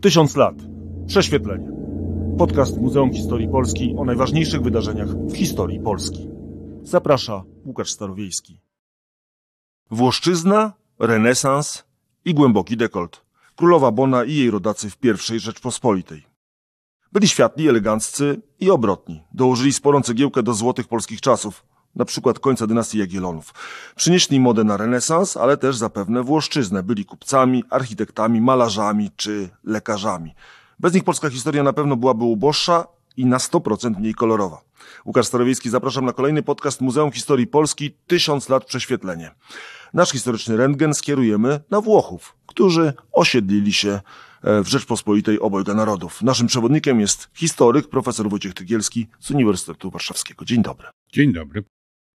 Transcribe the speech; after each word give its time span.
Tysiąc 0.00 0.36
lat. 0.36 0.54
Prześwietlenie. 1.06 1.68
Podcast 2.38 2.78
Muzeum 2.78 3.12
Historii 3.12 3.48
Polski 3.48 3.94
o 3.98 4.04
najważniejszych 4.04 4.62
wydarzeniach 4.62 5.08
w 5.08 5.36
historii 5.36 5.80
Polski. 5.80 6.28
Zaprasza 6.82 7.44
Łukasz 7.64 7.90
Starowiejski. 7.90 8.60
Włoszczyzna, 9.90 10.72
renesans 10.98 11.84
i 12.24 12.34
głęboki 12.34 12.76
dekolt. 12.76 13.24
Królowa 13.56 13.90
Bona 13.90 14.24
i 14.24 14.34
jej 14.34 14.50
rodacy 14.50 14.90
w 14.90 14.96
pierwszej 14.96 15.40
Rzeczpospolitej. 15.40 16.26
Byli 17.12 17.28
światli, 17.28 17.68
eleganccy 17.68 18.42
i 18.60 18.70
obrotni. 18.70 19.22
Dołożyli 19.34 19.72
sporą 19.72 20.02
cegiełkę 20.02 20.42
do 20.42 20.54
złotych 20.54 20.88
polskich 20.88 21.20
czasów, 21.20 21.66
na 21.96 22.04
przykład 22.04 22.38
końca 22.38 22.66
dynastii 22.66 22.98
Jagiellonów. 22.98 23.54
Przynieśli 23.96 24.40
modę 24.40 24.64
na 24.64 24.76
renesans, 24.76 25.36
ale 25.36 25.56
też 25.56 25.76
zapewne 25.76 26.22
Włoszczyznę. 26.22 26.82
Byli 26.82 27.04
kupcami, 27.04 27.64
architektami, 27.70 28.40
malarzami 28.40 29.10
czy 29.16 29.48
lekarzami. 29.64 30.34
Bez 30.78 30.94
nich 30.94 31.04
polska 31.04 31.30
historia 31.30 31.62
na 31.62 31.72
pewno 31.72 31.96
byłaby 31.96 32.24
uboższa 32.24 32.86
i 33.16 33.26
na 33.26 33.38
100% 33.38 33.98
mniej 33.98 34.14
kolorowa. 34.14 34.60
Łukasz 35.04 35.26
Starowiejski, 35.26 35.70
zapraszam 35.70 36.04
na 36.04 36.12
kolejny 36.12 36.42
podcast 36.42 36.80
Muzeum 36.80 37.12
Historii 37.12 37.46
Polski 37.46 37.90
Tysiąc 38.06 38.48
lat 38.48 38.64
prześwietlenie. 38.64 39.30
Nasz 39.94 40.10
historyczny 40.10 40.56
rentgen 40.56 40.94
skierujemy 40.94 41.60
na 41.70 41.80
Włochów, 41.80 42.36
którzy 42.46 42.92
osiedlili 43.12 43.72
się 43.72 44.00
e, 44.42 44.62
w 44.62 44.68
Rzeczpospolitej 44.68 45.40
obojga 45.40 45.74
narodów. 45.74 46.22
Naszym 46.22 46.46
przewodnikiem 46.46 47.00
jest 47.00 47.30
historyk 47.34 47.88
profesor 47.88 48.30
Wojciech 48.30 48.54
Tygielski 48.54 49.08
z 49.18 49.30
Uniwersytetu 49.30 49.90
Warszawskiego. 49.90 50.44
Dzień 50.44 50.62
dobry. 50.62 50.88
Dzień 51.12 51.32
dobry. 51.32 51.64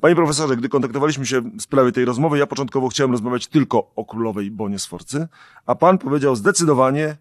Panie 0.02 0.16
profesorze, 0.16 0.58
gdy 0.58 0.70
kontaktowaliśmy 0.70 1.26
się 1.26 1.41
w 1.41 1.62
sprawie 1.62 1.91
tej 1.91 2.05
rozmowy, 2.05 2.38
ja 2.38 2.48
początkowo 2.48 2.88
chciałem 2.88 3.12
rozmawiać 3.12 3.48
tylko 3.48 3.91
o 3.95 4.05
królowej 4.05 4.52
Bonie 4.52 4.80
Sforcy, 4.80 5.27
a 5.66 5.76
pan 5.76 5.98
powiedział 5.98 6.35
zdecydowanie, 6.35 7.18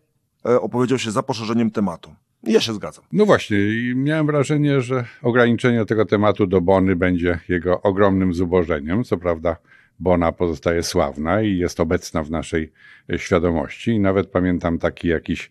e, 0.46 0.60
opowiedział 0.60 0.98
się 0.98 1.10
za 1.10 1.22
poszerzeniem 1.22 1.70
tematu. 1.70 2.14
Ja 2.42 2.60
się 2.60 2.72
zgadzam. 2.72 3.04
No 3.12 3.26
właśnie, 3.26 3.58
i 3.58 3.94
miałem 3.96 4.26
wrażenie, 4.26 4.80
że 4.80 5.04
ograniczenie 5.22 5.84
tego 5.84 6.06
tematu 6.06 6.46
do 6.46 6.60
Bony 6.60 6.96
będzie 6.96 7.38
jego 7.48 7.82
ogromnym 7.82 8.34
zubożeniem. 8.34 9.04
Co 9.04 9.16
prawda, 9.16 9.56
Bona 9.98 10.32
pozostaje 10.32 10.82
sławna 10.82 11.42
i 11.42 11.58
jest 11.58 11.80
obecna 11.80 12.22
w 12.22 12.30
naszej 12.30 12.72
e, 13.12 13.18
świadomości. 13.18 13.90
I 13.90 14.00
nawet 14.00 14.26
pamiętam 14.26 14.78
taki 14.78 15.08
jakiś 15.08 15.50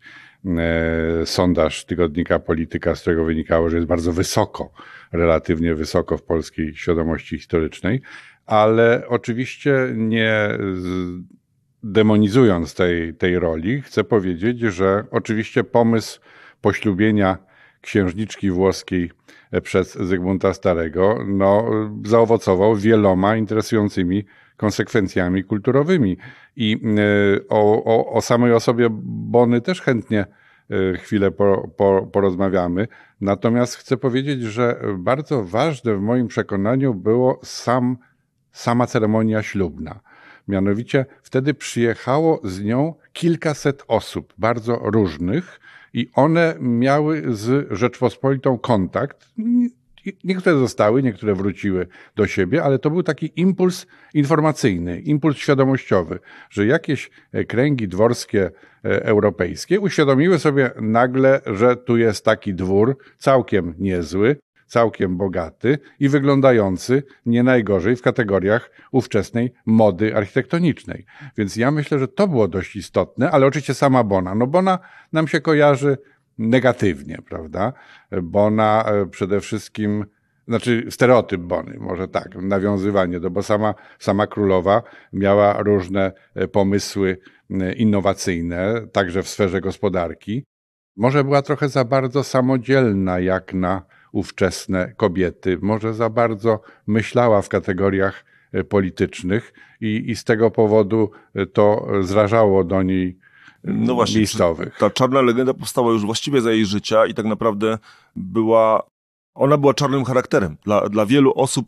sondaż 1.26 1.86
tygodnika 1.86 2.40
Polityka, 2.40 2.96
z 2.96 3.02
którego 3.02 3.26
wynikało, 3.26 3.70
że 3.70 3.76
jest 3.76 3.88
bardzo 3.88 4.12
wysoko, 4.12 4.72
relatywnie 5.12 5.76
wysoko 5.76 6.18
w 6.18 6.24
polskiej 6.24 6.76
świadomości 6.76 7.38
historycznej, 7.38 8.02
ale 8.46 9.04
oczywiście 9.08 9.74
nie 9.96 10.50
demonizując 11.84 12.76
tej, 12.76 13.14
tej 13.14 13.40
roli, 13.40 13.82
chcę 13.82 14.04
powiedzieć, 14.04 14.60
że 14.60 15.04
oczywiście 15.12 15.64
pomysł 15.64 16.20
poślubienia 16.62 17.38
księżniczki 17.82 18.52
włoskiej 18.52 19.12
przez 19.64 19.94
Zygmunta 19.94 20.54
Starego, 20.54 21.20
no, 21.28 21.72
zaowocował 22.06 22.76
wieloma 22.76 23.36
interesującymi 23.36 24.26
konsekwencjami 24.58 25.44
kulturowymi. 25.44 26.18
I 26.56 26.80
e, 26.84 27.48
o, 27.50 27.84
o, 27.84 28.14
o 28.14 28.22
samej 28.22 28.54
osobie 28.54 28.88
Bony 28.92 29.62
też 29.62 29.82
chętnie 29.82 30.26
e, 30.70 30.98
chwilę 30.98 31.32
po, 31.32 31.70
po, 31.78 32.08
porozmawiamy. 32.12 32.88
Natomiast 33.22 33.76
chcę 33.76 33.98
powiedzieć, 33.98 34.42
że 34.42 34.82
bardzo 34.98 35.44
ważne 35.44 35.96
w 35.96 36.02
moim 36.02 36.28
przekonaniu 36.28 36.94
było 36.94 37.40
sam, 37.44 37.98
sama 38.52 38.88
ceremonia 38.88 39.44
ślubna. 39.44 40.00
Mianowicie 40.48 41.06
wtedy 41.24 41.54
przyjechało 41.54 42.42
z 42.44 42.64
nią 42.64 42.94
kilkaset 43.14 43.84
osób, 43.88 44.34
bardzo 44.38 44.80
różnych, 44.84 45.60
i 45.94 46.10
one 46.14 46.56
miały 46.60 47.24
z 47.36 47.68
Rzeczpospolitą 47.72 48.58
kontakt. 48.58 49.30
Niektóre 50.24 50.58
zostały, 50.58 51.04
niektóre 51.04 51.36
wróciły 51.36 51.88
do 52.16 52.28
siebie, 52.28 52.64
ale 52.64 52.80
to 52.80 52.90
był 52.90 53.04
taki 53.04 53.32
impuls 53.36 53.88
informacyjny, 54.14 55.00
impuls 55.00 55.38
świadomościowy, 55.38 56.20
że 56.50 56.66
jakieś 56.66 57.12
e, 57.32 57.44
kręgi 57.44 57.88
dworskie 57.88 58.52
e, 58.86 59.06
europejskie 59.06 59.80
uświadomiły 59.80 60.40
sobie 60.40 60.72
nagle, 60.82 61.42
że 61.46 61.76
tu 61.76 61.98
jest 61.98 62.26
taki 62.26 62.54
dwór 62.54 62.98
całkiem 63.18 63.74
niezły, 63.80 64.36
całkiem 64.74 65.18
bogaty 65.18 65.80
i 66.00 66.10
wyglądający 66.10 67.04
nie 67.26 67.44
najgorzej 67.44 67.96
w 67.96 68.02
kategoriach 68.02 68.72
ówczesnej 68.92 69.54
mody 69.66 70.16
architektonicznej. 70.16 71.06
Więc 71.38 71.56
ja 71.56 71.72
myślę, 71.72 72.00
że 72.00 72.08
to 72.08 72.28
było 72.28 72.48
dość 72.48 72.76
istotne, 72.76 73.32
ale 73.32 73.46
oczywiście 73.46 73.74
sama 73.74 74.04
Bona. 74.04 74.36
No 74.36 74.48
Bona 74.48 74.80
nam 75.12 75.28
się 75.28 75.42
kojarzy 75.42 75.98
negatywnie, 76.38 77.18
prawda? 77.30 77.74
Bona 78.22 78.84
e, 78.86 79.06
przede 79.06 79.42
wszystkim 79.42 80.06
znaczy 80.48 80.86
stereotyp 80.90 81.42
Bony, 81.42 81.78
może 81.80 82.08
tak, 82.08 82.36
nawiązywanie 82.36 83.20
do, 83.20 83.30
bo 83.30 83.44
sama, 83.44 83.74
sama 84.00 84.28
królowa 84.28 84.84
miała 85.14 85.64
różne 85.64 86.12
e, 86.36 86.48
pomysły 86.48 87.18
innowacyjne, 87.76 88.88
także 88.92 89.24
w 89.24 89.30
sferze 89.30 89.62
gospodarki. 89.62 90.44
Może 90.98 91.24
była 91.24 91.42
trochę 91.42 91.70
za 91.70 91.86
bardzo 91.86 92.24
samodzielna, 92.24 93.20
jak 93.20 93.54
na 93.54 93.86
ówczesne 94.12 94.94
kobiety. 94.98 95.58
Może 95.62 95.94
za 95.94 96.10
bardzo 96.10 96.62
myślała 96.88 97.42
w 97.42 97.50
kategoriach 97.50 98.26
e, 98.54 98.64
politycznych 98.64 99.54
i, 99.82 100.12
i 100.12 100.16
z 100.16 100.24
tego 100.24 100.52
powodu 100.52 101.12
to 101.54 101.88
zrażało 102.02 102.64
do 102.64 102.84
niej 102.84 103.18
no 103.64 103.96
właśnie, 103.96 104.18
miejscowych. 104.18 104.78
Ta 104.78 104.90
czarna 104.90 105.22
legenda 105.22 105.54
powstała 105.54 105.92
już 105.92 106.06
właściwie 106.06 106.42
za 106.42 106.52
jej 106.52 106.66
życia 106.66 107.06
i 107.06 107.14
tak 107.14 107.26
naprawdę 107.26 107.78
była, 108.16 108.84
ona 109.34 109.58
była 109.58 109.74
czarnym 109.74 110.06
charakterem 110.06 110.58
dla, 110.64 110.90
dla 110.90 111.06
wielu 111.06 111.34
osób 111.36 111.68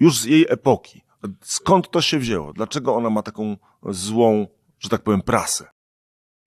już 0.00 0.18
z 0.18 0.24
jej 0.24 0.46
epoki. 0.48 1.02
Skąd 1.40 1.90
to 1.90 2.00
się 2.00 2.18
wzięło? 2.18 2.52
Dlaczego 2.52 2.94
ona 2.94 3.10
ma 3.10 3.22
taką 3.22 3.56
złą, 3.88 4.46
że 4.78 4.88
tak 4.88 5.02
powiem, 5.02 5.22
prasę? 5.22 5.66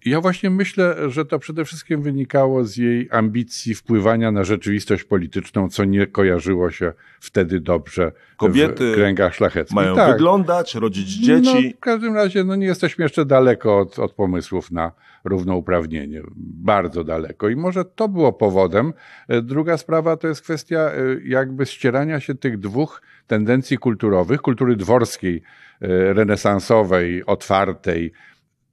Ja 0.06 0.22
właśnie 0.22 0.50
myślę, 0.50 0.96
że 1.10 1.26
to 1.26 1.40
przede 1.40 1.66
wszystkim 1.66 2.02
wynikało 2.02 2.66
z 2.66 2.78
jej 2.78 3.08
ambicji 3.12 3.76
wpływania 3.76 4.32
na 4.32 4.44
rzeczywistość 4.44 5.04
polityczną, 5.04 5.70
co 5.70 5.84
nie 5.84 6.08
kojarzyło 6.08 6.72
się 6.72 6.94
wtedy 7.20 7.60
dobrze 7.60 8.12
Kobiety 8.38 8.92
w 8.92 8.96
kręgach 8.96 9.36
szlacheckich. 9.36 9.76
Mają 9.76 9.96
tak. 9.96 10.12
wyglądać, 10.12 10.76
rodzić 10.76 11.08
dzieci. 11.08 11.66
No, 11.66 11.78
w 11.78 11.80
każdym 11.80 12.16
razie 12.16 12.44
no, 12.44 12.56
nie 12.56 12.66
jesteśmy 12.66 13.06
jeszcze 13.06 13.26
daleko 13.26 13.80
od, 13.80 14.00
od 14.00 14.14
pomysłów 14.14 14.72
na 14.72 14.92
równouprawnienie. 15.24 16.22
Bardzo 16.38 17.04
daleko. 17.04 17.50
I 17.50 17.56
może 17.56 17.86
to 17.86 18.08
było 18.08 18.34
powodem. 18.34 18.94
E, 19.28 19.42
druga 19.42 19.78
sprawa 19.78 20.18
to 20.18 20.28
jest 20.28 20.42
kwestia 20.42 20.80
e, 20.80 20.94
jakby 21.26 21.66
ścierania 21.66 22.20
się 22.20 22.36
tych 22.36 22.60
dwóch 22.60 23.02
tendencji 23.28 23.78
kulturowych, 23.78 24.42
kultury 24.42 24.76
dworskiej, 24.76 25.44
e, 25.82 26.14
renesansowej, 26.14 27.26
otwartej, 27.26 28.12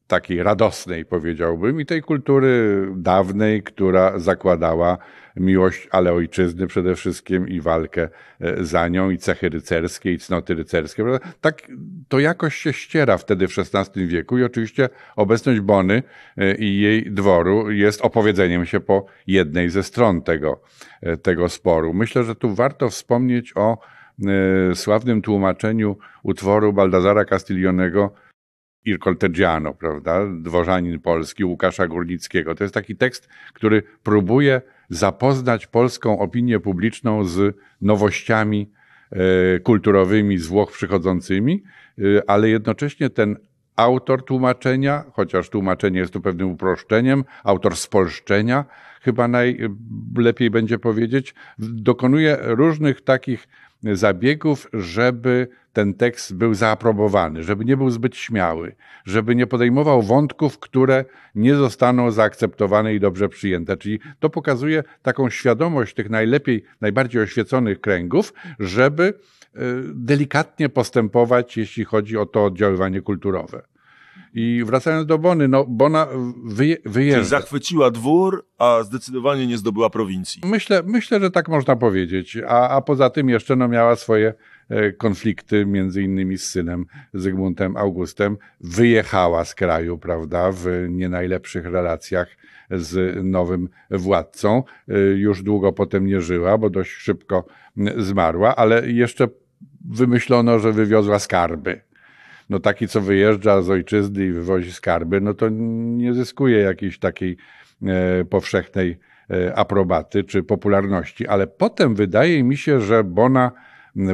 takiej 0.09 0.43
radosnej, 0.43 1.05
powiedziałbym, 1.05 1.81
i 1.81 1.87
tej 1.87 2.03
kultury 2.03 2.87
dawnej, 2.97 3.63
która 3.63 4.19
zakładała 4.19 4.99
miłość, 5.37 5.89
ale 5.91 6.13
ojczyzny 6.13 6.67
przede 6.67 6.95
wszystkim 6.95 7.49
i 7.49 7.61
walkę 7.61 8.09
e, 8.41 8.65
za 8.65 8.89
nią, 8.89 9.11
i 9.11 9.19
cechy 9.19 9.49
rycerskie, 9.49 10.13
i 10.13 10.19
cnoty 10.19 10.55
rycerskie. 10.55 11.05
Tak 11.41 11.63
to 12.09 12.19
jakoś 12.19 12.55
się 12.55 12.73
ściera 12.73 13.19
wtedy 13.19 13.49
w 13.49 13.55
XVI 13.59 14.07
wieku 14.07 14.39
i 14.39 14.45
oczywiście 14.45 14.89
obecność 15.17 15.61
Bony 15.61 16.03
e, 16.37 16.55
i 16.55 16.81
jej 16.81 17.11
dworu 17.11 17.71
jest 17.71 18.01
opowiedzeniem 18.01 18.67
się 18.67 18.81
po 18.81 19.07
jednej 19.27 19.71
ze 19.71 19.83
stron 19.83 20.23
tego, 20.23 20.61
e, 21.03 21.17
tego 21.17 21.49
sporu. 21.49 21.95
Myślę, 21.95 22.25
że 22.25 22.35
tu 22.35 22.55
warto 22.55 22.91
wspomnieć 22.91 23.53
o 23.57 23.79
sławnym 24.75 25.23
tłumaczeniu 25.23 25.97
utworu 26.23 26.73
Baldazara 26.73 27.25
Castiglionego 27.25 28.13
Il 28.85 28.99
Coltegiano, 28.99 29.75
prawda? 29.75 30.27
Dworzanin 30.27 31.01
polski 31.01 31.45
Łukasza 31.45 31.87
Górnickiego. 31.87 32.55
To 32.55 32.65
jest 32.65 32.75
taki 32.75 32.97
tekst, 32.97 33.29
który 33.53 33.83
próbuje 34.03 34.63
zapoznać 34.89 35.67
polską 35.67 36.19
opinię 36.19 36.61
publiczną 36.61 37.25
z 37.25 37.57
nowościami 37.81 38.71
e, 39.11 39.61
kulturowymi 39.61 40.39
z 40.39 40.47
Włoch 40.47 40.73
przychodzącymi, 40.73 41.63
e, 41.99 42.03
ale 42.31 42.49
jednocześnie 42.49 43.11
ten 43.11 43.37
autor 43.77 44.25
tłumaczenia, 44.25 45.05
chociaż 45.13 45.51
tłumaczenie 45.51 45.99
jest 45.99 46.13
tu 46.13 46.21
pewnym 46.21 46.51
uproszczeniem, 46.51 47.25
autor 47.45 47.77
spolszczenia, 47.77 48.65
chyba 49.01 49.29
najlepiej 49.29 50.51
będzie 50.51 50.79
powiedzieć, 50.79 51.35
dokonuje 51.59 52.39
różnych 52.41 53.01
takich 53.01 53.49
zabiegów, 53.83 54.69
żeby 54.73 55.49
ten 55.73 55.95
tekst 55.95 56.35
był 56.35 56.55
zaaprobowany, 56.55 57.43
żeby 57.43 57.65
nie 57.65 57.77
był 57.77 57.91
zbyt 57.91 58.17
śmiały, 58.17 58.75
żeby 59.05 59.35
nie 59.35 59.47
podejmował 59.47 60.03
wątków, 60.03 60.59
które 60.59 61.05
nie 61.35 61.55
zostaną 61.55 62.11
zaakceptowane 62.11 62.95
i 62.95 63.01
dobrze 63.01 63.29
przyjęte. 63.29 63.77
Czyli 63.77 64.01
to 64.21 64.31
pokazuje 64.31 64.85
taką 65.03 65.31
świadomość 65.31 65.95
tych 65.95 66.11
najlepiej, 66.11 66.65
najbardziej 66.81 67.23
oświeconych 67.23 67.81
kręgów, 67.81 68.33
żeby 68.59 69.05
e, 69.05 69.61
delikatnie 69.95 70.69
postępować, 70.69 71.57
jeśli 71.57 71.85
chodzi 71.85 72.17
o 72.17 72.27
to 72.27 72.45
oddziaływanie 72.45 73.01
kulturowe. 73.01 73.63
I 74.39 74.65
wracając 74.65 75.07
do 75.07 75.19
Bony, 75.19 75.49
no 75.49 75.65
Bona 75.69 76.07
wyje, 76.45 76.77
Czyli 76.77 76.93
wyjeżdża. 76.93 77.25
zachwyciła 77.25 77.91
dwór, 77.91 78.47
a 78.59 78.83
zdecydowanie 78.83 79.47
nie 79.47 79.59
zdobyła 79.59 79.91
prowincji. 79.91 80.43
Myślę, 80.45 80.83
myślę, 80.87 81.21
że 81.21 81.31
tak 81.31 81.49
można 81.49 81.77
powiedzieć. 81.77 82.39
A, 82.49 82.69
a 82.69 82.81
poza 82.81 83.11
tym 83.11 83.29
jeszcze 83.29 83.57
no, 83.57 83.69
miała 83.69 83.97
swoje 83.97 84.35
e, 84.69 84.93
konflikty, 84.93 85.67
między 85.67 86.03
innymi 86.03 86.39
z 86.39 86.45
synem 86.45 86.87
Zygmuntem 87.15 87.77
Augustem. 87.77 88.37
Wyjechała 88.61 89.45
z 89.45 89.55
kraju, 89.55 89.99
prawda, 89.99 90.53
w 90.53 90.67
nie 90.89 91.09
najlepszych 91.09 91.65
relacjach 91.65 92.29
z 92.71 93.25
nowym 93.25 93.69
władcą. 93.91 94.63
E, 94.89 94.99
Już 94.99 95.43
długo 95.43 95.73
potem 95.73 96.07
nie 96.07 96.21
żyła, 96.21 96.59
bo 96.59 96.71
dość 96.71 96.91
szybko 96.91 97.45
zmarła, 97.97 98.57
ale 98.57 98.91
jeszcze 98.91 99.29
wymyślono, 99.91 100.59
że 100.59 100.73
wywiozła 100.73 101.19
skarby. 101.19 101.88
No 102.51 102.59
taki, 102.59 102.89
co 102.89 103.01
wyjeżdża 103.01 103.63
z 103.63 103.71
ojczyzny 103.71 104.27
i 104.27 104.33
wywozi 104.33 104.73
skarby, 104.73 105.21
no 105.21 105.35
to 105.35 105.49
nie 105.49 106.15
zyskuje 106.15 106.59
jakiejś 106.59 106.99
takiej 106.99 107.37
e, 107.83 108.25
powszechnej 108.25 108.99
e, 109.31 109.55
aprobaty 109.55 110.25
czy 110.25 110.43
popularności. 110.43 111.27
Ale 111.27 111.47
potem 111.47 111.95
wydaje 111.95 112.45
mi 112.45 112.57
się, 112.57 112.81
że 112.81 113.05
Bona 113.05 113.53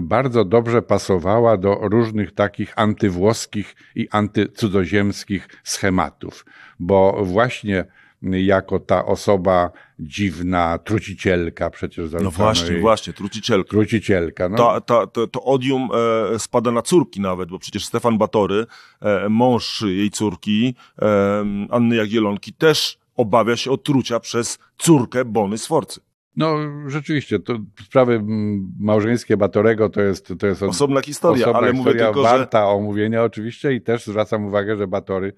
bardzo 0.02 0.44
dobrze 0.44 0.82
pasowała 0.82 1.56
do 1.56 1.78
różnych 1.82 2.32
takich 2.32 2.72
antywłoskich 2.76 3.76
i 3.94 4.08
antycudzoziemskich 4.10 5.48
schematów, 5.64 6.44
bo 6.78 7.24
właśnie 7.24 7.84
jako 8.30 8.80
ta 8.80 9.04
osoba 9.06 9.70
dziwna, 9.98 10.78
trucicielka 10.78 11.70
przecież 11.70 12.10
No 12.22 12.30
właśnie, 12.30 12.72
jej, 12.72 12.80
właśnie, 12.80 13.12
trucicielka. 13.12 13.70
trucicielka. 13.70 14.48
No, 14.48 14.56
Ta, 14.56 14.80
ta, 14.80 15.06
to, 15.06 15.26
to 15.26 15.42
odium 15.44 15.88
e, 16.34 16.38
spada 16.38 16.70
na 16.70 16.82
córki 16.82 17.20
nawet, 17.20 17.48
bo 17.50 17.58
przecież 17.58 17.84
Stefan 17.84 18.18
Batory, 18.18 18.66
e, 19.00 19.28
mąż 19.28 19.82
jej 19.82 20.10
córki, 20.10 20.74
e, 21.02 21.44
Anny 21.70 21.96
Jagielonki, 21.96 22.52
też 22.52 22.98
obawia 23.16 23.56
się 23.56 23.70
otrucia 23.70 24.20
przez 24.20 24.58
córkę 24.78 25.24
Bony 25.24 25.58
Sforcy. 25.58 26.00
No 26.36 26.56
rzeczywiście, 26.86 27.38
to 27.38 27.54
sprawy 27.84 28.14
mm, 28.14 28.72
małżeńskie 28.80 29.36
Batorego 29.36 29.88
to 29.88 30.00
jest, 30.00 30.32
to 30.38 30.46
jest 30.46 30.62
od- 30.62 30.70
Osobna 30.70 31.00
historia, 31.00 31.44
osobna 31.44 31.58
ale 31.58 31.72
mówię 31.72 31.90
historia 31.90 32.06
tylko, 32.06 32.22
że 32.28 32.28
warta 32.38 32.68
omówienia 32.68 33.22
oczywiście 33.22 33.72
i 33.72 33.80
też 33.80 34.04
zwracam 34.06 34.44
uwagę, 34.46 34.76
że 34.76 34.86
Batory 34.86 35.32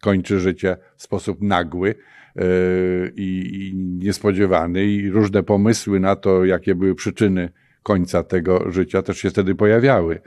kończy 0.00 0.40
życie 0.40 0.76
w 0.96 1.02
sposób 1.02 1.38
nagły 1.40 1.94
i, 3.16 3.50
i 3.52 3.76
niespodziewany 4.04 4.84
i 4.84 5.10
różne 5.10 5.42
pomysły 5.42 6.00
na 6.00 6.16
to, 6.16 6.44
jakie 6.44 6.74
były 6.74 6.94
przyczyny 6.94 7.48
końca 7.82 8.22
tego 8.22 8.72
życia 8.72 9.02
też 9.02 9.18
się 9.18 9.30
wtedy 9.30 9.54
pojawiały. 9.54 10.20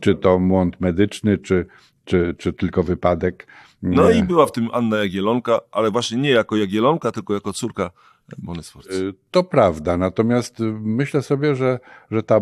Czy 0.00 0.14
to 0.14 0.38
młąd 0.38 0.80
medyczny, 0.80 1.38
czy, 1.38 1.66
czy, 2.04 2.34
czy 2.38 2.52
tylko 2.52 2.82
wypadek. 2.82 3.46
no 3.82 4.10
Nie. 4.10 4.18
i 4.18 4.22
była 4.22 4.46
w 4.46 4.52
tym 4.52 4.68
Anna 4.72 4.96
Jagielonka, 4.98 5.60
ale 5.72 5.90
właśnie 5.90 6.18
nie 6.18 6.30
jako 6.30 6.56
Jagielonka, 6.56 7.12
tylko 7.12 7.34
jako 7.34 7.52
córka 7.52 7.90
Bony 8.38 8.62
Sforcy. 8.62 9.04
Y, 9.04 9.14
To 9.30 9.44
prawda, 9.44 9.96
natomiast 9.96 10.60
y, 10.60 10.64
myślę 10.80 11.22
sobie, 11.22 11.54
że, 11.54 11.78
że 12.10 12.22
ta 12.22 12.38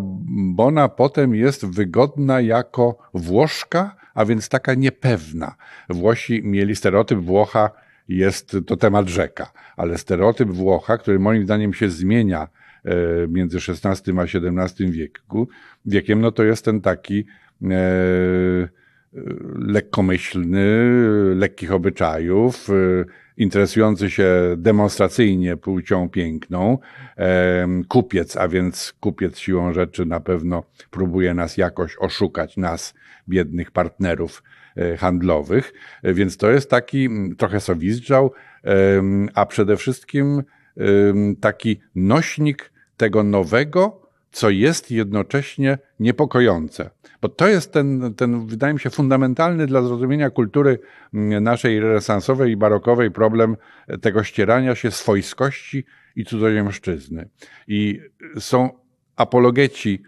Bona 0.55 0.89
potem 0.89 1.35
jest 1.35 1.67
wygodna 1.67 2.41
jako 2.41 2.99
Włoszka, 3.15 3.97
a 4.15 4.25
więc 4.25 4.49
taka 4.49 4.75
niepewna. 4.75 5.55
Włosi 5.89 6.43
mieli 6.45 6.77
stereotyp 6.77 7.19
Włocha, 7.19 7.71
jest 8.09 8.57
to 8.67 8.77
temat 8.77 9.09
rzeka, 9.09 9.53
ale 9.77 9.99
stereotyp 9.99 10.49
Włocha, 10.49 10.99
który 10.99 11.19
moim 11.19 11.45
zdaniem 11.45 11.73
się 11.75 11.89
zmienia 11.91 12.49
e, 12.85 12.95
między 13.29 13.59
XVI 13.59 14.19
a 14.19 14.23
XVII 14.23 14.91
wieku, 14.91 15.49
wiekiem, 15.87 16.21
no 16.21 16.33
to 16.33 16.45
jest 16.45 16.65
ten 16.65 16.81
taki 16.81 17.25
e, 17.63 17.69
lekkomyślny, 19.59 20.67
lekkich 21.35 21.73
obyczajów, 21.73 22.69
interesujący 23.37 24.11
się 24.11 24.31
demonstracyjnie 24.57 25.57
płcią 25.57 26.09
piękną, 26.09 26.79
kupiec, 27.89 28.37
a 28.37 28.49
więc 28.49 28.95
kupiec 29.01 29.39
siłą 29.39 29.73
rzeczy 29.73 30.07
na 30.07 30.21
pewno 30.21 30.65
próbuje 30.91 31.35
nas 31.35 31.57
jakoś 31.57 31.97
oszukać, 31.99 32.57
nas, 32.57 32.95
biednych 33.29 33.71
partnerów. 33.71 34.43
e, 34.43 34.54
handlowych, 34.99 35.73
E, 36.03 36.15
więc 36.15 36.37
to 36.37 36.51
jest 36.51 36.71
taki 36.71 37.09
trochę 37.39 37.61
sowizdżał, 37.61 38.33
a 39.35 39.47
przede 39.47 39.77
wszystkim 39.77 40.43
taki 41.41 41.81
nośnik 41.95 42.73
tego 42.97 43.23
nowego, 43.23 44.11
co 44.31 44.51
jest 44.51 44.91
jednocześnie 44.91 45.79
niepokojące. 46.01 46.91
Bo 47.23 47.29
to 47.29 47.49
jest 47.49 47.73
ten, 47.73 48.15
ten, 48.15 48.47
wydaje 48.47 48.75
mi 48.75 48.81
się, 48.81 48.91
fundamentalny 48.91 49.67
dla 49.67 49.83
zrozumienia 49.83 50.31
kultury 50.31 50.79
naszej 51.41 51.81
renesansowej 51.81 52.53
i 52.53 52.57
barokowej 52.57 53.11
problem 53.11 53.57
tego 54.01 54.25
ścierania 54.25 54.75
się 54.75 54.91
swojskości 54.91 55.85
i 56.17 56.25
cudzoziemszczyzny. 56.25 57.29
I 57.69 58.01
są 58.39 58.71
apologeci 59.17 60.03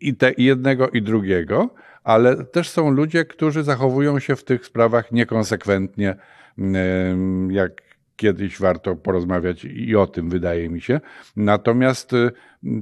i, 0.00 0.14
te, 0.14 0.32
i 0.32 0.44
jednego, 0.44 0.88
i 0.88 1.02
drugiego, 1.02 1.74
ale 2.04 2.44
też 2.44 2.68
są 2.68 2.90
ludzie, 2.90 3.24
którzy 3.24 3.62
zachowują 3.62 4.18
się 4.18 4.36
w 4.36 4.44
tych 4.44 4.66
sprawach 4.66 5.12
niekonsekwentnie, 5.12 6.16
jak 7.50 7.72
kiedyś 8.16 8.58
warto 8.58 8.96
porozmawiać 8.96 9.64
i 9.64 9.96
o 9.96 10.06
tym, 10.06 10.30
wydaje 10.30 10.68
mi 10.68 10.80
się. 10.80 11.00
Natomiast 11.36 12.12
y, 12.12 12.30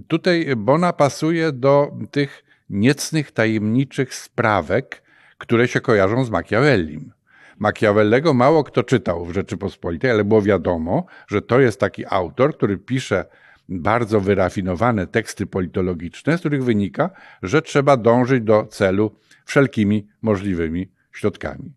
tutaj 0.08 0.46
Bona 0.56 0.92
pasuje 0.92 1.52
do 1.52 1.92
tych 2.10 2.44
niecnych, 2.70 3.32
tajemniczych 3.32 4.14
sprawek, 4.14 5.02
które 5.38 5.68
się 5.68 5.80
kojarzą 5.80 6.24
z 6.24 6.30
Machiavellim. 6.30 7.12
Machiavellego 7.58 8.34
mało 8.34 8.64
kto 8.64 8.82
czytał 8.82 9.24
w 9.24 9.32
Rzeczypospolitej, 9.32 10.10
ale 10.10 10.24
było 10.24 10.42
wiadomo, 10.42 11.06
że 11.28 11.42
to 11.42 11.60
jest 11.60 11.80
taki 11.80 12.04
autor, 12.06 12.56
który 12.56 12.78
pisze 12.78 13.24
bardzo 13.70 14.20
wyrafinowane 14.20 15.06
teksty 15.06 15.46
politologiczne, 15.46 16.36
z 16.36 16.40
których 16.40 16.64
wynika, 16.64 17.10
że 17.42 17.62
trzeba 17.62 17.96
dążyć 17.96 18.44
do 18.44 18.66
celu 18.66 19.16
wszelkimi 19.44 20.08
możliwymi 20.22 20.92
środkami. 21.12 21.72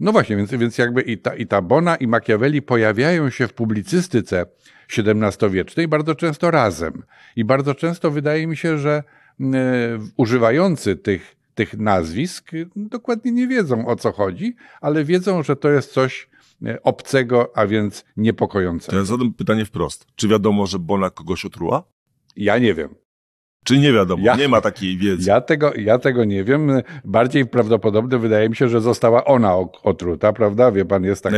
No 0.00 0.12
właśnie, 0.12 0.36
więc, 0.36 0.50
więc 0.50 0.78
jakby 0.78 1.02
i 1.02 1.18
ta, 1.18 1.34
i 1.34 1.46
ta 1.46 1.62
Bona 1.62 1.96
i 1.96 2.06
Machiavelli 2.06 2.62
pojawiają 2.62 3.30
się 3.30 3.48
w 3.48 3.54
publicystyce 3.54 4.46
XVII-wiecznej 4.98 5.88
bardzo 5.88 6.14
często 6.14 6.50
razem. 6.50 7.02
I 7.36 7.44
bardzo 7.44 7.74
często 7.74 8.10
wydaje 8.10 8.46
mi 8.46 8.56
się, 8.56 8.78
że 8.78 9.02
e, 9.40 9.44
używający 10.16 10.96
tych, 10.96 11.36
tych 11.54 11.78
nazwisk 11.78 12.50
dokładnie 12.76 13.32
nie 13.32 13.48
wiedzą 13.48 13.86
o 13.86 13.96
co 13.96 14.12
chodzi, 14.12 14.56
ale 14.80 15.04
wiedzą, 15.04 15.42
że 15.42 15.56
to 15.56 15.70
jest 15.70 15.92
coś 15.92 16.27
obcego, 16.82 17.52
a 17.54 17.66
więc 17.66 18.02
To 18.02 18.08
niepokojącego. 18.16 18.98
ja 18.98 19.04
zadam 19.04 19.32
pytanie 19.34 19.64
wprost. 19.64 20.06
Czy 20.16 20.28
wiadomo, 20.28 20.66
że 20.66 20.78
Bona 20.78 21.10
kogoś 21.10 21.44
otruła? 21.44 21.82
Ja 22.36 22.58
nie 22.58 22.74
wiem. 22.74 22.94
Czy 23.64 23.78
nie 23.78 23.92
wiadomo? 23.92 24.22
Ja- 24.26 24.36
Nie 24.36 24.48
ma 24.48 24.60
takiej 24.60 24.96
wiedzy. 24.96 25.28
Ja 25.30 25.40
tego, 25.40 25.72
ja 25.76 25.98
tego 25.98 26.24
nie 26.24 26.44
wiem. 26.44 26.70
Bardziej 27.04 27.46
prawdopodobne 27.46 28.18
wydaje 28.18 28.48
mi 28.48 28.56
się, 28.56 28.68
że 28.68 28.80
została 28.80 29.24
ona 29.24 29.56
otruta, 29.82 30.32
prawda? 30.32 30.72
Wie 30.72 30.84
pan, 30.84 31.04
jest 31.04 31.22
taka 31.24 31.36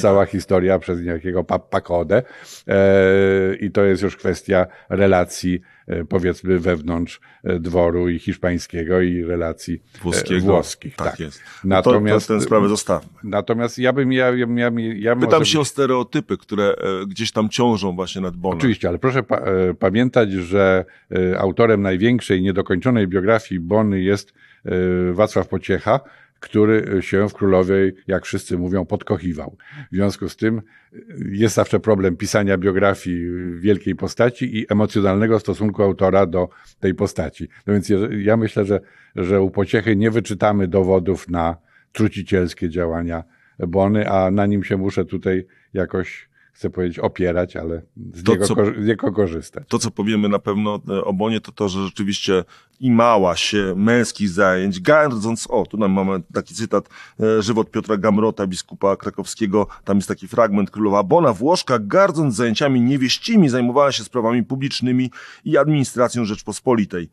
cała 0.00 0.26
historia 0.26 0.78
przez 0.78 1.00
niejakiego 1.00 1.44
pa- 1.44 1.58
Pakodę 1.58 2.22
e, 2.68 3.54
i 3.60 3.70
to 3.70 3.84
jest 3.84 4.02
już 4.02 4.16
kwestia 4.16 4.66
relacji, 4.88 5.60
powiedzmy, 6.08 6.58
wewnątrz 6.58 7.20
e, 7.44 7.58
dworu 7.60 8.08
i 8.08 8.18
hiszpańskiego 8.18 9.00
i 9.00 9.22
relacji 9.22 9.74
e, 9.74 9.98
Włoskiego. 10.02 10.46
włoskich. 10.46 10.96
Tak, 10.96 11.10
Tak, 11.10 11.20
jest. 11.20 11.42
Natomiast. 11.64 12.28
To, 12.28 12.34
to 12.34 12.38
tę 12.40 12.44
sprawę 12.46 12.68
zostawmy. 12.68 13.08
natomiast 13.24 13.78
ja 13.78 13.92
bym, 13.92 14.12
ja, 14.12 14.30
ja, 14.30 14.46
ja, 14.56 14.70
ja 14.96 15.16
Pytam 15.16 15.38
może- 15.40 15.50
się 15.50 15.60
o 15.60 15.64
stereotypy, 15.64 16.36
które 16.36 16.64
e, 16.64 17.06
gdzieś 17.06 17.32
tam 17.32 17.48
ciążą 17.48 17.92
właśnie 17.96 18.20
nad 18.20 18.36
Bonem. 18.36 18.58
Oczywiście, 18.58 18.88
ale 18.88 18.98
proszę 18.98 19.22
pa 19.22 19.36
e, 19.36 19.74
pamiętać, 19.74 20.32
że 20.32 20.84
e, 21.32 21.38
autorem 21.38 21.82
największej 21.82 22.42
niedokończonej 22.42 23.08
biografii 23.08 23.60
Bony 23.60 24.00
jest 24.00 24.32
e, 24.64 24.70
Wacław 25.12 25.48
Pociecha, 25.48 26.00
który 26.40 27.02
się 27.02 27.28
w 27.28 27.34
Królowej, 27.34 27.92
jak 28.06 28.24
wszyscy 28.24 28.58
mówią, 28.58 28.86
podkochiwał. 28.86 29.56
W 29.92 29.94
związku 29.94 30.28
z 30.28 30.36
tym 30.36 30.58
e, 30.58 30.98
jest 31.30 31.54
zawsze 31.54 31.80
problem 31.80 32.16
pisania 32.16 32.58
biografii 32.58 33.26
wielkiej 33.60 33.94
postaci 33.94 34.58
i 34.58 34.66
emocjonalnego 34.72 35.40
stosunku 35.40 35.82
autora 35.82 36.26
do 36.26 36.48
tej 36.80 36.94
postaci. 36.94 37.48
No 37.66 37.72
więc 37.72 37.92
ja 38.18 38.36
myślę, 38.36 38.64
że, 38.64 38.80
że 39.16 39.40
u 39.40 39.50
Pociechy 39.50 39.96
nie 39.96 40.10
wyczytamy 40.10 40.68
dowodów 40.68 41.28
na 41.28 41.56
trucicielskie 41.92 42.68
działania 42.68 43.24
Bony, 43.58 44.10
a 44.10 44.30
na 44.30 44.46
nim 44.46 44.64
się 44.64 44.76
muszę 44.76 45.04
tutaj 45.04 45.46
jakoś 45.74 46.29
chcę 46.60 46.70
powiedzieć 46.70 46.98
opierać, 46.98 47.56
ale 47.56 47.82
z 48.14 48.22
To, 48.24 48.32
niego, 48.32 48.46
co- 48.46 48.54
z 48.82 48.86
niego 48.86 49.12
korzystać. 49.12 49.64
To, 49.68 49.78
co 49.78 49.90
powiemy 49.90 50.28
na 50.28 50.38
pewno 50.38 50.80
e, 50.88 51.04
o 51.04 51.12
Bonie, 51.12 51.40
to 51.40 51.52
to, 51.52 51.68
że 51.68 51.84
rzeczywiście 51.84 52.44
imała 52.80 53.36
się 53.36 53.74
męskich 53.76 54.28
zajęć, 54.28 54.80
gardząc, 54.80 55.46
o, 55.50 55.66
tu 55.66 55.76
nam 55.76 55.92
mamy 55.92 56.22
taki 56.34 56.54
cytat, 56.54 56.88
e, 57.20 57.42
żywot 57.42 57.70
Piotra 57.70 57.96
Gamrota, 57.96 58.46
biskupa 58.46 58.96
krakowskiego, 58.96 59.66
tam 59.84 59.96
jest 59.96 60.08
taki 60.08 60.28
fragment, 60.28 60.70
królowa 60.70 61.02
Bona, 61.02 61.32
Włoszka, 61.32 61.78
gardząc 61.78 62.34
zajęciami 62.34 62.80
niewieścimi, 62.80 63.48
zajmowała 63.48 63.92
się 63.92 64.04
sprawami 64.04 64.42
publicznymi 64.44 65.10
i 65.44 65.56
administracją 65.56 66.24
Rzeczpospolitej. 66.24 67.08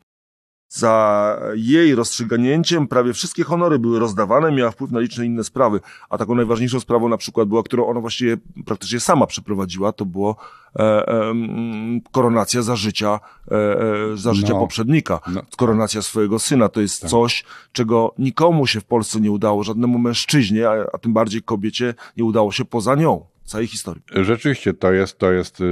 Za 0.69 1.39
jej 1.55 1.95
rozstrzygnięciem 1.95 2.87
prawie 2.87 3.13
wszystkie 3.13 3.43
honory 3.43 3.79
były 3.79 3.99
rozdawane, 3.99 4.51
miała 4.51 4.71
wpływ 4.71 4.91
na 4.91 4.99
liczne 4.99 5.25
inne 5.25 5.43
sprawy, 5.43 5.79
a 6.09 6.17
taką 6.17 6.35
najważniejszą 6.35 6.79
sprawą 6.79 7.09
na 7.09 7.17
przykład 7.17 7.47
była, 7.47 7.63
którą 7.63 7.87
ona 7.87 7.99
właściwie 7.99 8.37
praktycznie 8.65 8.99
sama 8.99 9.27
przeprowadziła, 9.27 9.91
to 9.91 10.05
było 10.05 10.35
e, 10.75 11.07
e, 11.07 11.33
koronacja 12.11 12.61
za 12.61 12.75
życia, 12.75 13.19
e, 13.51 13.55
e, 14.13 14.17
za 14.17 14.33
życia 14.33 14.53
No. 14.53 14.59
poprzednika. 14.59 15.19
No. 15.33 15.41
Koronacja 15.57 16.01
swojego 16.01 16.39
syna 16.39 16.69
to 16.69 16.81
jest 16.81 17.01
Tak. 17.01 17.09
coś, 17.11 17.43
czego 17.71 18.13
nikomu 18.17 18.67
się 18.67 18.79
w 18.81 18.85
Polsce 18.85 19.19
nie 19.21 19.31
udało, 19.31 19.63
żadnemu 19.63 19.99
mężczyźnie, 19.99 20.69
a, 20.69 20.73
a 20.93 20.97
tym 20.97 21.13
bardziej 21.13 21.41
kobiecie 21.41 21.93
nie 22.17 22.23
udało 22.25 22.51
się 22.51 22.65
poza 22.65 22.95
nią. 22.95 23.25
Całej 23.47 23.67
historii. 23.67 24.03
Rzeczywiście 24.11 24.73
to 24.73 24.93
jest, 24.93 25.17
to 25.17 25.31
jest 25.31 25.61
y, 25.61 25.63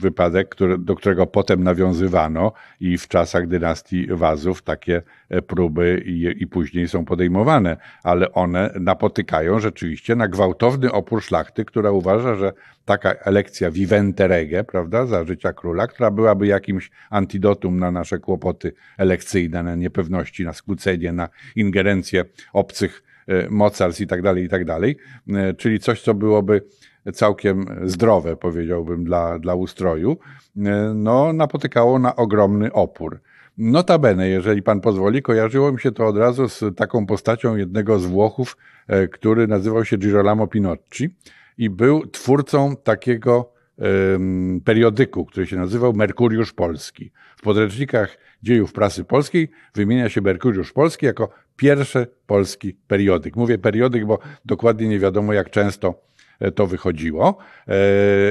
wypadek, 0.00 0.48
który, 0.48 0.78
do 0.78 0.94
którego 0.94 1.26
potem 1.26 1.64
nawiązywano 1.64 2.52
i 2.80 2.98
w 2.98 3.08
czasach 3.08 3.46
dynastii 3.46 4.06
Wazów 4.10 4.62
takie 4.62 5.02
e, 5.28 5.42
próby 5.42 6.02
i, 6.06 6.42
i 6.42 6.46
później 6.46 6.88
są 6.88 7.04
podejmowane, 7.04 7.76
ale 8.02 8.32
one 8.32 8.74
napotykają 8.80 9.60
rzeczywiście 9.60 10.16
na 10.16 10.28
gwałtowny 10.28 10.92
opór 10.92 11.22
szlachty, 11.22 11.64
która 11.64 11.90
uważa, 11.90 12.34
że 12.34 12.52
taka 12.84 13.12
elekcja 13.12 13.70
vivente 13.70 14.28
rege, 14.28 14.64
prawda, 14.64 15.06
za 15.06 15.24
życia 15.24 15.52
króla, 15.52 15.86
która 15.86 16.10
byłaby 16.10 16.46
jakimś 16.46 16.90
antidotum 17.10 17.78
na 17.78 17.90
nasze 17.90 18.18
kłopoty 18.18 18.72
elekcyjne, 18.98 19.62
na 19.62 19.74
niepewności, 19.74 20.44
na 20.44 20.52
skłócenie, 20.52 21.12
na 21.12 21.28
ingerencję 21.56 22.24
obcych 22.52 23.02
e, 23.26 23.50
mocarstw 23.50 24.00
i 24.00 24.06
tak 24.06 24.22
dalej, 24.22 24.44
i 24.44 24.48
tak 24.48 24.64
dalej, 24.64 24.96
e, 25.28 25.54
czyli 25.54 25.80
coś, 25.80 26.02
co 26.02 26.14
byłoby 26.14 26.62
całkiem 27.12 27.66
zdrowe, 27.84 28.36
powiedziałbym, 28.36 29.04
dla, 29.04 29.38
dla 29.38 29.54
ustroju, 29.54 30.16
e, 30.56 30.92
no, 30.94 31.32
napotykało 31.32 31.98
na 31.98 32.16
ogromny 32.16 32.72
opór. 32.72 33.20
Notabene, 33.58 34.28
jeżeli 34.28 34.62
pan 34.62 34.80
pozwoli, 34.80 35.22
kojarzyło 35.22 35.72
mi 35.72 35.80
się 35.80 35.92
to 35.92 36.06
od 36.06 36.16
razu 36.16 36.48
z 36.48 36.64
taką 36.76 37.06
postacią 37.06 37.56
jednego 37.56 37.98
z 37.98 38.06
Włochów, 38.06 38.56
e, 38.86 39.08
który 39.08 39.46
nazywał 39.46 39.84
się 39.84 39.96
Girolamo 39.96 40.46
Pinocci 40.46 41.14
i 41.58 41.70
był 41.70 42.06
twórcą 42.06 42.76
takiego 42.76 43.52
em, 43.78 44.60
periodyku, 44.64 45.24
który 45.24 45.46
się 45.46 45.56
nazywał 45.56 45.92
Merkuriusz 45.92 46.52
Polski. 46.52 47.10
W 47.36 47.42
podręcznikach 47.42 48.18
dziejów 48.42 48.72
prasy 48.72 49.04
polskiej 49.04 49.50
wymienia 49.74 50.08
się 50.08 50.20
Merkuriusz 50.20 50.72
Polski 50.72 51.06
jako 51.06 51.28
pierwszy 51.56 52.06
polski 52.26 52.74
periodyk. 52.88 53.36
Mówię 53.36 53.58
periodyk, 53.58 54.06
bo 54.06 54.18
dokładnie 54.44 54.88
nie 54.88 54.98
wiadomo, 54.98 55.32
jak 55.32 55.50
często 55.50 56.08
to 56.54 56.66
wychodziło, 56.66 57.38
e, 57.68 57.72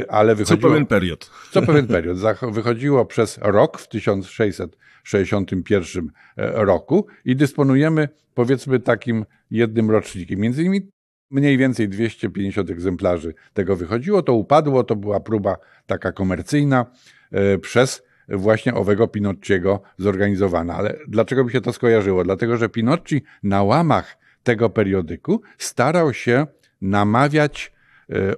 ale 0.10 0.32
Co 0.32 0.38
wychodziło... 0.38 0.72
pewien 0.72 0.86
period. 0.86 1.32
Co 1.52 1.62
pewien 1.62 1.88
period. 1.96 2.18
Wychodziło 2.52 3.06
przez 3.06 3.40
rok 3.42 3.80
w 3.80 3.88
1661 3.88 6.12
roku 6.54 7.08
i 7.26 7.36
dysponujemy 7.36 8.10
powiedzmy 8.34 8.80
takim 8.80 9.26
jednym 9.52 9.92
rocznikiem. 9.92 10.40
Między 10.40 10.62
innymi 10.62 10.90
mniej 11.32 11.58
więcej 11.58 11.90
250 11.90 12.70
egzemplarzy 12.70 13.34
tego 13.54 13.76
wychodziło. 13.76 14.24
To 14.24 14.34
upadło, 14.34 14.84
to 14.84 14.96
była 14.96 15.20
próba 15.20 15.58
taka 15.86 16.12
komercyjna 16.12 16.86
e, 17.32 17.58
przez 17.58 18.04
właśnie 18.30 18.74
owego 18.74 19.08
Pinocchiego 19.08 19.82
zorganizowana. 19.98 20.76
Ale 20.76 20.98
dlaczego 21.08 21.44
mi 21.44 21.52
się 21.52 21.62
to 21.62 21.74
skojarzyło? 21.74 22.24
Dlatego, 22.24 22.58
że 22.58 22.70
Pinocci 22.70 23.24
na 23.44 23.64
łamach 23.64 24.18
tego 24.44 24.70
periodyku 24.70 25.42
starał 25.58 26.14
się 26.14 26.48
namawiać 26.82 27.72
e, 27.74 27.77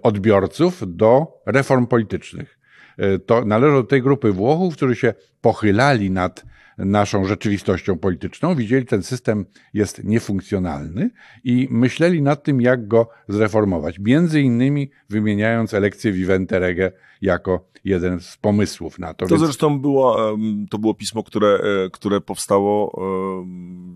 odbiorców 0.04 0.96
do 0.96 1.42
reform 1.46 1.88
politycznych. 1.88 2.60
E, 2.98 3.20
To 3.20 3.46
należy 3.46 3.74
do 3.74 3.84
tej 3.84 4.02
grupy 4.02 4.32
Włochów, 4.32 4.76
którzy 4.76 4.96
się 4.96 5.14
pochylali 5.42 6.12
nad 6.12 6.46
naszą 6.86 7.26
rzeczywistością 7.26 7.98
polityczną, 7.98 8.56
widzieli, 8.56 8.86
ten 8.86 9.04
system 9.04 9.46
jest 9.74 10.04
niefunkcjonalny 10.04 11.10
i 11.44 11.68
myśleli 11.72 12.22
nad 12.22 12.44
tym, 12.44 12.62
jak 12.62 12.88
go 12.88 13.10
zreformować. 13.28 14.00
Między 14.00 14.42
innymi 14.42 14.90
wymieniając 15.10 15.74
elekcję 15.74 16.12
Vivente 16.12 16.60
Rege 16.60 16.92
jako 17.22 17.66
jeden 17.84 18.20
z 18.20 18.38
pomysłów 18.38 19.00
na 19.00 19.14
to. 19.14 19.26
To 19.26 19.36
Więc- 19.36 19.42
zresztą 19.42 19.80
było, 19.80 20.38
to 20.70 20.78
było 20.78 20.94
pismo, 20.94 21.24
które, 21.24 21.48
e, 21.48 21.90
które 21.90 22.22
powstało 22.22 23.02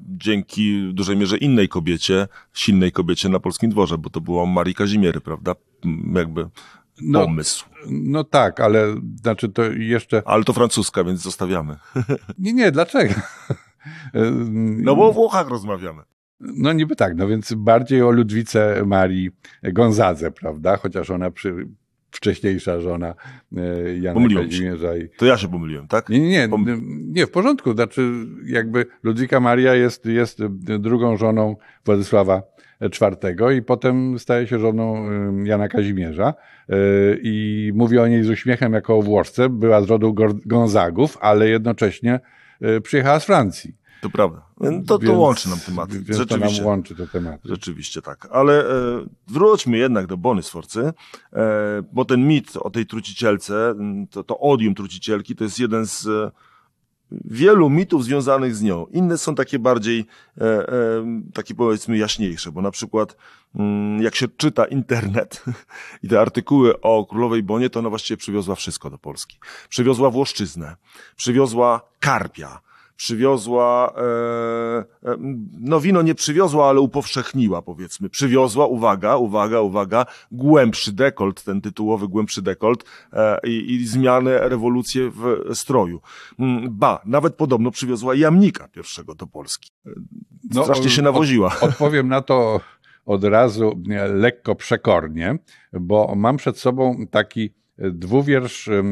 dzięki 0.10 0.88
w 0.90 0.94
dużej 0.94 1.18
mierze 1.18 1.38
innej 1.38 1.70
kobiecie, 1.70 2.28
silnej 2.54 2.92
kobiecie 2.92 3.30
na 3.30 3.40
polskim 3.40 3.70
dworze, 3.70 3.98
bo 3.98 4.10
to 4.10 4.22
było 4.22 4.46
Marii 4.46 4.76
Kazimiery, 4.76 5.22
prawda? 5.22 5.56
Jakby 6.16 6.46
No, 7.02 7.26
pomysł. 7.26 7.66
no 7.90 8.24
tak, 8.24 8.60
ale 8.60 8.96
znaczy 9.22 9.50
to 9.50 9.64
jeszcze. 9.64 10.22
Ale 10.26 10.44
to 10.44 10.54
francuska, 10.54 11.04
więc 11.04 11.22
zostawiamy. 11.22 11.76
Nie, 12.40 12.54
nie, 12.54 12.72
dlaczego? 12.72 13.14
No 14.54 14.96
bo 14.96 15.08
o 15.10 15.14
Włochach 15.14 15.50
rozmawiamy. 15.50 16.02
No 16.40 16.74
niby 16.74 16.96
tak, 16.96 17.16
no 17.16 17.28
więc 17.28 17.54
bardziej 17.54 18.02
o 18.02 18.12
Ludwice 18.12 18.84
Marii 18.86 19.30
Gonzadze, 19.64 20.32
prawda? 20.32 20.78
Chociaż 20.78 21.10
ona 21.10 21.32
przy, 21.32 21.68
wcześniejsza 22.12 22.80
żona 22.80 23.16
e, 23.58 23.98
Jana 23.98 24.14
Pomyliłem. 24.14 24.46
Kazimierza 24.50 24.98
i, 24.98 25.10
To 25.18 25.26
ja 25.26 25.38
się 25.38 25.48
pomyliłem, 25.48 25.88
tak? 25.88 26.10
Nie, 26.10 26.20
nie, 26.20 26.30
nie, 26.30 26.48
Pom- 26.50 26.82
nie, 27.06 27.28
w 27.28 27.32
porządku. 27.32 27.74
Znaczy, 27.74 28.12
jakby 28.46 28.86
Ludwika 29.04 29.40
Maria 29.40 29.76
jest, 29.76 30.06
jest 30.06 30.46
drugą 30.80 31.18
żoną 31.18 31.56
Władysława 31.86 32.42
IV 32.86 33.52
i 33.58 33.62
potem 33.62 34.20
staje 34.20 34.48
się 34.48 34.60
żoną 34.60 35.10
Jana 35.44 35.68
Kazimierza 35.68 36.34
yy, 36.70 36.76
i 37.24 37.72
mówi 37.76 38.00
o 38.00 38.08
niej 38.08 38.24
z 38.24 38.30
uśmiechem 38.30 38.74
jako 38.74 38.98
o 38.98 39.02
Włoszce. 39.02 39.50
Była 39.50 39.82
z 39.82 39.90
rodu 39.90 40.16
Gonzagów, 40.46 41.18
ale 41.22 41.50
jednocześnie 41.50 42.20
yy, 42.62 42.82
przyjechała 42.82 43.20
z 43.20 43.26
Francji. 43.26 43.84
To 44.04 44.10
prawda. 44.10 44.42
To, 44.88 44.98
to 44.98 45.00
Więc- 45.00 45.18
łączy 45.18 45.50
nam 45.50 45.60
tematy. 45.60 45.94
Więc 45.94 46.08
to 46.08 46.14
Rzeczywiście. 46.14 46.58
nam 46.58 46.68
łączy 46.68 46.96
te 46.96 47.08
tematy. 47.08 47.50
Rzeczywiście 47.50 48.02
tak. 48.02 48.28
Ale 48.32 48.70
e, 48.70 49.06
wróćmy 49.28 49.78
jednak 49.78 50.08
do 50.08 50.18
Bony 50.18 50.44
Sforcy, 50.44 50.94
e, 51.34 51.84
bo 51.94 52.06
ten 52.06 52.28
mit 52.28 52.58
o 52.58 52.70
tej 52.70 52.86
trucicielce, 52.86 53.76
to, 54.12 54.24
to 54.24 54.40
odium 54.40 54.76
trucicielki, 54.76 55.36
to 55.36 55.44
jest 55.44 55.60
jeden 55.60 55.86
z 55.86 56.08
e, 56.08 56.32
wielu 57.12 57.70
mitów 57.70 58.04
związanych 58.04 58.56
z 58.56 58.62
nią. 58.62 58.86
Inne 58.86 59.18
są 59.18 59.36
takie 59.36 59.60
bardziej, 59.60 60.06
e, 60.38 60.44
e, 60.44 60.74
takie 61.34 61.56
powiedzmy 61.56 61.98
jaśniejsze, 61.98 62.52
bo 62.52 62.62
na 62.62 62.72
przykład 62.72 63.18
mm, 63.56 64.02
jak 64.02 64.16
się 64.16 64.28
czyta 64.28 64.66
internet 64.66 65.44
i 66.04 66.08
te 66.08 66.22
artykuły 66.22 66.82
o 66.82 67.06
królowej 67.06 67.44
Bonie, 67.44 67.70
to 67.70 67.80
ona 67.80 67.90
właściwie 67.90 68.18
przywiozła 68.18 68.56
wszystko 68.56 68.90
do 68.90 68.98
Polski. 68.98 69.38
Przywiozła 69.70 70.10
włoszczyznę, 70.10 70.76
przywiozła 71.16 71.82
karpia, 72.00 72.62
przywiozła, 72.96 73.94
e, 73.98 75.10
e, 75.12 75.16
no 75.60 75.80
wino 75.80 76.02
nie 76.02 76.16
przywiozła, 76.16 76.70
ale 76.70 76.80
upowszechniła 76.80 77.62
powiedzmy. 77.62 78.10
Przywiozła, 78.10 78.68
uwaga, 78.68 79.16
uwaga, 79.18 79.62
uwaga, 79.62 80.06
głębszy 80.32 80.92
dekolt, 80.92 81.44
ten 81.44 81.62
tytułowy 81.62 82.08
głębszy 82.08 82.42
dekolt 82.42 82.84
e, 83.14 83.38
i, 83.48 83.74
i 83.74 83.88
zmianę, 83.88 84.50
rewolucję 84.50 85.12
w 85.12 85.56
stroju. 85.56 86.02
Mm, 86.40 86.68
Ba, 86.70 87.02
nawet 87.06 87.36
podobno 87.36 87.72
przywiozła 87.72 88.16
jamnika 88.16 88.68
pierwszego 88.68 89.16
do 89.16 89.28
Polski. 89.28 89.72
No, 90.54 90.64
Strasznie 90.64 90.90
się 90.90 91.02
od- 91.02 91.06
nawoziła. 91.06 91.56
Odpowiem 91.62 92.08
na 92.08 92.22
to 92.22 92.62
od 93.06 93.24
razu 93.24 93.82
lekko 94.14 94.56
przekornie, 94.56 95.38
bo 95.74 96.14
mam 96.16 96.38
przed 96.38 96.58
sobą 96.60 97.08
taki 97.12 97.54
dwuwiersz 97.78 98.68
e, 98.68 98.84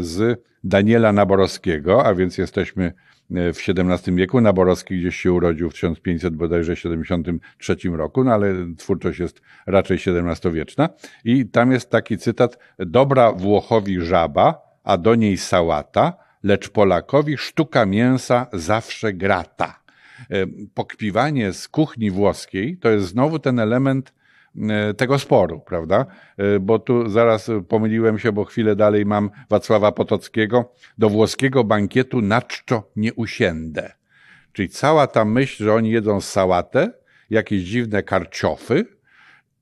z 0.00 0.42
Daniela 0.64 1.12
Naborowskiego, 1.12 2.04
a 2.06 2.14
więc 2.14 2.38
jesteśmy 2.38 2.92
w 3.30 3.68
XVII 3.68 4.16
wieku. 4.16 4.40
Naborowski 4.40 4.98
gdzieś 4.98 5.16
się 5.16 5.32
urodził 5.32 5.70
w 5.70 5.74
1500 5.74 6.36
bodajże 6.36 6.76
73 6.76 7.76
roku, 7.92 8.24
no 8.24 8.32
ale 8.32 8.54
twórczość 8.78 9.18
jest 9.18 9.40
raczej 9.66 9.98
XVII-wieczna. 10.06 10.88
I 11.24 11.46
tam 11.46 11.72
jest 11.72 11.90
taki 11.90 12.18
cytat: 12.18 12.58
Dobra 12.78 13.32
Włochowi 13.32 14.00
żaba, 14.00 14.60
a 14.84 14.98
do 14.98 15.14
niej 15.14 15.36
sałata, 15.36 16.16
lecz 16.42 16.68
Polakowi 16.68 17.36
sztuka 17.36 17.86
mięsa 17.86 18.46
zawsze 18.52 19.12
grata 19.12 19.80
e, 20.30 20.46
pokpiwanie 20.74 21.52
z 21.52 21.68
kuchni 21.68 22.10
włoskiej 22.10 22.78
to 22.78 22.90
jest 22.90 23.06
znowu 23.06 23.38
ten 23.38 23.58
element 23.58 24.10
e, 24.10 24.15
tego 24.96 25.18
sporu, 25.18 25.60
prawda? 25.60 26.06
E, 26.36 26.60
Bo 26.60 26.78
tu 26.78 27.08
zaraz 27.08 27.50
pomyliłem 27.68 28.18
się, 28.18 28.32
bo 28.32 28.44
chwilę 28.44 28.76
dalej 28.76 29.06
mam 29.06 29.30
Wacława 29.50 29.92
Potockiego. 29.92 30.72
Do 30.98 31.08
włoskiego 31.08 31.64
bankietu 31.64 32.20
na 32.22 32.42
czczo 32.42 32.90
nie 32.96 33.14
usiędę. 33.14 33.92
Czyli 34.52 34.68
cała 34.68 35.06
ta 35.06 35.24
myśl, 35.24 35.64
że 35.64 35.74
oni 35.74 35.90
jedzą 35.90 36.20
sałatę, 36.20 36.92
jakieś 37.30 37.62
dziwne 37.62 38.02
karciofy 38.02 38.84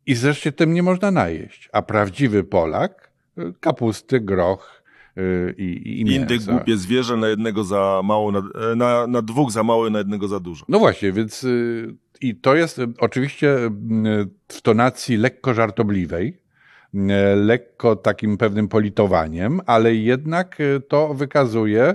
i 0.06 0.14
zresztą 0.14 0.52
tym 0.52 0.74
nie 0.74 0.82
można 0.82 1.10
najeść. 1.10 1.68
A 1.72 1.82
prawdziwy 1.82 2.44
Polak 2.44 3.10
e, 3.38 3.52
kapusty, 3.60 4.20
groch 4.20 4.82
e, 5.16 5.52
i, 5.52 5.62
i 5.64 6.00
Indyk 6.00 6.42
głupie 6.42 6.76
zwierzę, 6.76 7.16
na 7.16 7.28
jednego 7.28 7.64
za 7.64 8.00
mało, 8.04 8.32
na, 8.32 8.38
e, 8.72 8.76
na, 8.76 9.06
na 9.06 9.22
dwóch 9.22 9.50
za 9.50 9.62
mało, 9.62 9.90
na 9.90 9.98
jednego 9.98 10.28
za 10.28 10.40
dużo. 10.40 10.64
No 10.68 10.78
właśnie, 10.78 11.12
więc 11.12 11.44
y, 11.44 11.94
i 12.28 12.34
to 12.34 12.54
jest 12.54 12.78
y, 12.78 12.86
oczywiście 12.98 13.56
y, 13.56 13.70
w 14.48 14.62
tonacji 14.62 15.16
lekko 15.16 15.54
żartobliwej, 15.54 16.44
lekko 17.36 17.96
takim 17.96 18.38
pewnym 18.38 18.68
politowaniem, 18.68 19.60
ale 19.66 19.94
jednak 19.94 20.58
to 20.88 21.14
wykazuje 21.14 21.94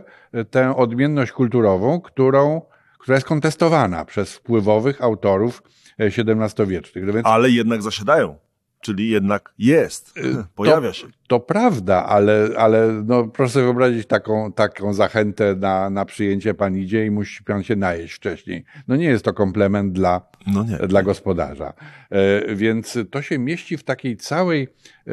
tę 0.51 0.75
odmienność 0.75 1.31
kulturową, 1.31 2.01
którą, 2.01 2.61
która 2.97 3.15
jest 3.15 3.27
kontestowana 3.27 4.05
przez 4.05 4.33
wpływowych 4.33 5.01
autorów 5.01 5.63
XVII-wiecznych. 5.99 7.05
No 7.05 7.21
ale 7.23 7.49
jednak 7.49 7.81
zasiadają. 7.81 8.37
Czyli 8.81 9.09
jednak 9.09 9.53
jest, 9.57 10.17
y, 10.17 10.21
pojawia 10.55 10.93
się. 10.93 11.07
To 11.27 11.39
prawda, 11.39 12.05
ale, 12.05 12.49
ale 12.57 13.03
no, 13.05 13.27
proszę 13.27 13.53
sobie 13.53 13.65
wyobrazić 13.65 14.07
taką, 14.07 14.51
taką 14.51 14.93
zachętę 14.93 15.55
na, 15.55 15.89
na 15.89 16.05
przyjęcie 16.05 16.53
pan 16.53 16.77
idzie 16.77 17.05
i 17.05 17.11
musi 17.11 17.43
pan 17.43 17.63
się 17.63 17.75
najeść 17.75 18.13
wcześniej. 18.13 18.65
No 18.87 18.95
nie 18.95 19.05
jest 19.05 19.25
to 19.25 19.33
komplement 19.33 19.93
dla, 19.93 20.21
no 20.47 20.63
dla 20.87 21.03
gospodarza. 21.03 21.73
E, 22.09 22.55
więc 22.55 22.97
to 23.11 23.21
się 23.21 23.39
mieści 23.39 23.77
w 23.77 23.83
takiej 23.83 24.17
całej 24.17 24.67
e, 25.07 25.11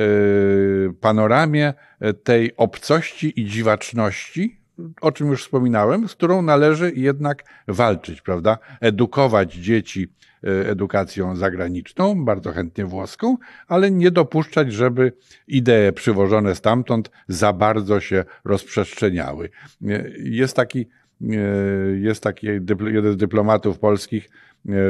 panoramie 1.00 1.74
tej 2.24 2.56
obcości 2.56 3.40
i 3.40 3.44
dziwaczności, 3.44 4.65
o 5.00 5.12
czym 5.12 5.26
już 5.26 5.42
wspominałem, 5.42 6.08
z 6.08 6.14
którą 6.14 6.42
należy 6.42 6.92
jednak 6.96 7.44
walczyć, 7.68 8.20
prawda? 8.22 8.58
Edukować 8.80 9.54
dzieci 9.54 10.08
E, 10.46 10.70
edukacją 10.70 11.36
zagraniczną, 11.36 12.24
bardzo 12.24 12.52
chętnie 12.52 12.86
włoską, 12.86 13.36
ale 13.68 13.90
nie 13.90 14.10
dopuszczać, 14.10 14.72
żeby 14.72 15.12
idee 15.48 15.92
przywożone 15.94 16.54
stamtąd 16.54 17.10
za 17.28 17.52
bardzo 17.52 18.00
się 18.00 18.24
rozprzestrzeniały. 18.44 19.50
E, 19.86 20.08
jest 20.18 20.56
taki, 20.56 20.86
e, 21.22 21.36
jest 21.98 22.22
taki 22.22 22.46
jeden 22.46 23.12
z 23.12 23.16
dyplomatów 23.16 23.78
polskich, 23.78 24.30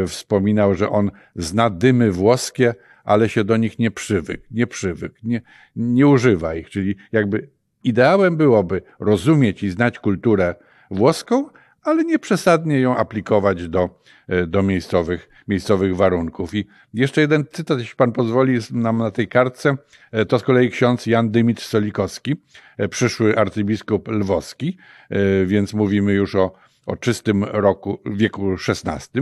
wspominał, 0.06 0.74
że 0.74 0.90
on 0.90 1.10
zna 1.36 1.70
dymy 1.70 2.12
włoskie, 2.12 2.74
ale 3.04 3.28
się 3.28 3.44
do 3.44 3.56
nich 3.56 3.78
nie 3.78 3.90
przywykł, 3.90 4.44
nie 4.50 4.66
przywykł, 4.66 5.14
nie, 5.22 5.42
nie 5.76 6.06
używa 6.06 6.54
ich, 6.54 6.70
czyli 6.70 6.96
jakby 7.12 7.48
ideałem 7.88 8.36
byłoby 8.36 8.82
rozumieć 9.00 9.62
i 9.62 9.70
znać 9.70 9.98
kulturę 9.98 10.54
włoską, 10.90 11.48
ale 11.82 12.04
nie 12.04 12.18
przesadnie 12.18 12.80
ją 12.80 12.96
aplikować 12.96 13.68
do, 13.68 14.00
do 14.46 14.62
miejscowych 14.62 15.28
miejscowych 15.48 15.96
warunków. 15.96 16.54
I 16.54 16.66
jeszcze 16.94 17.20
jeden 17.20 17.44
cytat, 17.52 17.78
jeśli 17.78 17.96
pan 17.96 18.12
pozwoli 18.12 18.58
nam 18.70 18.98
na 18.98 19.10
tej 19.10 19.28
kartce, 19.28 19.76
e, 20.12 20.24
to 20.24 20.38
z 20.38 20.42
kolei 20.42 20.70
ksiądz 20.70 21.06
Jan 21.06 21.30
Dymicz 21.30 21.60
Solikowski, 21.60 22.36
e, 22.78 22.88
przyszły 22.88 23.38
arcybiskup 23.38 24.08
lwowski, 24.08 24.78
e, 25.10 25.46
więc 25.46 25.74
mówimy 25.74 26.12
już 26.12 26.34
o, 26.34 26.52
o 26.86 26.96
czystym 26.96 27.44
roku, 27.44 28.00
wieku 28.06 28.56
XVI. 28.68 29.20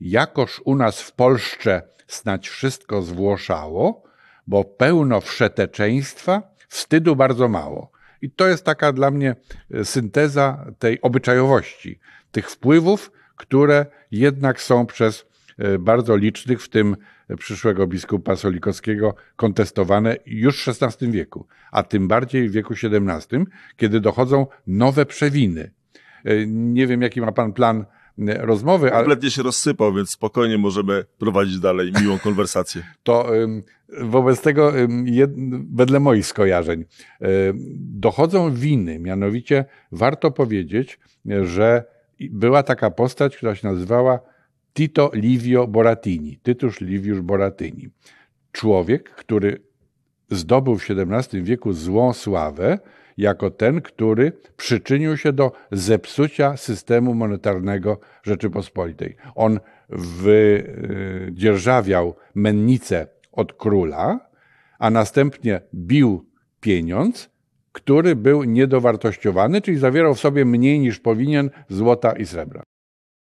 Jakoż 0.00 0.62
u 0.64 0.76
nas 0.76 1.02
w 1.02 1.12
Polsce 1.12 1.82
snać 2.06 2.48
wszystko 2.48 3.02
zwłoszało, 3.02 4.02
bo 4.46 4.64
pełno 4.64 5.20
wszeteczeństwa, 5.20 6.42
wstydu 6.68 7.16
bardzo 7.16 7.48
mało. 7.48 7.90
I 8.22 8.30
to 8.30 8.48
jest 8.48 8.64
taka 8.64 8.92
dla 8.92 9.10
mnie 9.10 9.36
synteza 9.84 10.66
tej 10.78 11.00
obyczajowości, 11.00 11.98
tych 12.32 12.50
wpływów, 12.50 13.12
które 13.36 13.86
jednak 14.10 14.60
są 14.60 14.86
przez 14.86 15.26
e, 15.58 15.78
bardzo 15.78 16.16
licznych, 16.16 16.62
w 16.62 16.68
tym 16.68 16.96
przyszłego 17.38 17.86
biskupa 17.86 18.36
Solikowskiego, 18.36 19.14
kontestowane 19.36 20.16
już 20.26 20.64
w 20.64 20.82
XVI 20.82 21.10
wieku, 21.10 21.46
a 21.72 21.82
tym 21.82 22.08
bardziej 22.08 22.48
w 22.48 22.52
wieku 22.52 22.74
XVII, 22.82 23.44
kiedy 23.76 24.00
dochodzą 24.00 24.46
nowe 24.66 25.06
przewiny. 25.06 25.70
E, 26.24 26.46
nie 26.46 26.86
wiem, 26.86 27.02
jaki 27.02 27.20
ma 27.20 27.32
pan 27.32 27.52
plan 27.52 27.80
e, 27.80 27.84
rozmowy, 28.26 28.92
ale... 28.92 28.98
Kompletnie 28.98 29.30
się 29.30 29.42
rozsypał, 29.42 29.94
więc 29.94 30.10
spokojnie 30.10 30.58
możemy 30.58 31.04
prowadzić 31.18 31.58
dalej 31.58 31.92
miłą 32.02 32.18
konwersację. 32.28 32.82
To 33.02 33.30
wobec 34.00 34.40
tego, 34.40 34.72
wedle 35.74 36.00
moich 36.00 36.26
skojarzeń, 36.26 36.84
dochodzą 37.78 38.54
winy. 38.54 38.98
Mianowicie 38.98 39.64
warto 39.92 40.30
powiedzieć, 40.30 40.98
że 41.42 41.84
była 42.20 42.62
taka 42.62 42.90
postać, 42.90 43.36
która 43.36 43.54
się 43.54 43.68
nazywała 43.68 44.20
Tito 44.74 45.10
Livio 45.14 45.66
Boratini, 45.66 46.38
Tytusz 46.42 46.80
Liviusz 46.80 47.20
Boratini. 47.20 47.88
Człowiek, 48.52 49.10
który 49.10 49.62
zdobył 50.30 50.78
w 50.78 50.90
XVII 50.90 51.42
wieku 51.42 51.72
złą 51.72 52.12
sławę 52.12 52.78
jako 53.18 53.50
ten, 53.50 53.80
który 53.80 54.32
przyczynił 54.56 55.16
się 55.16 55.32
do 55.32 55.52
zepsucia 55.72 56.56
systemu 56.56 57.14
monetarnego 57.14 57.98
Rzeczypospolitej. 58.22 59.16
On 59.34 59.60
wydzierżawiał 59.88 62.16
mennicę 62.34 63.06
od 63.32 63.52
króla, 63.52 64.28
a 64.78 64.90
następnie 64.90 65.60
bił 65.74 66.26
pieniądz, 66.60 67.30
który 67.72 68.16
był 68.16 68.44
niedowartościowany, 68.44 69.60
czyli 69.60 69.78
zawierał 69.78 70.14
w 70.14 70.20
sobie 70.20 70.44
mniej 70.44 70.80
niż 70.80 71.00
powinien 71.00 71.50
złota 71.68 72.12
i 72.12 72.26
srebra. 72.26 72.62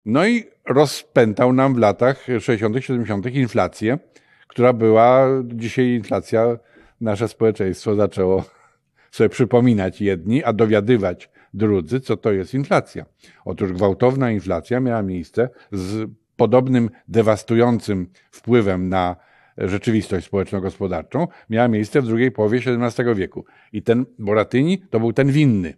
No 0.04 0.26
i 0.26 0.44
rozpętał 0.68 1.52
nam 1.52 1.74
w 1.74 1.78
latach 1.78 2.26
60., 2.40 2.84
70. 2.84 3.26
inflację, 3.26 3.98
która 4.48 4.72
była, 4.72 5.28
dzisiaj 5.44 5.86
inflacja, 5.86 6.58
nasze 7.00 7.28
społeczeństwo 7.28 7.94
zaczęło 7.94 8.55
sobie 9.16 9.28
przypominać 9.28 10.00
jedni, 10.00 10.44
a 10.44 10.52
dowiadywać 10.52 11.30
drudzy, 11.54 12.00
co 12.00 12.16
to 12.16 12.32
jest 12.32 12.54
inflacja. 12.54 13.04
Otóż 13.44 13.72
gwałtowna 13.72 14.30
inflacja 14.30 14.80
miała 14.80 15.02
miejsce 15.02 15.48
z 15.72 16.10
podobnym 16.36 16.90
dewastującym 17.08 18.08
wpływem 18.30 18.88
na 18.88 19.16
rzeczywistość 19.58 20.26
społeczno-gospodarczą, 20.26 21.28
miała 21.50 21.68
miejsce 21.68 22.02
w 22.02 22.06
drugiej 22.06 22.30
połowie 22.30 22.58
XVII 22.58 23.14
wieku. 23.14 23.44
I 23.72 23.82
ten 23.82 24.06
Boratyni 24.18 24.78
to 24.78 25.00
był 25.00 25.12
ten 25.12 25.32
winny. 25.32 25.74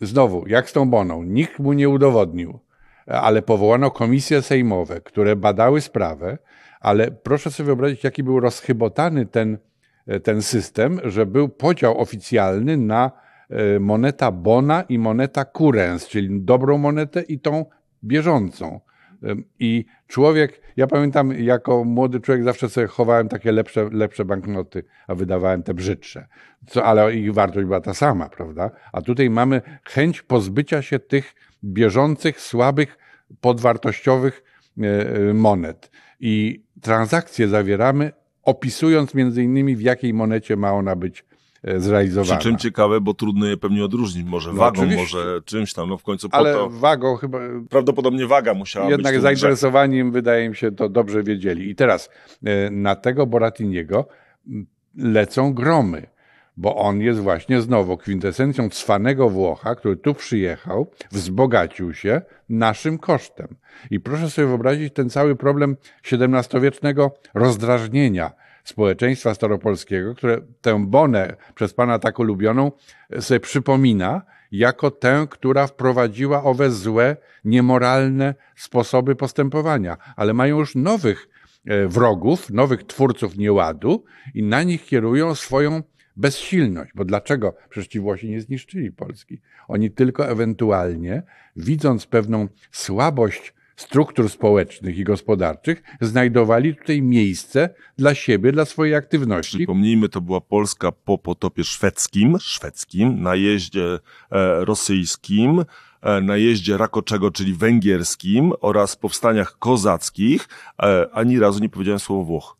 Znowu, 0.00 0.44
jak 0.46 0.70
z 0.70 0.72
tą 0.72 0.90
Boną, 0.90 1.22
nikt 1.22 1.58
mu 1.58 1.72
nie 1.72 1.88
udowodnił, 1.88 2.58
ale 3.06 3.42
powołano 3.42 3.90
komisje 3.90 4.42
sejmowe, 4.42 5.00
które 5.00 5.36
badały 5.36 5.80
sprawę, 5.80 6.38
ale 6.80 7.10
proszę 7.10 7.50
sobie 7.50 7.66
wyobrazić, 7.66 8.04
jaki 8.04 8.22
był 8.22 8.40
rozchybotany 8.40 9.26
ten, 9.26 9.58
ten 10.22 10.42
system, 10.42 11.00
że 11.04 11.26
był 11.26 11.48
podział 11.48 12.00
oficjalny 12.00 12.76
na 12.76 13.10
e, 13.50 13.80
moneta 13.80 14.32
bona 14.32 14.82
i 14.82 14.98
moneta 14.98 15.44
kurens, 15.44 16.08
czyli 16.08 16.40
dobrą 16.40 16.78
monetę 16.78 17.22
i 17.22 17.40
tą 17.40 17.64
bieżącą. 18.04 18.80
I 19.58 19.84
człowiek, 20.06 20.60
ja 20.76 20.86
pamiętam, 20.86 21.32
jako 21.32 21.84
młody 21.84 22.20
człowiek 22.20 22.44
zawsze 22.44 22.68
sobie 22.68 22.86
chowałem 22.86 23.28
takie 23.28 23.52
lepsze, 23.52 23.88
lepsze 23.92 24.24
banknoty, 24.24 24.84
a 25.06 25.14
wydawałem 25.14 25.62
te 25.62 25.74
brzydsze. 25.74 26.26
Co, 26.66 26.84
ale 26.84 27.14
ich 27.14 27.34
wartość 27.34 27.66
była 27.66 27.80
ta 27.80 27.94
sama, 27.94 28.28
prawda? 28.28 28.70
A 28.92 29.02
tutaj 29.02 29.30
mamy 29.30 29.62
chęć 29.84 30.22
pozbycia 30.22 30.82
się 30.82 30.98
tych 30.98 31.34
bieżących, 31.64 32.40
słabych, 32.40 32.98
podwartościowych 33.40 34.44
e, 34.78 34.84
e, 34.84 35.34
monet. 35.34 35.90
I 36.20 36.64
transakcje 36.82 37.48
zawieramy, 37.48 38.12
opisując 38.46 39.14
między 39.14 39.42
innymi, 39.42 39.76
w 39.76 39.80
jakiej 39.80 40.14
monecie 40.14 40.56
ma 40.56 40.72
ona 40.72 40.96
być 40.96 41.24
E, 41.66 41.80
zrealizowana. 41.80 42.38
Przy 42.38 42.48
czym 42.48 42.58
ciekawe, 42.58 43.00
bo 43.00 43.14
trudno 43.14 43.46
je 43.46 43.56
pewnie 43.56 43.84
odróżnić. 43.84 44.26
Może 44.26 44.50
no, 44.52 44.56
wagą, 44.56 44.82
oczywiście. 44.82 45.02
może 45.02 45.42
czymś 45.44 45.72
tam. 45.72 45.88
No 45.88 45.98
w 45.98 46.02
końcu 46.02 46.28
po 46.28 46.36
Ale 46.36 46.52
to... 46.52 46.70
wagą 46.70 47.16
chyba... 47.16 47.38
Prawdopodobnie 47.70 48.26
waga 48.26 48.54
musiała 48.54 48.90
jednak 48.90 48.98
być. 48.98 49.14
Jednak 49.14 49.22
zainteresowaniem, 49.22 50.12
wydaje 50.12 50.48
mi 50.48 50.56
się, 50.56 50.72
to 50.72 50.88
dobrze 50.88 51.22
wiedzieli. 51.22 51.70
I 51.70 51.74
teraz 51.74 52.10
e, 52.44 52.70
na 52.70 52.96
tego 52.96 53.26
Boratiniego 53.26 54.08
lecą 54.96 55.54
gromy 55.54 56.06
bo 56.56 56.76
on 56.76 57.00
jest 57.00 57.20
właśnie 57.20 57.60
znowu 57.60 57.96
kwintesencją 57.96 58.70
cwanego 58.70 59.28
Włocha, 59.28 59.74
który 59.74 59.96
tu 59.96 60.14
przyjechał, 60.14 60.90
wzbogacił 61.12 61.94
się 61.94 62.22
naszym 62.48 62.98
kosztem. 62.98 63.56
I 63.90 64.00
proszę 64.00 64.30
sobie 64.30 64.48
wyobrazić 64.48 64.94
ten 64.94 65.10
cały 65.10 65.36
problem 65.36 65.76
XVII-wiecznego 66.12 67.14
rozdrażnienia 67.34 68.32
społeczeństwa 68.64 69.34
staropolskiego, 69.34 70.14
które 70.14 70.40
tę 70.60 70.86
bonę 70.86 71.36
przez 71.54 71.74
Pana 71.74 71.98
tak 71.98 72.18
ulubioną 72.18 72.72
sobie 73.20 73.40
przypomina 73.40 74.22
jako 74.52 74.90
tę, 74.90 75.26
która 75.30 75.66
wprowadziła 75.66 76.42
owe 76.42 76.70
złe, 76.70 77.16
niemoralne 77.44 78.34
sposoby 78.56 79.16
postępowania, 79.16 79.96
ale 80.16 80.34
mają 80.34 80.58
już 80.58 80.74
nowych 80.74 81.28
e, 81.66 81.86
wrogów, 81.86 82.50
nowych 82.50 82.84
twórców 82.84 83.36
nieładu 83.36 84.04
i 84.34 84.42
na 84.42 84.62
nich 84.62 84.86
kierują 84.86 85.34
swoją 85.34 85.82
bezsilność. 86.16 86.90
Bo 86.94 87.04
dlaczego? 87.04 87.54
Przecież 87.70 87.88
ci 87.88 88.00
Włosi 88.00 88.30
nie 88.30 88.40
zniszczyli 88.40 88.92
Polski. 88.92 89.40
Oni 89.68 89.90
tylko 89.90 90.28
ewentualnie, 90.28 91.22
widząc 91.56 92.06
pewną 92.06 92.48
słabość 92.72 93.54
struktur 93.76 94.30
społecznych 94.30 94.98
i 94.98 95.04
gospodarczych 95.04 95.82
znajdowali 96.00 96.76
tutaj 96.76 97.02
miejsce 97.02 97.70
dla 97.98 98.14
siebie, 98.14 98.52
dla 98.52 98.64
swojej 98.64 98.94
aktywności. 98.94 99.56
Przypomnijmy, 99.56 100.08
to 100.08 100.20
była 100.20 100.40
Polska 100.40 100.92
po 100.92 101.18
potopie 101.18 101.64
szwedzkim, 101.64 102.36
szwedzkim, 102.40 103.22
najeździe 103.22 103.84
e, 103.84 103.98
rosyjskim, 104.64 105.64
e, 106.02 106.20
najeździe 106.20 106.76
Rakoczego, 106.76 107.30
czyli 107.30 107.54
węgierskim 107.54 108.52
oraz 108.60 108.96
powstaniach 108.96 109.58
kozackich. 109.58 110.48
E, 110.82 111.08
ani 111.12 111.38
razu 111.38 111.60
nie 111.60 111.68
powiedziałem 111.68 112.00
słowo 112.00 112.24
Włoch. 112.24 112.56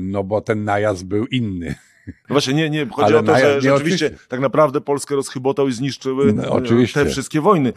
no 0.00 0.24
bo 0.24 0.40
ten 0.40 0.64
najazd 0.64 1.04
był 1.04 1.26
inny. 1.26 1.74
No 2.06 2.12
właśnie, 2.28 2.54
nie, 2.54 2.70
nie, 2.70 2.86
chodzi 2.86 3.06
Ale 3.06 3.18
o 3.18 3.22
to, 3.22 3.38
że 3.38 3.60
rzeczywiście 3.60 4.06
oczywiście. 4.06 4.28
tak 4.28 4.40
naprawdę 4.40 4.80
Polskę 4.80 5.14
rozchybotał 5.14 5.68
i 5.68 5.72
zniszczyły 5.72 6.32
no, 6.32 6.50
oczywiście. 6.50 7.04
te 7.04 7.10
wszystkie 7.10 7.40
wojny. 7.40 7.72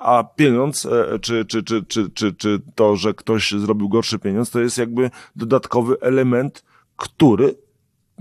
A 0.00 0.24
pieniądz, 0.36 0.88
czy, 1.20 1.44
czy, 1.44 1.62
czy, 1.62 1.84
czy, 1.84 2.10
czy, 2.10 2.32
czy 2.34 2.60
to, 2.74 2.96
że 2.96 3.14
ktoś 3.14 3.52
zrobił 3.52 3.88
gorszy 3.88 4.18
pieniądz, 4.18 4.50
to 4.50 4.60
jest 4.60 4.78
jakby 4.78 5.10
dodatkowy 5.36 5.96
element, 6.00 6.64
który 6.96 7.54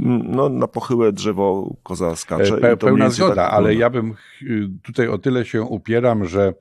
no, 0.01 0.49
na 0.49 0.67
pochyłe 0.67 1.11
drzewo 1.11 1.75
koza 1.83 2.15
skacze. 2.15 2.57
Pe, 2.57 2.77
pełna 2.77 3.09
zgoda, 3.09 3.35
tak 3.35 3.53
ale 3.53 3.75
ja 3.75 3.89
bym 3.89 4.13
tutaj 4.83 5.07
o 5.07 5.17
tyle 5.17 5.45
się 5.45 5.61
upieram, 5.61 6.25
że 6.25 6.53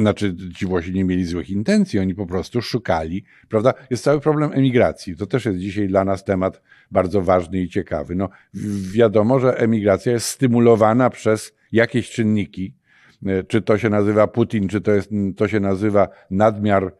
znaczy 0.00 0.36
ci 0.56 0.66
Włosi 0.66 0.92
nie 0.92 1.04
mieli 1.04 1.24
złych 1.24 1.50
intencji, 1.50 1.98
oni 1.98 2.14
po 2.14 2.26
prostu 2.26 2.62
szukali, 2.62 3.24
prawda? 3.48 3.74
Jest 3.90 4.04
cały 4.04 4.20
problem 4.20 4.50
emigracji. 4.52 5.16
To 5.16 5.26
też 5.26 5.44
jest 5.44 5.58
dzisiaj 5.58 5.88
dla 5.88 6.04
nas 6.04 6.24
temat 6.24 6.62
bardzo 6.90 7.22
ważny 7.22 7.60
i 7.60 7.68
ciekawy. 7.68 8.14
No, 8.14 8.28
wiadomo, 8.92 9.40
że 9.40 9.58
emigracja 9.58 10.12
jest 10.12 10.26
stymulowana 10.26 11.10
przez 11.10 11.54
jakieś 11.72 12.10
czynniki, 12.10 12.74
czy 13.48 13.62
to 13.62 13.78
się 13.78 13.90
nazywa 13.90 14.26
Putin, 14.26 14.68
czy 14.68 14.80
to, 14.80 14.92
jest, 14.92 15.10
to 15.36 15.48
się 15.48 15.60
nazywa 15.60 16.08
nadmiar 16.30 16.92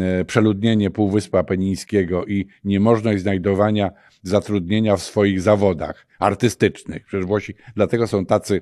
E, 0.00 0.24
przeludnienie 0.24 0.90
Półwyspa 0.90 1.44
Penińskiego 1.44 2.24
i 2.26 2.46
niemożność 2.64 3.22
znajdowania 3.22 3.90
zatrudnienia 4.28 4.96
w 4.96 5.02
swoich 5.02 5.40
zawodach 5.40 6.06
artystycznych. 6.18 7.04
Przecież 7.06 7.26
Włosi 7.26 7.54
dlatego 7.76 8.06
są 8.06 8.26
tacy 8.26 8.60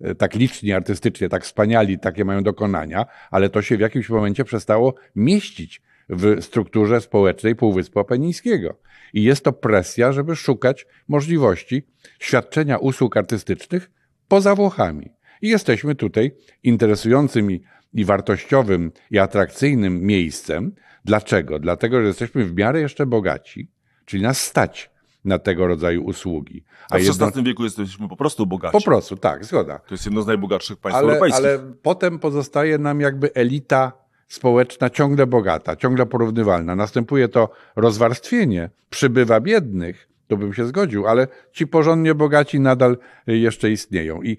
e, 0.00 0.14
tak 0.14 0.34
liczni 0.34 0.72
artystycznie, 0.72 1.28
tak 1.28 1.44
wspaniali, 1.44 1.98
takie 1.98 2.24
mają 2.24 2.42
dokonania, 2.42 3.06
ale 3.30 3.48
to 3.48 3.62
się 3.62 3.76
w 3.76 3.80
jakimś 3.80 4.08
momencie 4.08 4.44
przestało 4.44 4.94
mieścić 5.16 5.82
w 6.08 6.44
strukturze 6.44 7.00
społecznej 7.00 7.56
Półwyspu 7.56 8.00
Apenińskiego. 8.00 8.78
I 9.12 9.22
jest 9.22 9.44
to 9.44 9.52
presja, 9.52 10.12
żeby 10.12 10.36
szukać 10.36 10.86
możliwości 11.08 11.86
świadczenia 12.18 12.78
usług 12.78 13.16
artystycznych 13.16 13.90
poza 14.28 14.54
Włochami. 14.54 15.12
I 15.42 15.48
jesteśmy 15.48 15.94
tutaj 15.94 16.30
interesującymi 16.62 17.62
i 17.94 18.04
wartościowym 18.04 18.92
i 19.10 19.18
atrakcyjnym 19.18 20.02
miejscem. 20.02 20.74
Dlaczego? 21.04 21.58
Dlatego, 21.58 22.00
że 22.00 22.06
jesteśmy 22.06 22.44
w 22.44 22.54
miarę 22.56 22.80
jeszcze 22.80 23.06
bogaci, 23.06 23.70
czyli 24.04 24.22
nas 24.22 24.40
stać 24.40 24.90
na 25.24 25.38
tego 25.38 25.66
rodzaju 25.66 26.04
usługi. 26.04 26.64
A, 26.90 26.94
A 26.94 26.98
w 26.98 27.02
jedno... 27.02 27.26
XVI 27.26 27.42
wieku 27.42 27.64
jesteśmy 27.64 28.08
po 28.08 28.16
prostu 28.16 28.46
bogaci. 28.46 28.72
Po 28.72 28.80
prostu, 28.80 29.16
tak, 29.16 29.44
zgoda. 29.44 29.78
To 29.78 29.94
jest 29.94 30.04
jedno 30.04 30.22
z 30.22 30.26
najbogatszych 30.26 30.78
państw 30.78 30.98
ale, 30.98 31.08
europejskich. 31.08 31.44
Ale 31.44 31.58
potem 31.82 32.18
pozostaje 32.18 32.78
nam 32.78 33.00
jakby 33.00 33.34
elita 33.34 33.92
społeczna 34.28 34.90
ciągle 34.90 35.26
bogata, 35.26 35.76
ciągle 35.76 36.06
porównywalna. 36.06 36.76
Następuje 36.76 37.28
to 37.28 37.48
rozwarstwienie, 37.76 38.70
przybywa 38.90 39.40
biednych, 39.40 40.08
to 40.28 40.36
bym 40.36 40.54
się 40.54 40.66
zgodził, 40.66 41.06
ale 41.06 41.28
ci 41.52 41.66
porządnie 41.66 42.14
bogaci 42.14 42.60
nadal 42.60 42.96
jeszcze 43.26 43.70
istnieją. 43.70 44.22
I, 44.22 44.38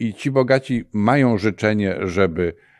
i 0.00 0.14
ci 0.14 0.30
bogaci 0.30 0.84
mają 0.92 1.38
życzenie, 1.38 1.96
żeby 2.02 2.52
E, 2.52 2.75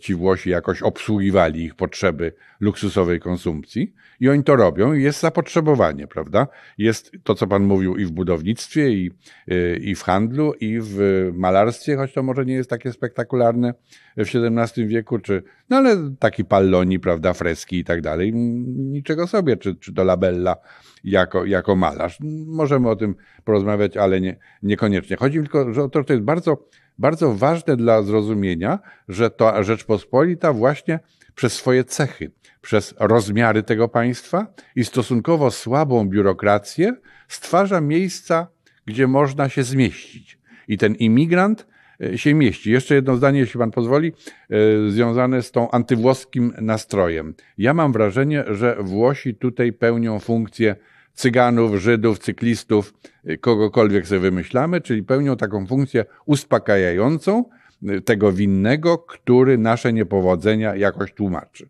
ci 0.00 0.14
Włosi 0.14 0.50
jakoś 0.50 0.82
obsługiwali 0.82 1.64
ich 1.64 1.74
potrzeby 1.74 2.32
luksusowej 2.60 3.20
konsumpcji 3.20 3.94
i 4.20 4.28
oni 4.28 4.44
to 4.44 4.56
robią 4.56 4.94
i 4.94 5.02
jest 5.02 5.20
zapotrzebowanie, 5.20 6.06
prawda? 6.06 6.46
Jest 6.78 7.12
to, 7.22 7.34
co 7.34 7.46
pan 7.46 7.62
mówił 7.62 7.96
i 7.96 8.04
w 8.04 8.10
budownictwie, 8.10 8.90
i, 8.90 9.10
e, 9.48 9.76
i 9.76 9.94
w 9.94 10.02
handlu, 10.02 10.52
i 10.60 10.78
w 10.82 10.98
malarstwie, 11.34 11.96
choć 11.96 12.12
to 12.12 12.22
może 12.22 12.44
nie 12.44 12.54
jest 12.54 12.70
takie 12.70 12.92
spektakularne 12.92 13.74
w 14.16 14.20
XVII 14.20 14.86
wieku, 14.86 15.18
czy, 15.18 15.42
no 15.70 15.76
ale 15.76 15.96
taki 16.18 16.44
palloni, 16.44 17.00
prawda, 17.00 17.32
freski 17.32 17.78
i 17.78 17.84
tak 17.84 18.00
dalej, 18.00 18.32
niczego 18.34 19.26
sobie, 19.26 19.56
czy, 19.56 19.74
czy 19.74 19.94
to 19.94 20.04
labella 20.04 20.56
jako, 21.04 21.44
jako 21.44 21.76
malarz. 21.76 22.18
Możemy 22.46 22.90
o 22.90 22.96
tym 22.96 23.14
porozmawiać, 23.44 23.96
ale 23.96 24.20
nie, 24.20 24.36
niekoniecznie. 24.62 25.16
Chodzi 25.16 25.38
tylko, 25.38 25.72
że 25.74 25.88
to, 25.88 26.04
to 26.04 26.12
jest 26.12 26.24
bardzo 26.24 26.68
bardzo 26.98 27.34
ważne 27.34 27.76
dla 27.76 28.02
zrozumienia, 28.02 28.78
że 29.08 29.30
to 29.30 29.64
Rzeczpospolita 29.64 30.52
właśnie 30.52 31.00
przez 31.34 31.52
swoje 31.52 31.84
cechy, 31.84 32.30
przez 32.60 32.94
rozmiary 32.98 33.62
tego 33.62 33.88
państwa 33.88 34.46
i 34.76 34.84
stosunkowo 34.84 35.50
słabą 35.50 36.08
biurokrację 36.08 36.94
stwarza 37.28 37.80
miejsca, 37.80 38.46
gdzie 38.86 39.06
można 39.06 39.48
się 39.48 39.62
zmieścić. 39.62 40.38
I 40.68 40.78
ten 40.78 40.94
imigrant 40.94 41.66
e, 42.00 42.18
się 42.18 42.34
mieści. 42.34 42.70
Jeszcze 42.70 42.94
jedno 42.94 43.16
zdanie, 43.16 43.40
jeśli 43.40 43.58
pan 43.58 43.70
pozwoli, 43.70 44.12
e, 44.50 44.90
związane 44.90 45.42
z 45.42 45.50
tą 45.50 45.70
antywłoskim 45.70 46.52
nastrojem. 46.60 47.34
Ja 47.58 47.74
mam 47.74 47.92
wrażenie, 47.92 48.44
że 48.50 48.76
Włosi 48.80 49.34
tutaj 49.34 49.72
pełnią 49.72 50.18
funkcję 50.18 50.76
Cyganów, 51.18 51.76
Żydów, 51.76 52.18
cyklistów, 52.18 52.94
y, 53.28 53.38
kogokolwiek 53.38 54.08
sobie 54.08 54.20
wymyślamy, 54.20 54.80
czyli 54.80 55.02
pełnią 55.02 55.36
taką 55.36 55.66
funkcję 55.66 56.04
uspokajającą 56.26 57.44
y, 57.82 58.00
tego 58.00 58.32
winnego, 58.32 58.98
który 58.98 59.58
nasze 59.58 59.92
niepowodzenia 59.92 60.76
jakoś 60.76 61.12
tłumaczy. 61.12 61.68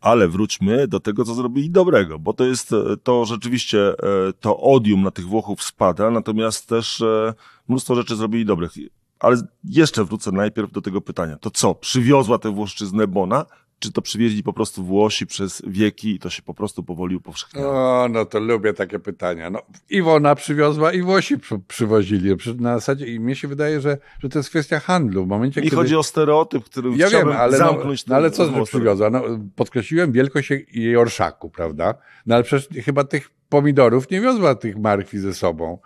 Ale 0.00 0.28
wróćmy 0.28 0.88
do 0.88 1.00
tego, 1.00 1.24
co 1.24 1.34
zrobili 1.34 1.70
dobrego, 1.70 2.18
bo 2.18 2.32
to 2.32 2.44
jest 2.44 2.72
e, 2.72 2.96
to 3.02 3.24
rzeczywiście 3.24 3.88
e, 3.88 3.94
to 4.40 4.60
odium 4.60 5.02
na 5.02 5.10
tych 5.10 5.26
Włochów 5.26 5.62
spada, 5.62 6.10
natomiast 6.10 6.68
też 6.68 7.00
e, 7.00 7.34
mnóstwo 7.68 7.94
rzeczy 7.94 8.16
zrobili 8.16 8.44
dobrych. 8.44 8.72
Ale 9.18 9.36
jeszcze 9.64 10.04
wrócę 10.04 10.32
najpierw 10.32 10.72
do 10.72 10.80
tego 10.80 11.00
pytania. 11.00 11.36
To 11.36 11.50
co, 11.50 11.74
przywiozła 11.74 12.38
tę 12.38 12.50
Włoszczyznę 12.50 13.06
Bona? 13.06 13.44
Czy 13.78 13.92
to 13.92 14.02
przywieźli 14.02 14.42
po 14.42 14.52
prostu 14.52 14.84
Włosi 14.84 15.26
przez 15.26 15.62
wieki 15.66 16.14
i 16.14 16.18
to 16.18 16.30
się 16.30 16.42
po 16.42 16.54
prostu 16.54 16.82
powoli 16.82 17.16
upowszechniało? 17.16 17.72
No, 17.72 18.08
no 18.08 18.24
to 18.24 18.40
lubię 18.40 18.74
takie 18.74 18.98
pytania. 18.98 19.50
No, 19.50 19.62
Iwona 19.90 20.34
przywiozła 20.34 20.92
i 20.92 21.02
Włosi 21.02 21.38
przy, 21.38 21.58
przywozili. 21.58 22.30
Na 22.58 22.74
zasadzie, 22.74 23.06
i 23.06 23.20
mnie 23.20 23.36
się 23.36 23.48
wydaje, 23.48 23.80
że, 23.80 23.98
że 24.22 24.28
to 24.28 24.38
jest 24.38 24.50
kwestia 24.50 24.80
handlu. 24.80 25.24
W 25.24 25.28
momencie, 25.28 25.60
I 25.60 25.64
kiedy... 25.64 25.76
chodzi 25.76 25.96
o 25.96 26.02
stereotyp, 26.02 26.64
który 26.64 26.90
ja 26.96 27.10
wiem, 27.10 27.28
ale, 27.28 27.58
no, 27.58 27.66
zamknąć. 27.66 28.06
No, 28.06 28.10
no 28.10 28.16
ale 28.16 28.30
co 28.30 28.52
że 28.52 28.62
przywiozła? 28.64 29.10
No, 29.10 29.22
podkreśliłem 29.56 30.12
wielkość 30.12 30.50
jej 30.72 30.96
orszaku, 30.96 31.50
prawda? 31.50 31.94
No 32.26 32.34
ale 32.34 32.44
przecież 32.44 32.84
chyba 32.84 33.04
tych 33.04 33.30
pomidorów 33.48 34.10
nie 34.10 34.20
wiozła 34.20 34.54
tych 34.54 34.76
markwi 34.76 35.18
ze 35.18 35.34
sobą 35.34 35.78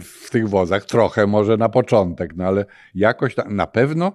w 0.00 0.30
tych 0.30 0.48
wozach. 0.48 0.84
Trochę 0.84 1.26
może 1.26 1.56
na 1.56 1.68
początek, 1.68 2.36
no 2.36 2.44
ale 2.44 2.64
jakoś 2.94 3.36
na, 3.36 3.44
na 3.44 3.66
pewno 3.66 4.12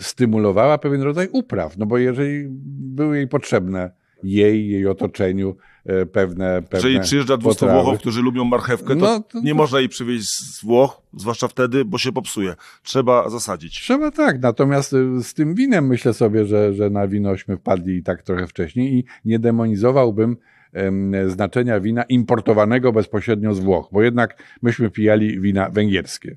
stymulowała 0.00 0.78
pewien 0.78 1.02
rodzaj 1.02 1.28
upraw, 1.32 1.78
no 1.78 1.86
bo 1.86 1.98
jeżeli 1.98 2.46
były 2.94 3.16
jej 3.16 3.28
potrzebne 3.28 3.90
jej, 4.24 4.68
jej 4.68 4.86
otoczeniu 4.86 5.56
e, 5.84 6.06
pewne, 6.06 6.62
pewne 6.62 6.88
Jeżeli 6.88 7.00
przyjeżdża 7.00 7.36
200 7.36 7.66
Włochów, 7.66 7.98
którzy 7.98 8.22
lubią 8.22 8.44
marchewkę, 8.44 8.88
to, 8.88 8.94
no, 8.94 9.20
to, 9.20 9.40
nie 9.40 9.54
można 9.54 9.78
jej 9.78 9.88
przywieźć 9.88 10.28
z 10.28 10.64
Włoch, 10.64 11.02
zwłaszcza 11.16 11.48
wtedy, 11.48 11.84
bo 11.84 11.98
się 11.98 12.12
popsuje. 12.12 12.54
Trzeba 12.82 13.30
zasadzić. 13.30 13.80
Trzeba 13.80 14.10
tak, 14.10 14.40
natomiast 14.40 14.92
e, 14.92 15.22
z 15.22 15.34
tym 15.34 15.54
winem 15.54 15.86
myślę 15.86 16.14
sobie, 16.14 16.46
że, 16.46 16.74
że 16.74 16.90
na 16.90 17.08
winośmy 17.08 17.56
wpadli 17.56 17.96
i 17.96 18.02
tak 18.02 18.22
trochę 18.22 18.46
wcześniej 18.46 18.94
i 18.94 19.04
nie 19.24 19.38
demonizowałbym 19.38 20.36
znaczenia 21.26 21.80
wina 21.80 22.02
importowanego 22.02 22.92
bezpośrednio 22.92 23.54
z 23.54 23.60
Włoch, 23.60 23.88
bo 23.92 24.02
jednak 24.02 24.42
myśmy 24.62 24.90
pijali 24.90 25.40
wina 25.40 25.70
węgierskie. 25.70 26.36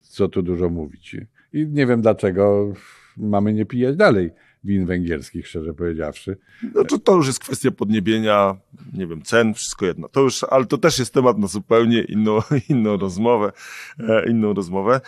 Co 0.00 0.28
tu 0.28 0.42
dużo 0.42 0.70
mówić. 0.70 1.16
I 1.52 1.66
nie 1.66 1.86
wiem 1.86 2.02
dlaczego 2.02 2.72
mamy 3.16 3.52
nie 3.52 3.66
pijać 3.66 3.96
dalej 3.96 4.30
win 4.64 4.86
węgierskich, 4.86 5.48
szczerze 5.48 5.74
powiedziawszy. 5.74 6.36
No 6.74 6.84
to, 6.84 6.98
to 6.98 7.16
już 7.16 7.26
jest 7.26 7.38
kwestia 7.38 7.70
podniebienia, 7.70 8.56
nie 8.92 9.06
wiem, 9.06 9.22
cen, 9.22 9.54
wszystko 9.54 9.86
jedno. 9.86 10.08
To 10.08 10.20
już, 10.20 10.44
ale 10.44 10.66
to 10.66 10.78
też 10.78 10.98
jest 10.98 11.14
temat 11.14 11.38
na 11.38 11.46
zupełnie 11.46 12.02
inną, 12.02 12.38
inną 12.68 12.96
rozmowę, 12.96 13.52
e, 13.98 14.30
inną 14.30 14.54
rozmowę. 14.54 15.00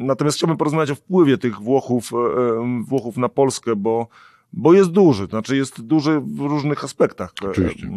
Natomiast 0.00 0.36
chciałbym 0.36 0.56
porozmawiać 0.56 0.90
o 0.90 0.94
wpływie 0.94 1.38
tych 1.38 1.60
Włochów, 1.60 2.12
e, 2.12 2.82
Włochów 2.88 3.16
na 3.16 3.28
Polskę, 3.28 3.76
bo 3.76 4.08
bo 4.56 4.74
jest 4.74 4.90
duży, 4.90 5.26
znaczy 5.26 5.56
jest 5.56 5.82
duży 5.82 6.20
w 6.20 6.40
różnych 6.40 6.84
aspektach. 6.84 7.32
Oczywiście. 7.42 7.88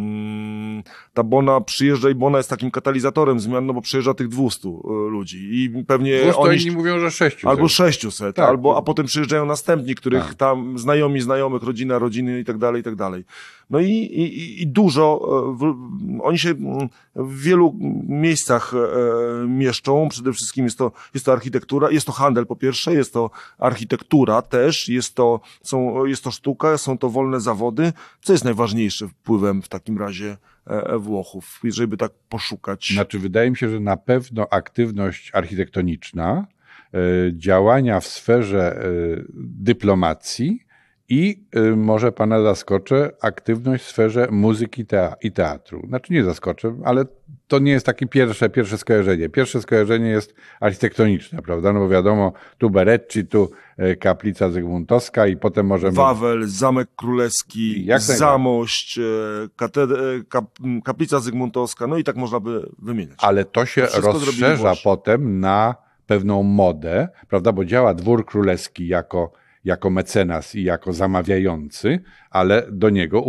Ta 1.14 1.24
Bona 1.24 1.62
przyjeżdża 1.62 2.10
i 2.10 2.16
Bona 2.16 2.38
jest 2.38 2.50
takim 2.50 2.72
katalizatorem 2.72 3.40
zmian, 3.40 3.66
no 3.66 3.74
bo 3.74 3.82
przyjeżdża 3.82 4.14
tych 4.14 4.28
200 4.28 4.70
e, 4.70 4.72
ludzi 5.10 5.50
i 5.52 5.84
pewnie 5.88 6.22
200 6.22 6.42
oni... 6.42 6.62
inni 6.62 6.72
mówią, 6.76 7.00
że 7.00 7.12
600. 7.12 7.46
Albo 7.46 7.68
600, 7.68 8.36
tak. 8.36 8.50
albo, 8.50 8.78
a 8.78 8.82
potem 8.82 9.06
przyjeżdżają 9.06 9.46
następni, 9.46 9.96
których 9.96 10.26
tak. 10.26 10.34
tam 10.34 10.80
znajomi, 10.80 11.22
znajomych, 11.22 11.64
rodzina, 11.64 12.00
rodziny 12.00 12.40
i 12.40 12.46
tak 12.46 12.58
dalej, 12.58 12.82
i 12.82 12.84
tak 12.84 12.96
dalej. 12.96 13.24
No 13.70 13.80
i, 13.80 13.92
i, 13.92 14.62
i 14.62 14.68
dużo, 14.68 15.20
e, 15.22 15.58
w, 15.58 15.76
oni 16.22 16.40
się 16.40 16.54
w 17.16 17.42
wielu 17.42 17.76
miejscach 18.08 18.74
e, 18.74 19.48
mieszczą, 19.48 20.10
przede 20.10 20.34
wszystkim 20.34 20.66
jest 20.66 20.78
to, 20.78 20.92
jest 21.14 21.26
to 21.26 21.34
architektura, 21.34 21.92
jest 21.92 22.06
to 22.06 22.12
handel 22.12 22.46
po 22.46 22.56
pierwsze, 22.56 22.94
jest 22.94 23.14
to 23.14 23.30
architektura 23.58 24.42
też, 24.42 24.90
jest 24.90 25.16
to, 25.16 25.40
są, 25.62 26.06
jest 26.06 26.24
to 26.24 26.32
sztuka, 26.32 26.78
są 26.78 26.98
to 26.98 27.10
wolne 27.10 27.40
zawody. 27.40 27.94
Co 28.22 28.34
jest 28.34 28.46
najważniejsze 28.46 29.08
wpływem 29.08 29.62
w 29.62 29.70
takim 29.70 29.98
razie 29.98 30.38
e, 30.68 30.98
Włochów, 31.00 31.60
jeżeli 31.64 31.88
by 31.88 31.98
tak 31.98 32.12
poszukać? 32.30 32.90
Znaczy, 32.94 33.20
wydaje 33.20 33.50
mi 33.50 33.58
się, 33.58 33.70
że 33.70 33.80
na 33.80 33.98
pewno 33.98 34.48
aktywność 34.50 35.32
architektoniczna, 35.34 36.48
działania 37.34 38.00
w 38.00 38.08
sferze 38.08 38.84
dyplomacji, 39.34 40.67
I 41.10 41.44
y, 41.56 41.76
może 41.76 42.12
pana 42.12 42.42
zaskoczę, 42.42 43.12
aktywność 43.22 43.84
w 43.84 43.88
sferze 43.88 44.28
muzyki 44.32 44.86
i 45.22 45.32
teatru. 45.32 45.88
Znaczy 45.88 46.14
nie 46.14 46.24
zaskoczę, 46.24 46.76
ale 46.86 47.06
to 47.48 47.60
nie 47.60 47.72
jest 47.72 47.86
takie 47.86 48.08
pierwsze, 48.08 48.50
pierwsze 48.50 48.78
skojarzenie. 48.78 49.30
Pierwsze 49.30 49.62
skojarzenie 49.62 50.10
jest 50.10 50.34
architektoniczne, 50.60 51.42
prawda? 51.42 51.74
No 51.74 51.80
bo 51.80 51.90
wiadomo, 51.90 52.34
tu 52.58 52.70
Berecci, 52.70 53.26
tu 53.26 53.52
e, 53.78 53.96
kaplica 53.96 54.50
Zygmuntowska 54.50 55.28
i 55.28 55.38
potem 55.38 55.66
możemy... 55.66 55.94
Wawel, 55.94 56.48
Zamek 56.48 56.90
Królewski, 56.96 57.88
Zamość, 57.98 59.00
e. 59.00 59.04
E, 59.04 60.24
kap... 60.30 60.46
kaplica 60.84 61.20
Zygmuntowska, 61.20 61.88
no 61.88 61.98
i 61.98 62.04
tak 62.04 62.16
można 62.16 62.40
by 62.40 62.70
wymieniać. 62.80 63.18
Ale 63.22 63.46
to 63.46 63.66
się 63.66 63.88
to 63.88 64.02
rozszerza 64.02 64.74
potem 64.84 65.40
na 65.40 65.76
pewną 66.08 66.44
modę, 66.44 67.08
prawda? 67.28 67.52
Bo 67.52 67.66
działa 67.66 67.94
dwór 67.94 68.26
królewski 68.26 68.88
jako 68.88 69.32
jako 69.64 69.90
mecenas 69.90 70.56
i 70.56 70.64
jako 70.64 70.94
zamawiający, 70.94 72.00
ale 72.30 72.68
do 72.72 72.90
niego 72.90 73.24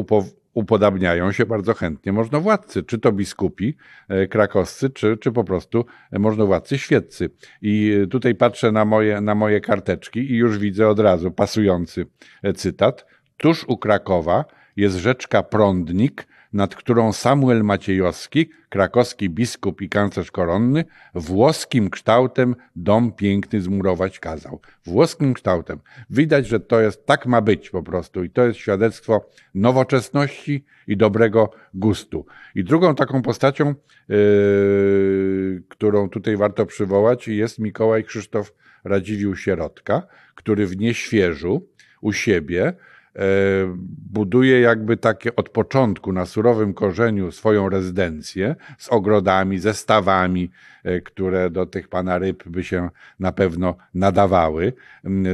upodabniają 0.54 1.32
się 1.32 1.46
bardzo 1.46 1.74
chętnie 1.74 2.12
możnowładcy, 2.12 2.82
czy 2.82 2.98
to 2.98 3.12
biskupi 3.12 3.76
e, 4.08 4.26
krakowscy, 4.26 4.90
czy, 4.90 5.16
czy 5.16 5.32
po 5.32 5.44
prostu 5.44 5.84
możnowładcy 6.12 6.78
świeccy. 6.78 7.30
I 7.62 7.94
tutaj 8.10 8.34
patrzę 8.34 8.72
na 8.72 8.84
moje, 8.84 9.20
na 9.20 9.34
moje 9.34 9.60
karteczki 9.60 10.20
i 10.20 10.36
już 10.36 10.58
widzę 10.58 10.88
od 10.88 10.98
razu 10.98 11.30
pasujący 11.30 12.06
e, 12.42 12.52
cytat. 12.52 13.06
Tuż 13.36 13.64
u 13.68 13.76
Krakowa 13.76 14.44
jest 14.76 14.96
rzeczka 14.96 15.42
Prądnik, 15.42 16.26
nad 16.52 16.74
którą 16.74 17.12
Samuel 17.12 17.64
Maciejowski, 17.64 18.50
krakowski 18.68 19.30
biskup 19.30 19.82
i 19.82 19.88
kanclerz 19.88 20.30
koronny, 20.30 20.84
włoskim 21.14 21.90
kształtem 21.90 22.56
dom 22.76 23.12
piękny 23.12 23.60
zmurować 23.60 24.18
kazał. 24.18 24.60
Włoskim 24.86 25.34
kształtem. 25.34 25.78
Widać, 26.10 26.46
że 26.46 26.60
to 26.60 26.80
jest, 26.80 27.06
tak 27.06 27.26
ma 27.26 27.40
być 27.40 27.70
po 27.70 27.82
prostu 27.82 28.24
i 28.24 28.30
to 28.30 28.46
jest 28.46 28.58
świadectwo 28.58 29.28
nowoczesności 29.54 30.64
i 30.86 30.96
dobrego 30.96 31.50
gustu. 31.74 32.26
I 32.54 32.64
drugą 32.64 32.94
taką 32.94 33.22
postacią, 33.22 33.74
yy, 34.08 35.62
którą 35.68 36.08
tutaj 36.08 36.36
warto 36.36 36.66
przywołać 36.66 37.28
jest 37.28 37.58
Mikołaj 37.58 38.04
Krzysztof 38.04 38.52
Radziwił 38.84 39.36
Sierotka, 39.36 40.02
który 40.34 40.66
w 40.66 40.76
Nieświeżu 40.76 41.68
u 42.00 42.12
siebie 42.12 42.72
buduje 44.12 44.60
jakby 44.60 44.96
takie 44.96 45.36
od 45.36 45.48
początku 45.48 46.12
na 46.12 46.26
surowym 46.26 46.74
korzeniu 46.74 47.32
swoją 47.32 47.68
rezydencję 47.68 48.56
z 48.78 48.88
ogrodami, 48.88 49.58
ze 49.58 49.74
stawami, 49.74 50.50
e, 50.84 51.00
które 51.00 51.50
do 51.50 51.66
tych 51.66 51.88
pana 51.88 52.18
ryb 52.18 52.48
by 52.48 52.64
się 52.64 52.90
na 53.20 53.32
pewno 53.32 53.76
nadawały. 53.94 54.72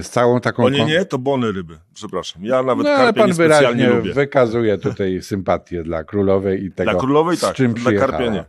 Z 0.03 0.09
całą 0.09 0.41
taką. 0.41 0.65
O 0.65 0.69
nie, 0.69 0.85
nie, 0.85 1.05
to 1.05 1.19
bony 1.19 1.53
ryby. 1.53 1.79
Przepraszam. 1.95 2.45
Ja 2.45 2.63
nawet 2.63 2.87
no, 2.87 2.93
ale 2.93 3.13
pan 3.13 3.33
wyraźnie 3.33 3.89
lubię. 3.89 4.13
wykazuje 4.13 4.79
tutaj 4.79 5.23
sympatię 5.33 5.83
dla 5.83 6.05
królowej 6.05 6.65
i 6.65 6.73
tego. 6.73 6.91
Dla 6.91 7.01
królowej 7.01 7.37
tak, 7.37 7.51
z 7.51 7.57
czym 7.57 7.75
dla 7.75 7.93
karpia 7.93 8.31
nie. 8.31 8.45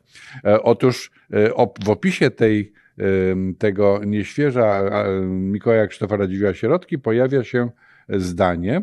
E, 0.45 0.63
otóż 0.63 1.12
w 1.84 1.89
opisie 1.89 2.32
tej 2.32 2.74
tego 3.58 4.02
nieświeża 4.06 4.84
Mikołaja 5.21 5.88
Krzysztofa 5.88 6.17
Radziwiła 6.17 6.54
Sierotki 6.54 7.00
pojawia 7.00 7.43
się 7.43 7.69
zdanie, 8.10 8.82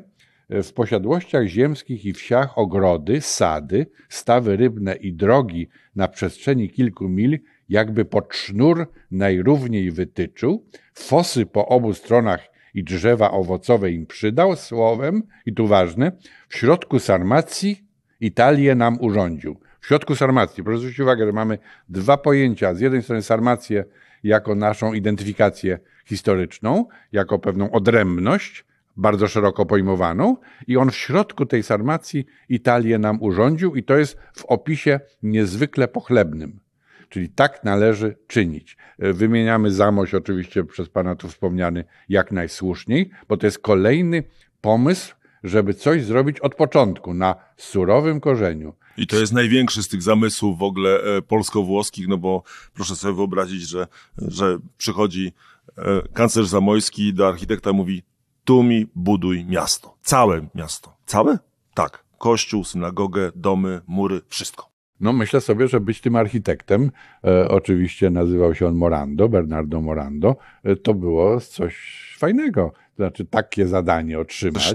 w 0.50 0.72
posiadłościach 0.72 1.46
ziemskich 1.46 2.04
i 2.04 2.12
wsiach 2.12 2.58
ogrody, 2.58 3.20
sady, 3.20 3.86
stawy 4.08 4.56
rybne 4.56 4.94
i 4.94 5.12
drogi 5.12 5.68
na 5.96 6.08
przestrzeni 6.08 6.70
kilku 6.70 7.08
mil 7.08 7.38
jakby 7.68 8.04
pod 8.04 8.34
sznur 8.34 8.86
najrówniej 9.10 9.90
wytyczył, 9.90 10.66
fosy 10.94 11.46
po 11.46 11.66
obu 11.66 11.94
stronach 11.94 12.40
i 12.74 12.84
drzewa 12.84 13.30
owocowe 13.30 13.90
im 13.90 14.06
przydał, 14.06 14.56
słowem, 14.56 15.22
i 15.46 15.52
tu 15.54 15.66
ważne, 15.66 16.12
w 16.48 16.56
środku 16.56 16.98
Sarmacji 16.98 17.84
Italię 18.20 18.74
nam 18.74 19.00
urządził. 19.00 19.60
W 19.80 19.86
środku 19.86 20.16
Sarmacji, 20.16 20.64
proszę 20.64 20.78
zwrócić 20.78 21.00
uwagę, 21.00 21.26
że 21.26 21.32
mamy 21.32 21.58
dwa 21.88 22.16
pojęcia. 22.16 22.74
Z 22.74 22.80
jednej 22.80 23.02
strony 23.02 23.22
Sarmację 23.22 23.84
jako 24.22 24.54
naszą 24.54 24.92
identyfikację 24.92 25.78
historyczną, 26.06 26.86
jako 27.12 27.38
pewną 27.38 27.70
odrębność, 27.70 28.64
bardzo 28.96 29.28
szeroko 29.28 29.66
pojmowaną 29.66 30.36
i 30.66 30.76
on 30.76 30.90
w 30.90 30.96
środku 30.96 31.46
tej 31.46 31.62
sarmacji 31.62 32.24
Italię 32.48 32.98
nam 32.98 33.22
urządził 33.22 33.74
i 33.74 33.82
to 33.82 33.96
jest 33.96 34.18
w 34.34 34.44
opisie 34.44 35.00
niezwykle 35.22 35.88
pochlebnym. 35.88 36.60
Czyli 37.08 37.28
tak 37.28 37.64
należy 37.64 38.16
czynić. 38.26 38.76
Wymieniamy 38.98 39.70
Zamość 39.70 40.14
oczywiście 40.14 40.64
przez 40.64 40.88
Pana 40.88 41.14
tu 41.14 41.28
wspomniany 41.28 41.84
jak 42.08 42.32
najsłuszniej, 42.32 43.10
bo 43.28 43.36
to 43.36 43.46
jest 43.46 43.58
kolejny 43.58 44.24
pomysł, 44.60 45.14
żeby 45.44 45.74
coś 45.74 46.04
zrobić 46.04 46.40
od 46.40 46.54
początku, 46.54 47.14
na 47.14 47.34
surowym 47.56 48.20
korzeniu. 48.20 48.74
I 48.96 49.06
to 49.06 49.16
jest 49.16 49.32
największy 49.32 49.82
z 49.82 49.88
tych 49.88 50.02
zamysłów 50.02 50.58
w 50.58 50.62
ogóle 50.62 51.00
e, 51.00 51.22
polsko-włoskich, 51.22 52.08
no 52.08 52.18
bo 52.18 52.42
proszę 52.74 52.96
sobie 52.96 53.14
wyobrazić, 53.14 53.62
że, 53.68 53.86
że 54.16 54.58
przychodzi 54.76 55.32
e, 55.78 56.02
kanclerz 56.12 56.48
Zamojski 56.48 57.14
do 57.14 57.28
architekta 57.28 57.72
mówi 57.72 58.02
tu 58.44 58.62
mi 58.62 58.86
buduj 58.94 59.44
miasto. 59.44 59.94
Całe 60.02 60.46
miasto. 60.54 60.96
Całe? 61.06 61.38
Tak. 61.74 62.04
Kościół, 62.18 62.64
synagogę, 62.64 63.30
domy, 63.34 63.80
mury, 63.86 64.20
wszystko. 64.28 64.72
No 65.00 65.12
myślę 65.12 65.40
sobie, 65.40 65.68
że 65.68 65.80
być 65.80 66.00
tym 66.00 66.16
architektem, 66.16 66.90
e, 67.24 67.48
oczywiście 67.48 68.10
nazywał 68.10 68.54
się 68.54 68.66
on 68.66 68.74
Morando, 68.74 69.28
Bernardo 69.28 69.80
Morando, 69.80 70.36
e, 70.64 70.76
to 70.76 70.94
było 70.94 71.40
coś 71.40 71.76
fajnego. 72.18 72.72
Znaczy 72.96 73.24
takie 73.24 73.66
zadanie 73.66 74.18
otrzymać, 74.18 74.74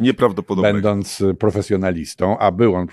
będąc 0.62 1.23
profesjonalistą, 1.39 2.38
a 2.38 2.51
był 2.51 2.75
on. 2.75 2.88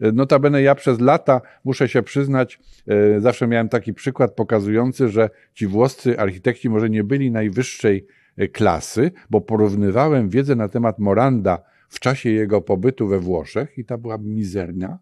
E, 0.00 0.12
notabene 0.12 0.62
ja 0.62 0.74
przez 0.74 1.00
lata, 1.00 1.40
muszę 1.64 1.88
się 1.88 2.02
przyznać, 2.02 2.60
e, 2.88 3.20
zawsze 3.20 3.46
miałem 3.46 3.68
taki 3.68 3.94
przykład 3.94 4.34
pokazujący, 4.34 5.08
że 5.08 5.30
ci 5.54 5.66
włoscy 5.66 6.18
architekci 6.18 6.70
może 6.70 6.90
nie 6.90 7.04
byli 7.04 7.30
najwyższej 7.30 8.06
klasy, 8.52 9.10
bo 9.30 9.40
porównywałem 9.40 10.28
wiedzę 10.28 10.56
na 10.56 10.68
temat 10.68 10.98
Moranda 10.98 11.58
w 11.88 12.00
czasie 12.00 12.30
jego 12.30 12.60
pobytu 12.60 13.08
we 13.08 13.18
Włoszech 13.18 13.78
i 13.78 13.84
ta 13.84 13.98
była 13.98 14.18
mizerna, 14.18 14.98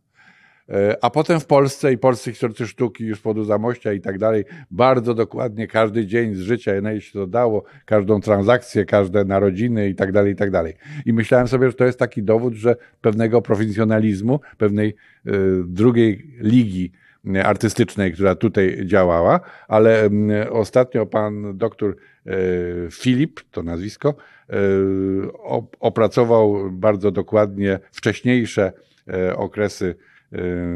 e, 0.68 0.96
a 1.02 1.10
potem 1.10 1.40
w 1.40 1.46
Polsce 1.46 1.92
i 1.92 1.98
polscy 1.98 2.30
historycy 2.30 2.66
sztuki 2.66 3.04
już 3.04 3.20
podu 3.20 3.44
zamościa 3.44 3.92
i 3.92 4.00
tak 4.00 4.18
dalej, 4.18 4.44
bardzo 4.70 5.14
dokładnie 5.14 5.66
każdy 5.66 6.06
dzień 6.06 6.34
z 6.34 6.40
życia, 6.40 6.78
ile 6.78 7.00
się 7.00 7.12
to 7.12 7.26
dało, 7.26 7.64
każdą 7.84 8.20
transakcję, 8.20 8.84
każde 8.84 9.24
narodziny 9.24 9.88
i 9.88 9.94
tak 9.94 10.12
dalej, 10.12 10.32
i 10.32 10.36
tak 10.36 10.50
dalej. 10.50 10.74
I 11.06 11.12
myślałem 11.12 11.48
sobie, 11.48 11.66
że 11.66 11.74
to 11.74 11.84
jest 11.84 11.98
taki 11.98 12.22
dowód, 12.22 12.54
że 12.54 12.76
pewnego 13.00 13.42
prowincjonalizmu, 13.42 14.40
pewnej 14.58 14.94
y, 15.26 15.32
drugiej 15.66 16.34
ligi 16.40 16.92
artystycznej, 17.44 18.12
która 18.12 18.34
tutaj 18.34 18.78
działała, 18.84 19.40
ale 19.68 20.10
ostatnio 20.50 21.06
pan 21.06 21.58
doktor 21.58 21.90
e, 21.90 21.96
Filip, 22.90 23.40
to 23.50 23.62
nazwisko, 23.62 24.14
e, 24.50 24.54
opracował 25.80 26.70
bardzo 26.70 27.10
dokładnie 27.10 27.78
wcześniejsze 27.92 28.72
e, 29.08 29.36
okresy 29.36 29.94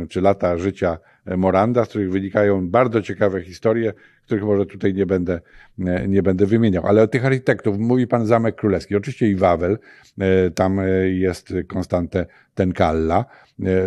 czy 0.08 0.20
lata 0.20 0.58
życia 0.58 0.98
Moranda, 1.36 1.84
z 1.84 1.88
których 1.88 2.10
wynikają 2.10 2.68
bardzo 2.68 3.02
ciekawe 3.02 3.42
historie, 3.42 3.92
których 4.24 4.44
może 4.44 4.66
tutaj 4.66 4.94
nie 4.94 5.06
będę, 5.06 5.40
nie 6.08 6.22
będę 6.22 6.46
wymieniał. 6.46 6.86
Ale 6.86 7.02
o 7.02 7.06
tych 7.06 7.26
architektów 7.26 7.78
mówi 7.78 8.06
pan 8.06 8.26
Zamek 8.26 8.56
Królewski. 8.56 8.96
Oczywiście 8.96 9.28
i 9.28 9.36
Wawel, 9.36 9.78
tam 10.54 10.80
jest 11.06 11.52
Konstante 11.68 12.26
Tenkalla, 12.54 13.24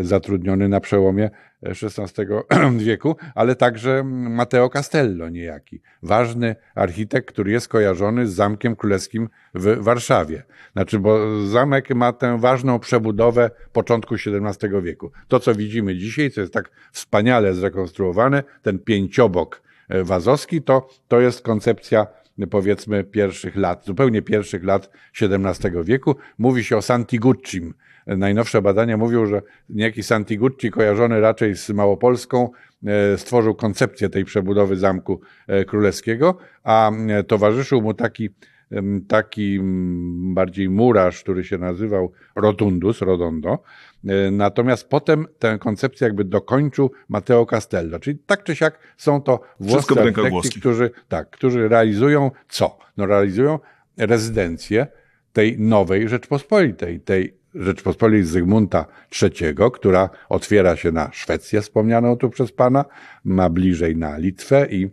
zatrudniony 0.01 0.69
na 0.69 0.79
przełomie 0.79 1.29
XVI 1.65 2.25
wieku, 2.85 3.15
ale 3.35 3.55
także 3.55 4.03
Matteo 4.05 4.69
Castello 4.69 5.29
niejaki, 5.29 5.81
ważny 6.03 6.55
architekt, 6.75 7.27
który 7.27 7.51
jest 7.51 7.67
kojarzony 7.67 8.27
z 8.27 8.33
Zamkiem 8.33 8.75
Królewskim 8.75 9.29
w 9.53 9.83
Warszawie. 9.83 10.43
Znaczy, 10.73 10.99
bo 10.99 11.41
zamek 11.47 11.89
ma 11.89 12.13
tę 12.13 12.37
ważną 12.39 12.79
przebudowę 12.79 13.51
początku 13.71 14.15
XVII 14.15 14.81
wieku. 14.81 15.11
To, 15.27 15.39
co 15.39 15.55
widzimy 15.55 15.95
dzisiaj, 15.95 16.31
co 16.31 16.41
jest 16.41 16.53
tak 16.53 16.71
wspaniale 16.91 17.53
zrekonstruowane, 17.53 18.43
ten 18.61 18.79
pięciobok 18.79 19.61
e, 19.89 20.03
wazowski, 20.03 20.61
to, 20.61 20.89
to 21.07 21.21
jest 21.21 21.41
koncepcja 21.41 22.07
powiedzmy 22.51 23.03
pierwszych 23.03 23.55
lat, 23.55 23.85
zupełnie 23.85 24.21
pierwszych 24.21 24.63
lat 24.63 24.89
XVII 25.21 25.71
wieku. 25.83 26.15
Mówi 26.37 26.63
się 26.63 26.77
o 26.77 26.81
Santiguccim, 26.81 27.73
Najnowsze 28.07 28.61
badania 28.61 28.97
mówią, 28.97 29.25
że 29.25 29.41
niejaki 29.69 30.03
Santigucci, 30.03 30.71
kojarzony 30.71 31.21
raczej 31.21 31.55
z 31.55 31.69
Małopolską, 31.69 32.49
e, 32.85 33.17
stworzył 33.17 33.55
koncepcję 33.55 34.09
tej 34.09 34.25
przebudowy 34.25 34.75
Zamku 34.75 35.21
e, 35.47 35.65
Królewskiego, 35.65 36.37
a 36.63 36.91
e, 36.91 37.23
towarzyszył 37.23 37.81
mu 37.81 37.93
taki, 37.93 38.29
taki 39.07 39.59
bardziej 40.33 40.69
murarz, 40.69 41.23
który 41.23 41.43
się 41.43 41.57
nazywał 41.57 42.11
Rotundus, 42.35 43.01
Rodondo. 43.01 43.63
Natomiast 44.31 44.89
potem 44.89 45.25
tę 45.39 45.57
koncepcję 45.59 46.05
jakby 46.07 46.23
dokończył 46.23 46.91
Matteo 47.09 47.45
Castello. 47.45 47.99
Czyli 47.99 48.17
tak 48.25 48.43
czy 48.43 48.55
siak 48.55 48.79
są 48.97 49.21
to 49.21 49.39
włoscy 49.59 50.01
architekci, 50.01 50.59
którzy, 50.59 50.91
tak, 51.07 51.29
którzy 51.29 51.67
realizują 51.67 52.31
co? 52.49 52.77
No 52.97 53.05
realizują 53.05 53.59
rezydencję 53.97 54.87
tej 55.33 55.59
nowej 55.59 56.09
Rzeczpospolitej, 56.09 56.99
tej 56.99 57.42
Rzeczpospolitej 57.55 58.23
Zygmunta 58.23 58.85
III, 59.21 59.55
która 59.73 60.09
otwiera 60.29 60.75
się 60.75 60.91
na 60.91 61.09
Szwecję, 61.11 61.61
wspomnianą 61.61 62.17
tu 62.17 62.29
przez 62.29 62.51
Pana, 62.51 62.85
ma 63.23 63.49
bliżej 63.49 63.95
na 63.95 64.17
Litwę 64.17 64.67
i, 64.69 64.89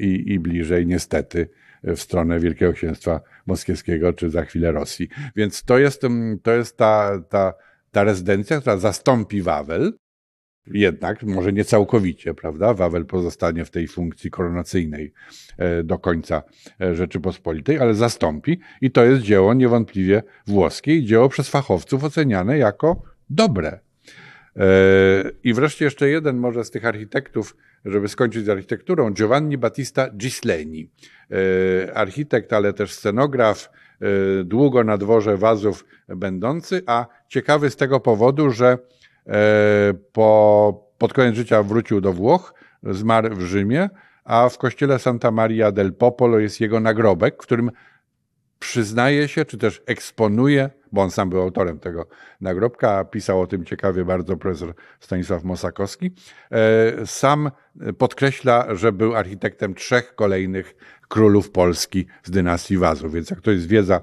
i, 0.00 0.32
i 0.32 0.38
bliżej 0.38 0.86
niestety 0.86 1.48
w 1.82 2.00
stronę 2.00 2.40
Wielkiego 2.40 2.72
Księstwa 2.72 3.20
Moskiewskiego, 3.46 4.12
czy 4.12 4.30
za 4.30 4.44
chwilę 4.44 4.72
Rosji. 4.72 5.08
Więc 5.36 5.62
to 5.62 5.78
jest, 5.78 6.02
to 6.42 6.52
jest 6.52 6.76
ta, 6.76 7.22
ta, 7.28 7.54
ta 7.90 8.04
rezydencja, 8.04 8.60
która 8.60 8.76
zastąpi 8.76 9.42
Wawel, 9.42 9.92
jednak, 10.66 11.22
może 11.22 11.52
nie 11.52 11.64
całkowicie, 11.64 12.34
prawda? 12.34 12.74
Wawel 12.74 13.06
pozostanie 13.06 13.64
w 13.64 13.70
tej 13.70 13.88
funkcji 13.88 14.30
koronacyjnej 14.30 15.12
e, 15.58 15.82
do 15.82 15.98
końca 15.98 16.42
e, 16.80 16.94
Rzeczypospolitej, 16.94 17.78
ale 17.78 17.94
zastąpi 17.94 18.60
i 18.80 18.90
to 18.90 19.04
jest 19.04 19.22
dzieło 19.22 19.54
niewątpliwie 19.54 20.22
włoskie 20.46 20.96
i 20.96 21.04
dzieło 21.04 21.28
przez 21.28 21.48
fachowców 21.48 22.04
oceniane 22.04 22.58
jako 22.58 23.02
dobre. 23.30 23.80
E, 24.56 24.60
I 25.44 25.54
wreszcie 25.54 25.84
jeszcze 25.84 26.08
jeden 26.08 26.36
może 26.36 26.64
z 26.64 26.70
tych 26.70 26.84
architektów, 26.84 27.56
żeby 27.84 28.08
skończyć 28.08 28.44
z 28.44 28.48
architekturą, 28.48 29.10
Giovanni 29.10 29.58
Battista 29.58 30.10
Gisleni. 30.10 30.90
Architekt, 31.94 32.52
ale 32.52 32.72
też 32.72 32.92
scenograf, 32.92 33.70
długo 34.44 34.84
na 34.84 34.98
dworze 34.98 35.36
wazów 35.36 35.84
będący, 36.08 36.82
a 36.86 37.06
ciekawy 37.28 37.70
z 37.70 37.76
tego 37.76 38.00
powodu, 38.00 38.50
że 38.50 38.78
po, 40.12 40.90
pod 40.98 41.12
koniec 41.12 41.34
życia 41.34 41.62
wrócił 41.62 42.00
do 42.00 42.12
Włoch, 42.12 42.54
zmarł 42.82 43.36
w 43.36 43.40
Rzymie, 43.40 43.90
a 44.24 44.48
w 44.48 44.58
kościele 44.58 44.98
Santa 44.98 45.30
Maria 45.30 45.72
del 45.72 45.92
Popolo 45.94 46.38
jest 46.38 46.60
jego 46.60 46.80
nagrobek, 46.80 47.36
którym 47.36 47.70
przyznaje 48.58 49.28
się, 49.28 49.44
czy 49.44 49.58
też 49.58 49.82
eksponuje, 49.86 50.70
bo 50.92 51.02
on 51.02 51.10
sam 51.10 51.30
był 51.30 51.42
autorem 51.42 51.78
tego 51.78 52.06
nagrobka, 52.40 53.04
pisał 53.04 53.40
o 53.40 53.46
tym 53.46 53.64
ciekawie 53.64 54.04
bardzo 54.04 54.36
profesor 54.36 54.74
Stanisław 55.00 55.44
Mosakowski, 55.44 56.10
e, 56.50 57.06
sam 57.06 57.50
podkreśla, 57.98 58.74
że 58.74 58.92
był 58.92 59.16
architektem 59.16 59.74
trzech 59.74 60.14
kolejnych 60.14 60.74
królów 61.08 61.50
Polski 61.50 62.06
z 62.24 62.30
dynastii 62.30 62.78
Wazów. 62.78 63.14
Więc 63.14 63.30
jak 63.30 63.38
ktoś 63.38 63.58
zwiedza 63.58 64.00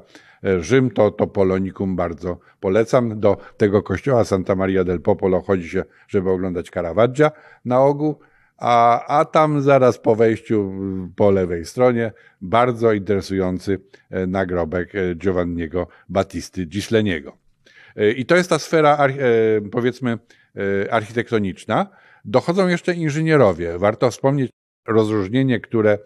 Rzym, 0.60 0.92
to, 0.92 1.12
to 1.12 1.28
Polonikum 1.28 1.96
bardzo 1.96 2.40
polecam. 2.60 3.20
Do 3.20 3.38
tego 3.58 3.84
kościoła 3.84 4.24
Santa 4.24 4.56
Maria 4.56 4.84
del 4.84 5.02
Popolo 5.02 5.42
chodzi 5.42 5.70
się, 5.70 5.84
żeby 6.08 6.30
oglądać 6.30 6.70
Caravaggia 6.70 7.32
na 7.66 7.80
ogół. 7.80 8.20
A, 8.58 9.06
a 9.20 9.26
tam 9.26 9.62
zaraz 9.62 9.98
po 9.98 10.16
wejściu 10.16 10.72
po 11.16 11.32
lewej 11.32 11.66
stronie 11.66 12.12
bardzo 12.42 12.94
interesujący 12.94 13.82
e, 14.10 14.28
nagrobek 14.28 14.96
e, 14.96 15.16
Giovanniego 15.16 15.88
Battisty 16.10 16.66
Gisleniego. 16.66 17.38
E, 17.96 18.12
I 18.12 18.26
to 18.26 18.36
jest 18.36 18.50
ta 18.50 18.60
sfera, 18.60 19.08
powiedzmy, 19.72 20.18
architektoniczna. 20.92 21.88
Dochodzą 22.26 22.68
jeszcze 22.68 22.94
inżynierowie. 22.94 23.78
Warto 23.78 24.12
wspomnieć 24.12 24.52
rozróżnienie, 24.88 25.60
które 25.60 25.98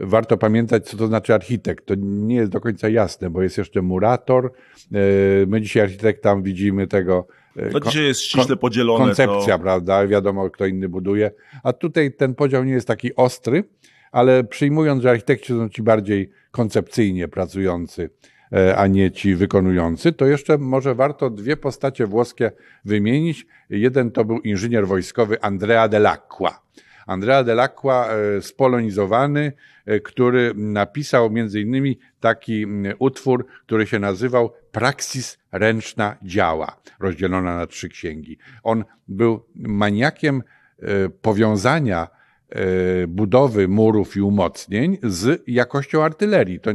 warto 0.00 0.36
pamiętać, 0.36 0.88
co 0.88 0.96
to 0.96 1.06
znaczy 1.06 1.34
architekt. 1.34 1.86
To 1.86 1.94
nie 1.98 2.36
jest 2.36 2.50
do 2.50 2.60
końca 2.60 2.88
jasne, 2.88 3.30
bo 3.30 3.42
jest 3.42 3.58
jeszcze 3.58 3.82
murator. 3.82 4.52
E, 4.92 4.98
my 5.46 5.60
dzisiaj 5.60 5.82
architektam 5.82 6.42
widzimy 6.42 6.86
tego. 6.86 7.26
E, 7.56 7.70
to 7.70 7.80
dzisiaj 7.80 8.04
jest 8.04 8.20
ściśle 8.20 8.56
podzielone. 8.56 9.04
Koncepcja, 9.04 9.58
to... 9.58 9.62
prawda? 9.62 10.06
Wiadomo, 10.06 10.50
kto 10.50 10.66
inny 10.66 10.88
buduje. 10.88 11.30
A 11.62 11.72
tutaj 11.72 12.12
ten 12.12 12.34
podział 12.34 12.64
nie 12.64 12.72
jest 12.72 12.86
taki 12.86 13.16
ostry, 13.16 13.64
ale 14.12 14.44
przyjmując, 14.44 15.02
że 15.02 15.10
architekci 15.10 15.48
są 15.48 15.68
ci 15.68 15.82
bardziej 15.82 16.30
koncepcyjnie 16.50 17.28
pracujący, 17.28 18.10
e, 18.52 18.76
a 18.76 18.86
nie 18.86 19.10
ci 19.10 19.34
wykonujący, 19.34 20.12
to 20.12 20.26
jeszcze 20.26 20.58
może 20.58 20.94
warto 20.94 21.30
dwie 21.30 21.56
postacie 21.56 22.06
włoskie 22.06 22.52
wymienić. 22.84 23.46
Jeden 23.70 24.10
to 24.10 24.24
był 24.24 24.38
inżynier 24.38 24.86
wojskowy 24.86 25.42
Andrea 25.42 25.88
dell'Acqua. 25.88 26.50
Andrea 27.06 27.44
Dell'Acqua, 27.44 28.06
spolonizowany, 28.40 29.52
E, 29.90 30.00
który 30.00 30.52
napisał 30.54 31.30
między 31.30 31.60
innymi 31.60 31.98
taki 32.20 32.66
utwór, 32.98 33.46
który 33.66 33.86
się 33.86 33.98
nazywał 33.98 34.52
Praksis 34.72 35.38
ręczna 35.52 36.16
działa, 36.22 36.76
rozdzielona 37.00 37.56
na 37.56 37.66
trzy 37.66 37.88
księgi. 37.88 38.38
On 38.62 38.84
był 39.08 39.44
maniakiem 39.54 40.42
e, 40.78 41.08
powiązania 41.08 42.08
e, 42.48 43.06
budowy 43.06 43.68
murów 43.68 44.16
i 44.16 44.20
umocnień 44.20 44.98
z 45.02 45.42
jakością 45.46 46.04
artylerii. 46.04 46.60
To 46.60 46.70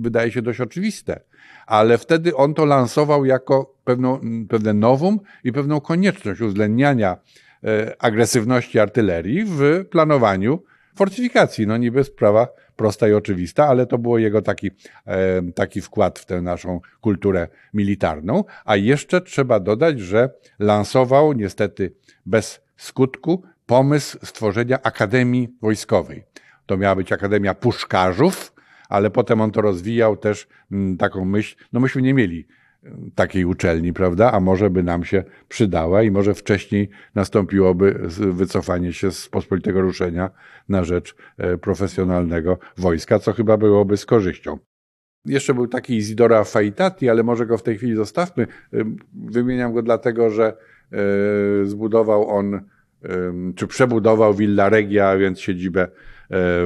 wydaje 0.00 0.32
się 0.32 0.42
dość 0.42 0.60
oczywiste, 0.60 1.20
ale 1.66 1.98
wtedy 1.98 2.36
on 2.36 2.54
to 2.54 2.64
lansował 2.64 3.24
jako 3.24 3.74
pewną, 3.84 4.20
pewne 4.48 4.74
nowum 4.74 5.20
i 5.44 5.52
pewną 5.52 5.80
konieczność 5.80 6.40
uwzględniania 6.40 7.16
agresywności 7.98 8.78
artylerii 8.78 9.44
w 9.44 9.84
planowaniu 9.90 10.62
fortyfikacji. 10.96 11.66
No 11.66 11.76
niby 11.76 12.04
sprawa 12.04 12.48
prosta 12.76 13.08
i 13.08 13.12
oczywista, 13.12 13.66
ale 13.66 13.86
to 13.86 13.98
było 13.98 14.18
jego 14.18 14.42
taki, 14.42 14.70
e, 15.06 15.52
taki 15.54 15.80
wkład 15.80 16.18
w 16.18 16.26
tę 16.26 16.42
naszą 16.42 16.80
kulturę 17.00 17.48
militarną. 17.74 18.44
A 18.64 18.76
jeszcze 18.76 19.20
trzeba 19.20 19.60
dodać, 19.60 20.00
że 20.00 20.30
lansował 20.58 21.32
niestety 21.32 21.92
bez 22.26 22.60
skutku 22.76 23.42
pomysł 23.66 24.18
stworzenia 24.22 24.82
Akademii 24.82 25.48
Wojskowej. 25.62 26.24
To 26.66 26.76
miała 26.76 26.94
być 26.94 27.12
Akademia 27.12 27.54
Puszkarzów, 27.54 28.54
ale 28.88 29.10
potem 29.10 29.40
on 29.40 29.50
to 29.50 29.60
rozwijał 29.60 30.16
też 30.16 30.48
mm, 30.72 30.96
taką 30.96 31.24
myśl, 31.24 31.56
no 31.72 31.80
myśmy 31.80 32.02
nie 32.02 32.14
mieli 32.14 32.46
takiej 33.14 33.44
uczelni, 33.44 33.92
prawda? 33.92 34.32
A 34.32 34.40
może 34.40 34.70
by 34.70 34.82
nam 34.82 35.04
się 35.04 35.24
przydała 35.48 36.02
i 36.02 36.10
może 36.10 36.34
wcześniej 36.34 36.88
nastąpiłoby 37.14 38.00
wycofanie 38.32 38.92
się 38.92 39.12
z 39.12 39.28
pospolitego 39.28 39.80
ruszenia 39.80 40.30
na 40.68 40.84
rzecz 40.84 41.16
e, 41.38 41.58
profesjonalnego 41.58 42.58
wojska, 42.76 43.18
co 43.18 43.32
chyba 43.32 43.56
byłoby 43.56 43.96
z 43.96 44.06
korzyścią. 44.06 44.58
Jeszcze 45.24 45.54
był 45.54 45.66
taki 45.66 45.96
Isidora 45.96 46.44
Faitati, 46.44 47.08
ale 47.08 47.22
może 47.22 47.46
go 47.46 47.58
w 47.58 47.62
tej 47.62 47.76
chwili 47.76 47.96
zostawmy. 47.96 48.46
Wymieniam 49.14 49.72
go 49.72 49.82
dlatego, 49.82 50.30
że 50.30 50.56
e, 50.92 50.96
zbudował 51.66 52.28
on, 52.28 52.60
czy 53.56 53.66
przebudował 53.66 54.34
Villa 54.34 54.68
Regia, 54.68 55.16
więc 55.16 55.40
siedzibę 55.40 55.88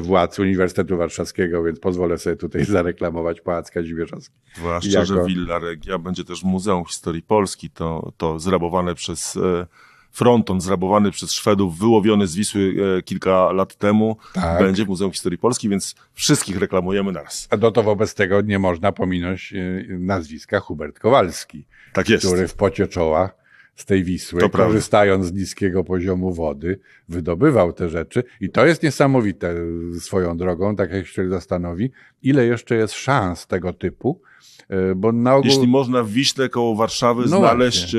władz 0.01 0.39
Uniwersytetu 0.39 0.97
Warszawskiego, 0.97 1.63
więc 1.63 1.81
pozwolę 1.81 2.19
sobie 2.19 2.37
tutaj 2.37 2.65
zareklamować 2.79 3.41
Pałac 3.41 3.71
Kazimierzowski. 3.71 4.35
Zwłaszcza, 4.55 5.01
jako... 5.01 5.07
że 5.07 5.25
Villa 5.25 5.59
Regia 5.59 5.99
będzie 5.99 6.25
też 6.25 6.43
Muzeum 6.43 6.85
Historii 6.85 7.23
Polski, 7.23 7.71
to, 7.71 8.13
to 8.17 8.39
zrabowane 8.39 8.95
przez 8.95 9.37
e, 9.37 9.67
fronton 10.11 10.61
zrabowany 10.61 11.11
przez 11.11 11.33
Szwedów, 11.33 11.79
wyłowiony 11.79 12.27
z 12.27 12.37
Wisły 12.37 12.75
e, 12.99 13.03
kilka 13.03 13.53
lat 13.53 13.77
temu, 13.77 14.17
tak. 14.33 14.63
będzie 14.63 14.85
w 14.85 14.89
Muzeum 14.89 15.13
Historii 15.13 15.39
Polski, 15.39 15.69
więc 15.69 15.95
wszystkich 16.15 16.57
reklamujemy 16.57 17.13
naraz. 17.13 17.49
A 17.51 17.57
no 17.57 17.71
to 17.71 17.83
wobec 17.83 18.15
tego 18.15 18.41
nie 18.41 18.59
można 18.59 18.93
pominąć 18.93 19.55
nazwiska 19.89 20.61
Hubert 20.61 20.99
Kowalski, 20.99 21.65
tak 21.93 22.09
jest. 22.09 22.27
który 22.27 22.49
w 22.49 22.55
pocie 22.55 22.89
czoła 22.89 23.42
z 23.83 23.85
tej 23.85 24.05
Wisły, 24.05 24.41
to 24.41 24.51
korzystając 24.51 25.27
z 25.27 25.33
niskiego 25.33 25.85
poziomu 25.85 26.33
wody, 26.33 26.81
wydobywał 27.09 27.73
te 27.73 27.89
rzeczy. 27.89 28.25
I 28.41 28.51
to 28.51 28.67
jest 28.67 28.83
niesamowite 28.83 29.55
swoją 29.99 30.37
drogą, 30.37 30.77
tak 30.77 30.93
jak 30.93 31.07
się 31.07 31.29
zastanowi, 31.29 31.91
ile 32.23 32.47
jeszcze 32.47 32.75
jest 32.75 32.95
szans 32.95 33.47
tego 33.47 33.73
typu, 33.73 34.23
e, 34.69 34.95
bo 34.95 35.13
na 35.13 35.35
ogół... 35.35 35.51
Jeśli 35.51 35.69
można 35.69 36.03
w 36.03 36.09
Wiśle 36.09 36.49
koło 36.49 36.77
Warszawy 36.77 37.23
no 37.23 37.39
znaleźć, 37.39 37.95
e, 37.95 37.99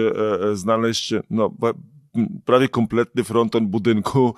e, 0.52 0.56
znaleźć 0.56 1.14
no, 1.30 1.56
prawie 2.46 2.70
kompletny 2.70 3.24
fronton 3.24 3.68
budynku 3.68 4.36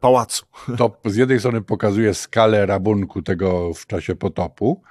pałacu. 0.00 0.46
To 0.78 0.96
z 1.04 1.16
jednej 1.16 1.38
strony 1.38 1.62
pokazuje 1.62 2.14
skalę 2.14 2.66
rabunku 2.66 3.22
tego 3.22 3.74
w 3.74 3.86
czasie 3.86 4.16
potopu, 4.16 4.82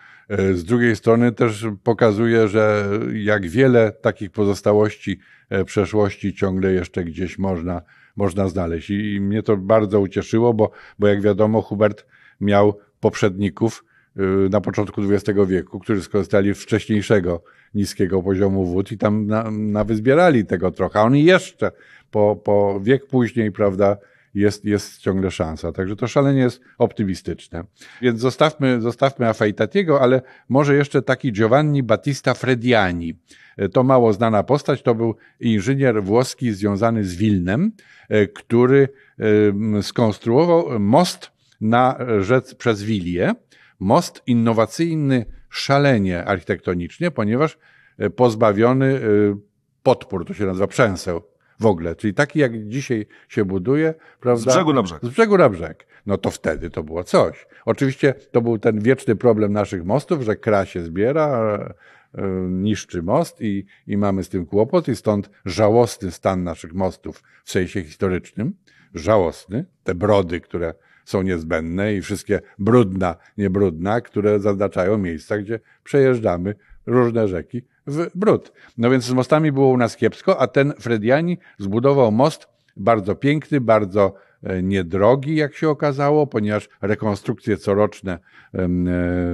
z 0.54 0.64
drugiej 0.64 0.96
strony 0.96 1.32
też 1.32 1.68
pokazuje, 1.84 2.48
że 2.48 2.90
jak 3.14 3.48
wiele 3.48 3.92
takich 3.92 4.32
pozostałości 4.32 5.20
E, 5.50 5.66
przeszłości 5.66 6.34
ciągle 6.34 6.72
jeszcze 6.72 7.04
gdzieś 7.04 7.38
można, 7.38 7.82
można 8.16 8.48
znaleźć. 8.48 8.90
I, 8.90 9.22
mnie 9.22 9.44
to 9.44 9.58
bardzo 9.58 10.00
ucieszyło, 10.00 10.54
bo, 10.54 10.72
bo 11.00 11.08
jak 11.08 11.22
wiadomo, 11.22 11.62
Hubert 11.62 12.06
miał 12.42 12.80
poprzedników 13.00 13.86
y, 14.18 14.50
na 14.50 14.62
początku 14.62 15.02
XX 15.02 15.40
wieku, 15.48 15.80
którzy 15.80 16.02
skorzystali 16.02 16.56
z 16.56 16.58
wcześniejszego 16.58 17.44
niskiego 17.74 18.24
poziomu 18.24 18.66
wód 18.66 18.92
i 18.92 18.98
tam 18.98 19.28
na, 19.28 19.52
na 19.52 19.84
wyzbierali 19.84 20.46
tego 20.46 20.72
trochę. 20.72 21.00
A 21.00 21.04
oni 21.04 21.24
jeszcze 21.24 21.72
po, 22.12 22.36
po 22.36 22.80
wiek 22.84 23.08
później, 23.08 23.52
prawda, 23.52 23.98
jest, 24.34 24.66
jest 24.66 24.98
ciągle 24.98 25.32
szansa. 25.32 25.72
Także 25.72 25.96
to 25.96 26.08
szalenie 26.08 26.40
jest 26.40 26.62
optymistyczne. 26.78 27.64
Więc 28.02 28.20
zostawmy, 28.20 28.82
zostawmy 28.82 29.28
Afeitatiego, 29.28 30.02
ale 30.02 30.22
może 30.50 30.76
jeszcze 30.76 31.02
taki 31.02 31.32
Giovanni 31.32 31.84
Battista 31.84 32.34
Frediani. 32.34 33.20
To 33.74 33.84
mało 33.84 34.14
znana 34.14 34.44
postać, 34.44 34.82
to 34.82 34.96
był 34.96 35.16
inżynier 35.40 36.04
włoski 36.04 36.52
związany 36.52 37.04
z 37.04 37.16
Wilnem, 37.16 37.72
e, 38.10 38.28
który 38.28 38.90
e, 39.78 39.84
skonstruował 39.84 40.80
most 40.80 41.32
na 41.62 41.98
rzec 42.20 42.56
przez 42.56 42.84
Wilię. 42.84 43.34
Most 43.80 44.22
innowacyjny 44.28 45.26
szalenie 45.50 46.26
architektonicznie, 46.26 47.12
ponieważ 47.12 47.58
e, 47.98 48.10
pozbawiony 48.10 48.86
e, 48.86 49.00
podpór, 49.84 50.26
to 50.26 50.34
się 50.34 50.46
nazywa 50.46 50.68
przęseł 50.68 51.22
w 51.60 51.66
ogóle, 51.66 51.96
czyli 51.96 52.14
taki 52.14 52.40
jak 52.40 52.68
dzisiaj 52.68 53.06
się 53.30 53.46
buduje, 53.46 53.94
prawda? 54.20 54.52
Z 54.52 54.56
brzegu 54.56 54.74
na 54.74 54.84
brzeg. 54.84 55.00
Z 55.04 55.10
brzegu 55.10 55.38
na 55.38 55.50
brzeg. 55.50 55.88
No 56.06 56.18
to 56.18 56.32
wtedy 56.32 56.70
to 56.70 56.84
było 56.84 57.04
coś. 57.04 57.48
Oczywiście 57.66 58.14
to 58.32 58.42
był 58.42 58.58
ten 58.58 58.80
wieczny 58.80 59.16
problem 59.16 59.54
naszych 59.54 59.86
mostów, 59.86 60.22
że 60.22 60.36
kra 60.36 60.66
się 60.66 60.82
zbiera, 60.82 61.60
e, 62.14 62.24
niszczy 62.50 63.04
most 63.04 63.42
i, 63.42 63.66
i 63.88 63.98
mamy 63.98 64.24
z 64.24 64.30
tym 64.30 64.46
kłopot 64.46 64.88
i 64.88 64.96
stąd 64.96 65.30
żałosny 65.46 66.12
stan 66.12 66.44
naszych 66.44 66.74
mostów 66.74 67.24
w 67.44 67.52
sensie 67.52 67.84
historycznym. 67.84 68.56
Żałosny. 68.94 69.66
Te 69.84 69.96
brody, 69.96 70.42
które 70.42 70.74
są 71.06 71.22
niezbędne 71.22 71.94
i 71.94 72.02
wszystkie 72.02 72.40
brudna, 72.60 73.16
niebrudna, 73.38 74.02
które 74.02 74.40
zaznaczają 74.40 74.98
miejsca, 74.98 75.38
gdzie 75.38 75.60
przejeżdżamy 75.84 76.56
różne 76.86 77.28
rzeki 77.28 77.62
w 77.90 78.10
brud. 78.16 78.52
No 78.78 78.90
więc 78.90 79.04
z 79.04 79.14
mostami 79.14 79.52
było 79.52 79.68
u 79.68 79.78
nas 79.78 79.96
kiepsko, 79.96 80.40
a 80.42 80.48
ten 80.48 80.74
Frediani 80.80 81.38
zbudował 81.58 82.12
most 82.12 82.48
bardzo 82.78 83.16
piękny, 83.16 83.62
bardzo 83.62 84.14
e, 84.44 84.64
niedrogi, 84.64 85.36
jak 85.36 85.54
się 85.54 85.70
okazało, 85.70 86.28
ponieważ 86.28 86.70
rekonstrukcje 86.82 87.58
coroczne 87.58 88.20
e, 88.54 88.68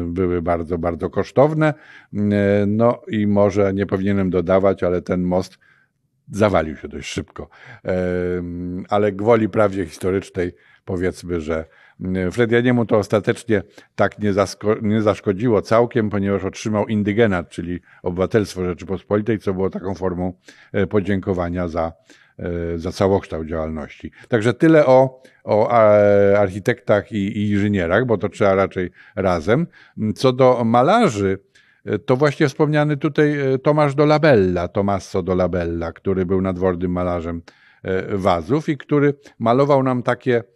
były 0.07 0.41
bardzo, 0.41 0.77
bardzo 0.77 1.09
kosztowne. 1.09 1.73
E, 2.13 2.65
no 2.67 3.01
i 3.07 3.27
może 3.27 3.73
nie 3.73 3.85
powinienem 3.85 4.29
dodawać, 4.29 4.83
ale 4.83 5.01
ten 5.01 5.21
most 5.21 5.57
zawalił 6.31 6.75
się 6.75 6.87
dość 6.87 7.09
szybko. 7.09 7.49
Ale 8.89 9.11
gwoli 9.11 9.49
prawdzie 9.49 9.85
historycznej 9.85 10.51
powiedzmy, 10.85 11.41
że 11.41 11.65
Fredianiemu 12.31 12.85
to 12.85 12.97
ostatecznie 12.97 13.63
tak 13.95 14.19
nie, 14.19 14.33
nie 14.81 15.01
zaszkodziło 15.01 15.61
całkiem, 15.61 16.09
ponieważ 16.09 16.43
otrzymał 16.43 16.87
indygenat, 16.87 17.49
czyli 17.49 17.79
obywatelstwo 18.03 18.65
Rzeczypospolitej, 18.65 19.39
co 19.39 19.53
było 19.53 19.69
taką 19.69 19.95
formą 19.95 20.33
e, 20.73 20.87
podziękowania 20.87 21.67
za, 21.67 21.93
e, 22.39 22.77
za 22.77 22.91
całokształt 22.91 23.47
działalności. 23.47 24.11
Także 24.27 24.53
tyle 24.53 24.85
o, 24.85 25.21
o 25.43 25.71
architektach 26.37 27.11
i, 27.11 27.17
i 27.17 27.51
inżynierach, 27.51 28.05
bo 28.05 28.17
to 28.17 28.29
trzeba 28.29 28.55
raczej 28.55 28.91
razem. 29.15 29.67
Co 30.15 30.33
do 30.33 30.63
malarzy, 30.65 31.39
e, 31.85 31.99
to 31.99 32.15
właśnie 32.15 32.47
wspomniany 32.47 32.97
tutaj 32.97 33.35
Tomasz 33.63 33.95
Dolabella, 33.95 34.67
Tommaso 34.67 35.23
Dolabella, 35.23 35.91
który 35.91 36.25
był 36.25 36.41
nadwornym 36.41 36.91
malarzem 36.91 37.41
wazów 38.09 38.69
i 38.69 38.77
który 38.77 39.13
malował 39.39 39.83
nam 39.83 40.03
takie 40.03 40.35
E, 40.37 40.54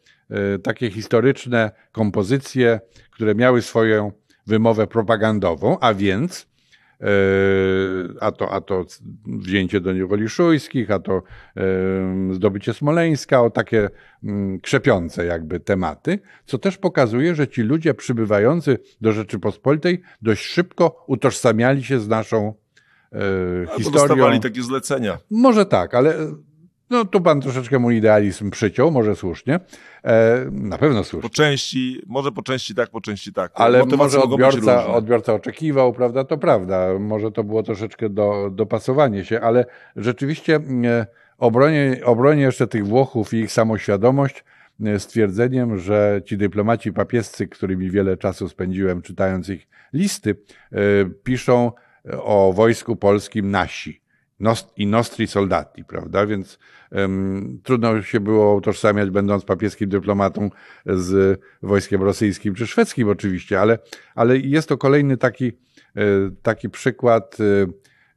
takie 0.64 0.92
historyczne 0.92 1.72
kompozycje, 1.92 2.80
które 3.12 3.36
miały 3.36 3.62
swoją 3.62 4.12
wymowę 4.48 4.88
propagandową, 4.88 5.78
a 5.80 5.94
więc 5.94 6.48
e, 7.02 7.06
a 8.20 8.32
to, 8.32 8.52
a 8.52 8.62
to 8.62 8.86
wzięcie 9.26 9.82
do 9.82 9.94
niewoli 9.94 10.30
szujskich, 10.30 10.92
a 10.92 11.00
to 11.00 11.24
e, 11.58 11.64
zdobycie 12.34 12.74
Smoleńska, 12.74 13.42
o 13.42 13.50
takie 13.50 13.90
mm, 14.24 14.60
krzepiące 14.60 15.26
jakby 15.26 15.60
tematy, 15.60 16.20
co 16.46 16.58
też 16.58 16.78
pokazuje, 16.78 17.36
że 17.36 17.48
ci 17.48 17.62
ludzie 17.62 17.94
przybywający 17.94 18.78
do 19.02 19.12
Rzeczypospolitej 19.12 20.02
dość 20.22 20.46
szybko 20.46 21.06
utożsamiali 21.08 21.84
się 21.84 22.00
z 22.00 22.08
naszą 22.08 22.54
historią. 23.78 24.08
dostawali 24.08 24.40
takie 24.40 24.64
zlecenia. 24.64 25.18
Może 25.32 25.66
tak, 25.66 25.96
ale 25.96 26.16
no 26.90 27.06
tu 27.06 27.22
pan 27.22 27.42
troszeczkę 27.42 27.80
mój 27.80 27.96
idealizm 27.96 28.52
przyciął, 28.52 28.92
może 28.92 29.16
słusznie. 29.16 29.60
E, 30.04 30.46
na 30.52 30.78
pewno 30.78 31.04
słusznie. 31.04 31.30
Po 31.30 31.36
części, 31.36 32.02
może 32.08 32.32
po 32.32 32.42
części 32.42 32.76
tak, 32.76 32.90
po 32.90 33.02
części 33.02 33.34
tak. 33.34 33.52
Ale 33.56 33.86
może 33.86 34.22
odbiorca, 34.22 34.88
odbiorca 34.88 35.34
oczekiwał, 35.34 35.94
prawda? 35.94 36.24
To 36.24 36.38
prawda. 36.38 37.00
Może 37.00 37.32
to 37.32 37.44
było 37.44 37.64
troszeczkę 37.64 38.10
do, 38.10 38.50
dopasowanie 38.52 39.26
się, 39.26 39.42
ale 39.42 39.66
rzeczywiście 39.96 40.56
e, 40.86 41.06
obronię, 41.38 42.02
obronię 42.06 42.42
jeszcze 42.42 42.68
tych 42.68 42.88
Włochów 42.88 43.34
i 43.34 43.38
ich 43.38 43.52
samoświadomość 43.52 44.44
e, 44.86 45.00
stwierdzeniem, 45.00 45.78
że 45.78 46.22
ci 46.26 46.38
dyplomaci 46.38 46.94
papiescy, 46.94 47.48
którymi 47.48 47.92
wiele 47.92 48.18
czasu 48.18 48.50
spędziłem 48.50 49.02
czytając 49.02 49.50
ich 49.50 49.68
listy, 49.94 50.36
e, 50.72 50.78
piszą 51.24 51.72
o 52.24 52.54
wojsku 52.54 52.96
polskim 52.96 53.52
nasi 53.52 54.02
i 54.78 54.88
nostri 54.88 55.28
soldati, 55.28 55.86
prawda? 55.86 56.26
Więc 56.26 56.60
um, 56.92 57.60
trudno 57.64 58.02
się 58.02 58.20
było 58.20 58.56
utożsamiać, 58.56 59.10
będąc 59.10 59.46
papieskim 59.46 59.90
dyplomatą 59.90 60.50
z 60.86 61.40
wojskiem 61.62 62.04
rosyjskim 62.04 62.56
czy 62.56 62.68
szwedzkim 62.68 63.10
oczywiście, 63.10 63.62
ale, 63.62 63.80
ale 64.16 64.38
jest 64.38 64.70
to 64.70 64.78
kolejny 64.78 65.18
taki, 65.18 65.48
e, 65.48 66.02
taki 66.42 66.70
przykład 66.70 67.38
e, 67.40 67.44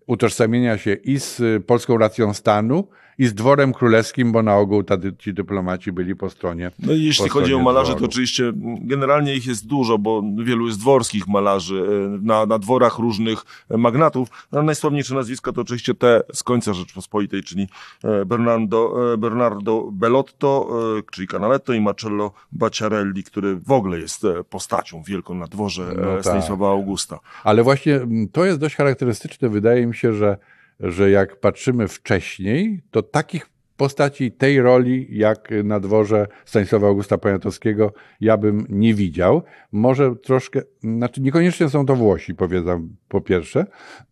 utożsamienia 0.07 0.79
się 0.79 0.95
i 0.95 1.19
z 1.19 1.65
polską 1.67 1.99
racją 1.99 2.35
stanu, 2.35 2.89
i 3.19 3.27
z 3.27 3.35
dworem 3.35 3.73
królewskim, 3.73 4.33
bo 4.33 4.43
na 4.43 4.57
ogół 4.57 4.85
ci 5.19 5.35
dyplomaci 5.35 5.93
byli 5.93 6.17
po 6.17 6.31
stronie. 6.31 6.71
No 6.79 6.93
i 6.93 7.05
jeśli 7.05 7.29
chodzi 7.29 7.55
o 7.55 7.59
malarzy, 7.59 7.91
dworu. 7.91 8.01
to 8.01 8.11
oczywiście 8.11 8.53
generalnie 8.81 9.35
ich 9.35 9.47
jest 9.47 9.67
dużo, 9.67 9.99
bo 9.99 10.23
wielu 10.39 10.67
jest 10.67 10.79
dworskich 10.79 11.29
malarzy 11.29 11.85
e, 11.89 12.19
na, 12.23 12.47
na 12.47 12.59
dworach 12.59 12.99
różnych 12.99 13.45
magnatów. 13.71 14.29
No, 14.53 14.63
najsławniejsze 14.63 15.15
nazwiska 15.15 15.53
to 15.53 15.61
oczywiście 15.61 15.95
te 15.95 16.23
z 16.33 16.43
końca 16.43 16.75
Rzeczpospolitej, 16.75 17.43
czyli 17.43 17.69
e, 18.05 18.25
Bernardo, 18.25 19.13
e, 19.13 19.17
Bernardo 19.17 19.89
Bellotto, 19.93 20.69
czyli 21.13 21.29
Canaletto 21.29 21.73
i 21.73 21.81
Marcello 21.81 22.33
Bacciarelli, 22.53 23.25
który 23.25 23.57
w 23.57 23.73
ogóle 23.73 24.01
jest 24.01 24.27
postacią 24.51 25.03
wielką 25.03 25.35
na 25.35 25.47
dworze 25.47 25.95
no 25.97 26.15
tak. 26.15 26.21
Stanisława 26.21 26.71
Augusta. 26.71 27.19
Ale 27.45 27.63
właśnie 27.63 28.01
to 28.33 28.45
jest 28.45 28.59
dość 28.59 28.77
charakterystyczne. 28.77 29.49
Wydaje 29.49 29.87
mi 29.87 29.95
się, 29.95 30.13
że 30.13 30.37
że 30.81 31.11
jak 31.11 31.41
patrzymy 31.41 31.89
wcześniej, 31.89 32.83
to 32.91 33.03
takich 33.03 33.53
postaci 33.77 34.33
tej 34.33 34.63
roli, 34.63 35.07
jak 35.11 35.49
na 35.65 35.81
dworze 35.81 36.27
Stanisława 36.45 36.87
Augusta 36.87 37.19
Poniatowskiego, 37.19 37.93
ja 38.21 38.37
bym 38.37 38.67
nie 38.69 38.95
widział. 38.95 39.43
Może 39.73 40.17
troszkę, 40.17 40.61
znaczy 40.81 41.21
niekoniecznie 41.21 41.69
są 41.69 41.87
to 41.87 41.97
Włosi, 41.97 42.35
powiedzam 42.35 42.89
po 43.09 43.21
pierwsze, 43.21 43.67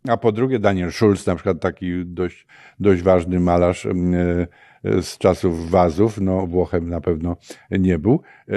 a 0.08 0.16
po 0.16 0.32
drugie 0.32 0.58
Daniel 0.58 0.92
Schulz, 0.92 1.26
na 1.26 1.34
przykład 1.34 1.60
taki 1.60 2.06
dość, 2.06 2.46
dość 2.80 3.02
ważny 3.02 3.40
malarz 3.40 3.86
mm, 3.86 4.14
e, 4.84 5.02
z 5.02 5.18
czasów 5.18 5.70
wazów, 5.70 6.20
no 6.20 6.46
Włochem 6.46 6.88
na 6.88 7.00
pewno 7.00 7.36
nie 7.70 7.98
był. 7.98 8.20
E, 8.48 8.52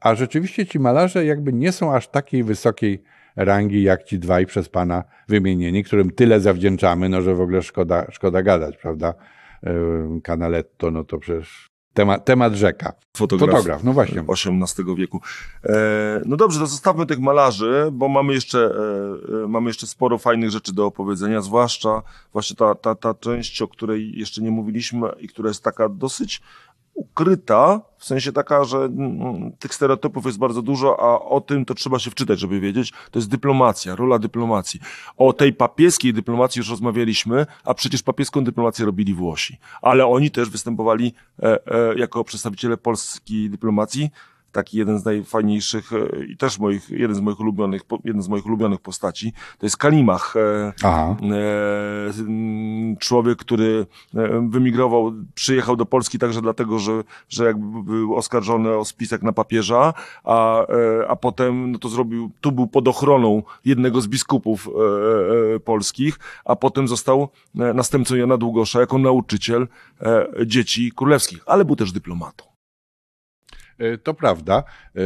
a 0.00 0.14
rzeczywiście 0.14 0.66
ci 0.66 0.78
malarze 0.78 1.24
jakby 1.24 1.52
nie 1.52 1.72
są 1.72 1.94
aż 1.94 2.08
takiej 2.08 2.44
wysokiej 2.44 3.02
rangi 3.36 3.82
jak 3.82 4.04
ci 4.04 4.18
dwaj 4.18 4.46
przez 4.46 4.68
Pana 4.68 5.04
wymienieni, 5.28 5.84
którym 5.84 6.10
tyle 6.10 6.40
zawdzięczamy, 6.40 7.08
no 7.08 7.22
że 7.22 7.34
w 7.34 7.40
ogóle 7.40 7.62
szkoda, 7.62 8.06
szkoda 8.10 8.42
gadać, 8.42 8.76
prawda? 8.76 9.14
Canaletto, 10.22 10.90
no 10.90 11.04
to 11.04 11.18
przecież 11.18 11.70
temat, 11.96 12.24
temat 12.24 12.54
rzeka. 12.54 12.92
Fotograf, 13.16 13.50
Fotograf, 13.50 13.84
no 13.84 13.92
właśnie. 13.92 14.24
XVIII 14.28 14.96
wieku. 14.96 15.20
E, 15.64 16.20
no 16.26 16.36
dobrze, 16.36 16.60
to 16.60 16.66
zostawmy 16.66 17.06
tych 17.06 17.20
malarzy, 17.20 17.88
bo 17.92 18.08
mamy 18.08 18.34
jeszcze, 18.34 18.58
e, 18.58 19.44
e, 19.44 19.48
mamy 19.48 19.70
jeszcze 19.70 19.86
sporo 19.86 20.18
fajnych 20.18 20.50
rzeczy 20.50 20.74
do 20.74 20.86
opowiedzenia, 20.86 21.42
zwłaszcza 21.42 22.02
właśnie 22.32 22.56
ta, 22.56 22.74
ta, 22.74 22.94
ta 22.94 23.14
część, 23.14 23.62
o 23.62 23.68
której 23.68 24.18
jeszcze 24.18 24.42
nie 24.42 24.50
mówiliśmy 24.50 25.08
i 25.20 25.28
która 25.28 25.48
jest 25.48 25.64
taka 25.64 25.88
dosyć 25.88 26.42
ukryta, 26.96 27.80
w 27.98 28.04
sensie 28.04 28.32
taka, 28.32 28.64
że 28.64 28.78
mm, 28.78 29.52
tych 29.58 29.74
stereotypów 29.74 30.26
jest 30.26 30.38
bardzo 30.38 30.62
dużo, 30.62 31.00
a 31.00 31.20
o 31.20 31.40
tym 31.40 31.64
to 31.64 31.74
trzeba 31.74 31.98
się 31.98 32.10
wczytać, 32.10 32.40
żeby 32.40 32.60
wiedzieć. 32.60 32.92
To 33.10 33.18
jest 33.18 33.28
dyplomacja, 33.28 33.96
rola 33.96 34.18
dyplomacji. 34.18 34.80
O 35.16 35.32
tej 35.32 35.52
papieskiej 35.52 36.12
dyplomacji 36.12 36.58
już 36.58 36.70
rozmawialiśmy, 36.70 37.46
a 37.64 37.74
przecież 37.74 38.02
papieską 38.02 38.44
dyplomację 38.44 38.84
robili 38.86 39.14
Włosi. 39.14 39.58
Ale 39.82 40.06
oni 40.06 40.30
też 40.30 40.50
występowali 40.50 41.14
e, 41.42 41.58
e, 41.66 41.94
jako 41.98 42.24
przedstawiciele 42.24 42.76
polskiej 42.76 43.50
dyplomacji 43.50 44.10
taki 44.56 44.78
jeden 44.78 44.98
z 44.98 45.04
najfajniejszych 45.04 45.92
e, 45.92 46.24
i 46.24 46.36
też 46.36 46.58
moich, 46.58 46.90
jeden 46.90 47.16
z 47.16 47.20
moich 47.20 47.40
ulubionych, 47.40 47.82
jeden 48.04 48.22
z 48.22 48.28
moich 48.28 48.46
ulubionych 48.46 48.80
postaci, 48.80 49.32
to 49.58 49.66
jest 49.66 49.76
Kalimach. 49.76 50.34
E, 50.36 50.72
Aha. 50.82 51.16
E, 51.22 52.96
człowiek, 52.98 53.38
który 53.38 53.86
wymigrował, 54.48 55.12
przyjechał 55.34 55.76
do 55.76 55.86
Polski 55.86 56.18
także 56.18 56.42
dlatego, 56.42 56.78
że, 56.78 57.04
że 57.28 57.44
jakby 57.44 57.82
był 57.82 58.16
oskarżony 58.16 58.76
o 58.76 58.84
spisek 58.84 59.22
na 59.22 59.32
papieża, 59.32 59.94
a, 60.24 60.66
a 61.08 61.16
potem 61.16 61.72
no 61.72 61.78
to 61.78 61.88
zrobił, 61.88 62.30
tu 62.40 62.52
był 62.52 62.66
pod 62.66 62.88
ochroną 62.88 63.42
jednego 63.64 64.00
z 64.00 64.06
biskupów 64.06 64.68
polskich, 65.64 66.18
a 66.44 66.56
potem 66.56 66.88
został 66.88 67.28
następcą 67.54 68.14
Jana 68.14 68.36
Długosza 68.36 68.80
jako 68.80 68.98
nauczyciel 68.98 69.68
dzieci 70.46 70.92
królewskich, 70.96 71.42
ale 71.46 71.64
był 71.64 71.76
też 71.76 71.92
dyplomatą. 71.92 72.55
E, 73.78 73.98
to 73.98 74.14
prawda. 74.14 74.62
E, 74.96 75.00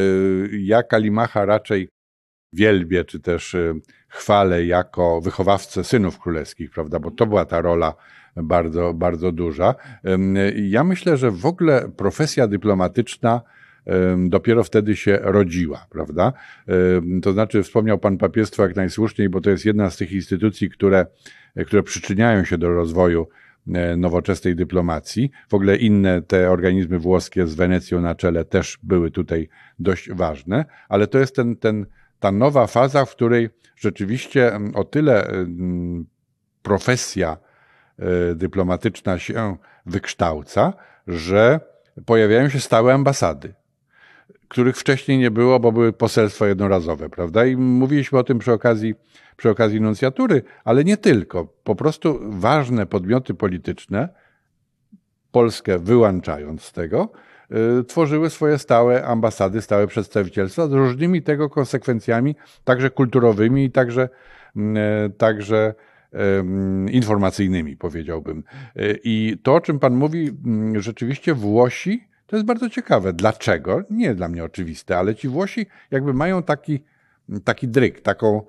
ja 0.53 0.83
Kalimacha 0.83 1.45
raczej 1.45 1.89
wielbię, 2.53 3.05
czy 3.05 3.21
też 3.21 3.55
e, 3.55 3.75
chwalę 4.09 4.65
jako 4.65 5.21
wychowawcę 5.21 5.85
synów 5.85 6.19
królewskich, 6.19 6.71
prawda, 6.71 6.99
bo 6.99 7.11
to 7.11 7.27
była 7.27 7.45
ta 7.45 7.61
rola 7.61 7.95
bardzo, 8.37 8.95
bardzo 8.95 9.33
duża. 9.33 9.75
Ja 10.55 10.85
myślę, 10.85 11.17
że 11.17 11.31
w 11.31 11.47
ogóle 11.47 11.89
profesja 11.97 12.47
dyplomatyczna 12.47 13.41
dopiero 14.29 14.65
wtedy 14.65 14.97
się 14.97 15.19
rodziła, 15.23 15.87
prawda? 15.91 16.33
To 17.23 17.33
znaczy, 17.33 17.63
wspomniał 17.63 17.99
Pan 17.99 18.19
papiestwo 18.19 18.63
jak 18.63 18.77
najsłuszniej, 18.77 19.29
bo 19.29 19.41
to 19.41 19.51
jest 19.51 19.65
jedna 19.65 19.91
z 19.91 19.97
tych 19.97 20.13
instytucji, 20.13 20.71
które, 20.71 21.07
które 21.67 21.83
przyczyniają 21.83 22.45
się 22.45 22.59
do 22.59 22.75
rozwoju 22.75 23.27
nowoczesnej 23.97 24.57
dyplomacji. 24.57 25.31
W 25.49 25.55
ogóle 25.55 25.77
inne 25.77 26.23
te 26.23 26.51
organizmy 26.51 26.99
włoskie 26.99 27.47
z 27.47 27.55
Wenecją 27.55 28.01
na 28.01 28.15
czele 28.15 28.45
też 28.45 28.79
były 28.83 29.11
tutaj 29.11 29.49
dość 29.79 30.11
ważne, 30.11 30.65
ale 30.89 31.07
to 31.07 31.19
jest 31.19 31.37
ten, 31.37 31.57
ten, 31.57 31.87
ta 32.21 32.33
nowa 32.33 32.67
faza, 32.67 33.05
w 33.05 33.11
której 33.11 33.49
rzeczywiście 33.77 34.53
o 34.75 34.85
tyle 34.85 35.27
profesja 36.63 37.37
e, 37.99 38.35
dyplomatyczna 38.35 39.19
się 39.19 39.57
wykształca, 39.87 40.73
że 41.07 41.61
pojawiają 42.07 42.49
się 42.49 42.61
stałe 42.61 42.95
ambasady, 42.95 43.55
których 44.51 44.77
wcześniej 44.77 45.19
nie 45.19 45.31
było, 45.31 45.61
bo 45.61 45.73
były 45.73 45.93
poselstwa 45.93 46.47
jednorazowe, 46.47 47.09
prawda? 47.09 47.47
I 47.47 47.57
mówiliśmy 47.57 48.19
o 48.19 48.25
tym 48.25 48.39
przy 48.39 48.53
okazji, 48.53 48.95
przy 49.37 49.51
okazji 49.51 49.81
nuncjatury, 49.81 50.43
ale 50.65 50.85
nie 50.85 50.97
tylko. 50.97 51.47
Po 51.65 51.75
prostu 51.75 52.21
ważne 52.23 52.87
podmioty 52.87 53.35
polityczne, 53.35 54.09
Polskę 55.33 55.79
wyłączając 55.79 56.63
z 56.63 56.73
tego, 56.73 57.13
y, 57.81 57.85
tworzyły 57.85 58.31
swoje 58.31 58.59
stałe 58.59 59.07
ambasady, 59.07 59.63
stałe 59.63 59.87
przedstawicielstwa 59.87 60.69
z 60.69 60.73
różnymi 60.73 61.23
tego 61.23 61.51
konsekwencjami, 61.51 62.37
także 62.65 62.91
kulturowymi 62.91 63.65
i 63.65 63.71
także, 63.71 64.09
mm, 64.57 64.77
e, 65.07 65.11
także 65.11 65.75
informacyjnymi, 66.91 67.77
powiedziałbym. 67.77 68.45
E, 68.77 68.95
I 69.05 69.39
to, 69.43 69.55
o 69.55 69.61
czym 69.61 69.79
Pan 69.79 69.95
mówi, 69.95 70.31
mm, 70.45 70.81
rzeczywiście 70.81 71.35
Włosi, 71.35 72.10
to 72.31 72.37
jest 72.37 72.47
bardzo 72.47 72.71
ciekawe. 72.71 73.13
Dlaczego? 73.13 73.83
Nie 73.91 74.15
dla 74.15 74.29
mnie 74.29 74.45
oczywiste, 74.45 74.99
ale 74.99 75.15
ci 75.15 75.29
Włosi 75.29 75.67
jakby 75.91 76.15
mają 76.15 76.43
taki, 76.43 76.85
taki 77.45 77.69
dryk, 77.69 78.01
taką 78.01 78.43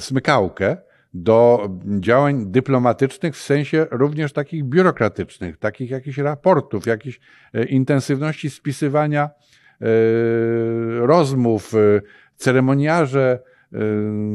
smykałkę 0.00 0.76
do 1.14 1.68
działań 2.00 2.46
dyplomatycznych 2.46 3.36
w 3.36 3.42
sensie 3.42 3.86
również 3.90 4.32
takich 4.32 4.64
biurokratycznych, 4.64 5.56
takich 5.56 5.90
jakichś 5.90 6.18
raportów, 6.18 6.86
jakiejś 6.86 7.20
e, 7.54 7.64
intensywności 7.64 8.50
spisywania 8.50 9.22
e, 9.24 9.86
rozmów, 11.06 11.72
ceremoniarze, 12.36 13.38
Y, 13.72 13.78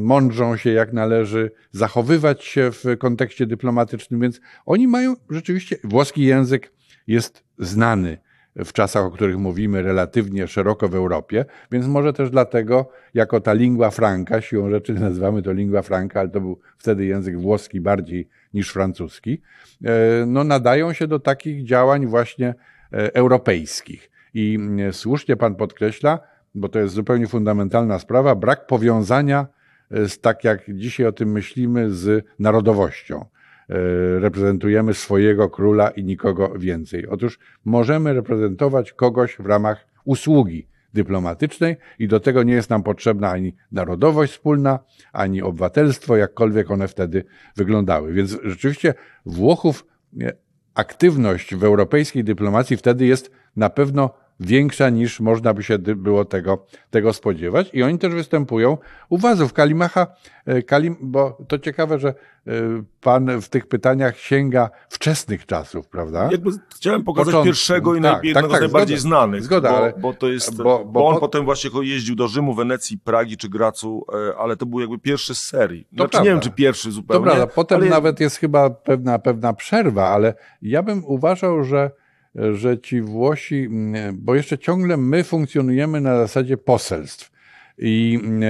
mądrzą 0.02 0.56
się 0.56 0.70
jak 0.70 0.92
należy 0.92 1.50
zachowywać 1.70 2.44
się 2.44 2.70
w 2.72 2.84
kontekście 2.98 3.46
dyplomatycznym, 3.46 4.20
więc 4.20 4.40
oni 4.66 4.88
mają 4.88 5.14
rzeczywiście, 5.30 5.76
włoski 5.84 6.22
język 6.22 6.72
jest 7.06 7.44
znany 7.58 8.18
w 8.56 8.72
czasach, 8.72 9.04
o 9.04 9.10
których 9.10 9.38
mówimy 9.38 9.82
relatywnie 9.82 10.46
szeroko 10.48 10.88
w 10.88 10.94
Europie, 10.94 11.44
więc 11.72 11.86
może 11.86 12.12
też 12.12 12.30
dlatego, 12.30 12.88
jako 13.14 13.40
ta 13.40 13.52
lingua 13.52 13.90
franca, 13.90 14.40
siłą 14.40 14.70
rzeczy 14.70 14.94
nazywamy 15.08 15.42
to 15.42 15.52
lingua 15.52 15.82
franca, 15.82 16.20
ale 16.20 16.28
to 16.28 16.40
był 16.40 16.58
wtedy 16.78 17.04
język 17.04 17.40
włoski 17.40 17.80
bardziej 17.80 18.28
niż 18.54 18.70
francuski, 18.70 19.42
y, 19.82 19.86
no 20.26 20.44
nadają 20.44 20.92
się 20.92 21.06
do 21.06 21.18
takich 21.18 21.64
działań 21.64 22.06
właśnie 22.06 22.48
y, 22.48 23.12
europejskich. 23.12 24.10
I 24.34 24.58
słusznie 24.92 25.36
pan 25.36 25.54
podkreśla, 25.54 26.18
bo 26.54 26.68
to 26.68 26.78
jest 26.78 26.94
zupełnie 26.94 27.26
fundamentalna 27.26 27.98
sprawa, 27.98 28.34
brak 28.34 28.66
powiązania 28.66 29.46
e, 29.90 30.08
z, 30.08 30.20
tak 30.20 30.44
jak 30.44 30.62
dzisiaj 30.68 31.06
o 31.06 31.12
tym 31.12 31.32
myślimy, 31.32 31.90
z 31.90 32.26
narodowością. 32.38 33.24
E, 33.70 33.74
reprezentujemy 34.18 34.94
swojego 34.94 35.50
króla 35.50 35.90
i 35.90 36.04
nikogo 36.04 36.58
więcej. 36.58 37.08
Otóż 37.08 37.38
możemy 37.64 38.12
reprezentować 38.12 38.92
kogoś 38.92 39.36
w 39.38 39.46
ramach 39.46 39.86
usługi 40.04 40.68
dyplomatycznej 40.94 41.76
i 41.98 42.08
do 42.08 42.20
tego 42.20 42.42
nie 42.42 42.54
jest 42.54 42.70
nam 42.70 42.82
potrzebna 42.82 43.30
ani 43.30 43.56
narodowość 43.72 44.32
wspólna, 44.32 44.78
ani 45.12 45.42
obywatelstwo, 45.42 46.16
jakkolwiek 46.16 46.70
one 46.70 46.88
wtedy 46.88 47.24
wyglądały. 47.56 48.12
Więc 48.12 48.38
rzeczywiście 48.44 48.94
Włochów 49.26 49.86
e, 50.20 50.32
aktywność 50.74 51.54
w 51.54 51.64
europejskiej 51.64 52.24
dyplomacji 52.24 52.76
wtedy 52.76 53.06
jest 53.06 53.30
na 53.56 53.70
pewno 53.70 54.10
większa 54.40 54.90
niż 54.90 55.20
można 55.20 55.54
by 55.54 55.62
się 55.62 55.78
było 55.78 56.24
tego, 56.24 56.66
tego 56.90 57.12
spodziewać. 57.12 57.70
I 57.72 57.82
oni 57.82 57.98
też 57.98 58.14
występują 58.14 58.78
u 59.08 59.18
wazów. 59.18 59.52
Kalimacha, 59.52 60.06
e, 60.46 60.62
Kalim, 60.62 60.96
bo 61.00 61.38
to 61.48 61.58
ciekawe, 61.58 61.98
że 61.98 62.08
e, 62.08 62.52
pan 63.00 63.40
w 63.40 63.48
tych 63.48 63.66
pytaniach 63.66 64.18
sięga 64.18 64.70
wczesnych 64.88 65.46
czasów, 65.46 65.88
prawda? 65.88 66.28
Jakby 66.32 66.50
chciałem 66.76 67.04
pokazać 67.04 67.26
Początku. 67.26 67.46
pierwszego 67.46 67.94
i 67.94 68.02
tak, 68.02 68.22
tak, 68.34 68.48
tak, 68.48 68.58
z 68.58 68.60
najbardziej 68.60 68.98
zgoda, 68.98 69.16
znanych. 69.16 69.42
Zgoda, 69.42 69.70
bo, 69.70 69.76
ale, 69.76 69.92
bo 69.98 70.14
to 70.14 70.28
jest, 70.28 70.56
bo, 70.56 70.62
bo, 70.62 70.84
bo 70.84 71.06
on 71.06 71.14
po... 71.14 71.20
potem 71.20 71.44
właśnie 71.44 71.70
jeździł 71.82 72.16
do 72.16 72.28
Rzymu, 72.28 72.54
Wenecji, 72.54 72.98
Pragi 72.98 73.36
czy 73.36 73.48
Gracu, 73.48 74.06
e, 74.30 74.36
ale 74.36 74.56
to 74.56 74.66
był 74.66 74.80
jakby 74.80 74.98
pierwszy 74.98 75.34
z 75.34 75.42
serii. 75.42 75.86
Znaczy, 75.92 76.18
nie 76.18 76.24
wiem, 76.24 76.40
czy 76.40 76.50
pierwszy 76.50 76.92
zupełnie. 76.92 77.26
Dobra, 77.26 77.46
potem 77.46 77.80
ale... 77.80 77.90
nawet 77.90 78.20
jest 78.20 78.36
chyba 78.36 78.70
pewna, 78.70 79.18
pewna 79.18 79.52
przerwa, 79.52 80.08
ale 80.08 80.34
ja 80.62 80.82
bym 80.82 81.04
uważał, 81.04 81.64
że 81.64 81.90
że 82.52 82.78
ci 82.78 83.00
Włosi, 83.00 83.64
mm, 83.64 84.16
bo 84.18 84.34
jeszcze 84.34 84.58
ciągle 84.58 84.96
my 84.96 85.24
funkcjonujemy 85.24 86.00
na 86.00 86.16
zasadzie 86.16 86.56
poselstw. 86.56 87.34
I 87.78 88.20
mm, 88.24 88.42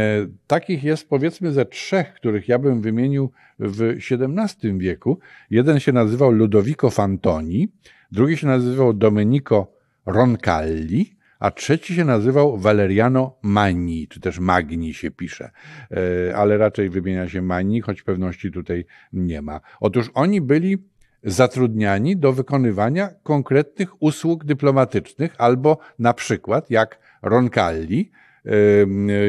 takich 0.47 0.85
jest 0.85 1.09
powiedzmy 1.09 1.53
ze 1.53 1.65
trzech, 1.65 2.15
których 2.15 2.49
ja 2.49 2.59
bym 2.59 2.81
wymienił 2.81 3.31
w 3.59 3.83
XVII 3.83 4.79
wieku. 4.79 5.19
Jeden 5.51 5.81
się 5.81 5.93
nazywał 5.93 6.31
Ludovico 6.31 6.91
Fantoni, 6.91 7.69
drugi 8.13 8.37
się 8.37 8.47
nazywał 8.47 8.93
Domenico 8.93 9.73
Roncalli, 10.07 11.17
a 11.39 11.51
trzeci 11.51 11.95
się 11.95 12.05
nazywał 12.05 12.59
Valeriano 12.59 13.37
Magni, 13.43 14.09
czy 14.09 14.21
też 14.21 14.39
Magni 14.39 14.95
się 14.95 15.11
pisze, 15.11 15.51
e, 15.91 16.37
ale 16.37 16.59
raczej 16.59 16.91
wymienia 16.91 17.29
się 17.29 17.43
Magni, 17.43 17.81
choć 17.81 18.03
pewności 18.03 18.51
tutaj 18.51 18.85
nie 19.13 19.43
ma. 19.43 19.61
Otóż 19.81 20.11
oni 20.15 20.41
byli 20.41 20.79
zatrudniani 21.25 22.17
do 22.17 22.33
wykonywania 22.33 23.09
konkretnych 23.23 24.03
usług 24.03 24.45
dyplomatycznych, 24.45 25.35
albo 25.39 25.79
na 25.99 26.15
przykład, 26.15 26.71
jak 26.71 26.99
Roncalli 27.23 28.11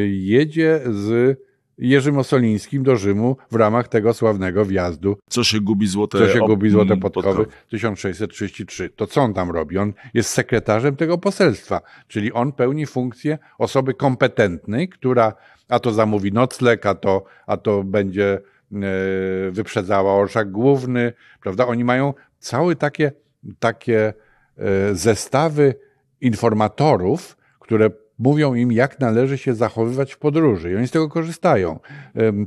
jedzie 0.08 0.82
z 0.92 1.40
Jerzym 1.78 2.18
Osolińskim 2.18 2.84
do 2.84 2.96
Rzymu 2.96 3.38
w 3.52 3.56
ramach 3.56 3.88
tego 3.88 4.14
sławnego 4.14 4.66
wjazdu. 4.66 5.18
Co 5.30 5.44
się 5.44 5.62
gubi 5.62 5.88
złote, 5.88 6.18
co 6.18 6.28
się 6.28 6.40
gubi 6.40 6.70
złote 6.70 6.98
podkowy 6.98 7.46
1633. 7.70 8.90
To 8.90 9.08
co 9.08 9.22
on 9.22 9.34
tam 9.34 9.52
robi? 9.52 9.78
On 9.78 9.94
jest 10.14 10.30
sekretarzem 10.30 10.96
tego 10.96 11.18
poselstwa, 11.18 11.82
czyli 12.08 12.34
on 12.34 12.52
pełni 12.52 12.86
funkcję 12.86 13.38
osoby 13.58 13.94
kompetentnej, 13.94 14.90
która 14.90 15.34
a 15.70 15.80
to 15.80 15.94
zamówi 15.94 16.32
nocleg, 16.32 16.86
a 16.86 16.96
to, 16.96 17.24
a 17.48 17.58
to 17.58 17.84
będzie 17.84 18.42
wyprzedzała 19.52 20.14
orszak 20.14 20.52
główny, 20.52 21.14
prawda? 21.42 21.68
Oni 21.68 21.84
mają 21.84 22.14
całe 22.40 22.76
takie, 22.76 23.12
takie 23.60 24.14
e, 24.58 24.96
zestawy 24.96 25.76
informatorów, 26.22 27.38
które 27.60 27.90
mówią 28.20 28.54
im, 28.54 28.72
jak 28.72 29.00
należy 29.00 29.38
się 29.38 29.54
zachowywać 29.54 30.14
w 30.14 30.18
podróży 30.18 30.72
i 30.72 30.76
oni 30.76 30.88
z 30.88 30.92
tego 30.92 31.10
korzystają. 31.10 31.80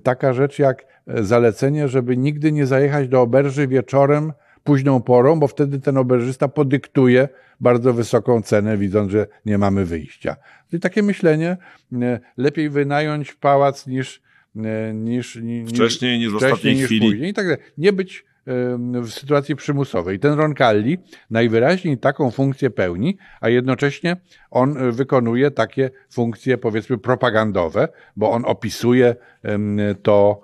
Taka 0.03 0.33
rzecz 0.33 0.59
jak 0.59 0.87
zalecenie, 1.07 1.89
żeby 1.89 2.16
nigdy 2.16 2.53
nie 2.53 2.66
zajechać 2.66 3.09
do 3.09 3.21
oberży 3.21 3.66
wieczorem, 3.66 4.33
późną 4.64 5.03
porą, 5.03 5.41
bo 5.41 5.49
wtedy 5.49 5.81
ten 5.81 5.97
oberżysta 5.97 6.49
podyktuje 6.49 7.29
bardzo 7.61 7.93
wysoką 7.93 8.43
cenę, 8.43 8.77
widząc, 8.77 9.12
że 9.12 9.27
nie 9.47 9.59
mamy 9.59 9.85
wyjścia. 9.85 10.37
I 10.73 10.81
takie 10.81 11.03
myślenie, 11.03 11.57
e, 12.03 12.21
lepiej 12.37 12.71
wynająć 12.71 13.35
pałac 13.35 13.87
niż 13.87 14.23
E, 14.23 14.28
niż, 14.94 15.36
niż 15.36 15.70
wcześniej, 15.70 16.18
niż 16.18 16.32
w 16.32 16.36
ostatniej 16.36 16.74
niż 16.74 16.84
chwili. 16.84 17.11
Później 17.11 17.30
i 17.30 17.34
tak 17.34 17.46
dalej. 17.46 17.62
Nie 17.78 17.92
być 17.92 18.24
w 19.02 19.11
sytuacji 19.11 19.56
przymusowej. 19.56 20.18
Ten 20.18 20.32
Roncalli 20.32 20.98
najwyraźniej 21.30 21.98
taką 21.98 22.30
funkcję 22.30 22.70
pełni, 22.70 23.18
a 23.40 23.48
jednocześnie 23.48 24.16
on 24.50 24.76
e, 24.76 24.92
wykonuje 24.92 25.50
takie 25.50 25.90
funkcje 26.11 26.59
powiedzmy 26.59 26.98
propagandowe, 26.98 27.88
bo 28.16 28.30
on 28.30 28.44
opisuje 28.44 29.16
to, 30.02 30.40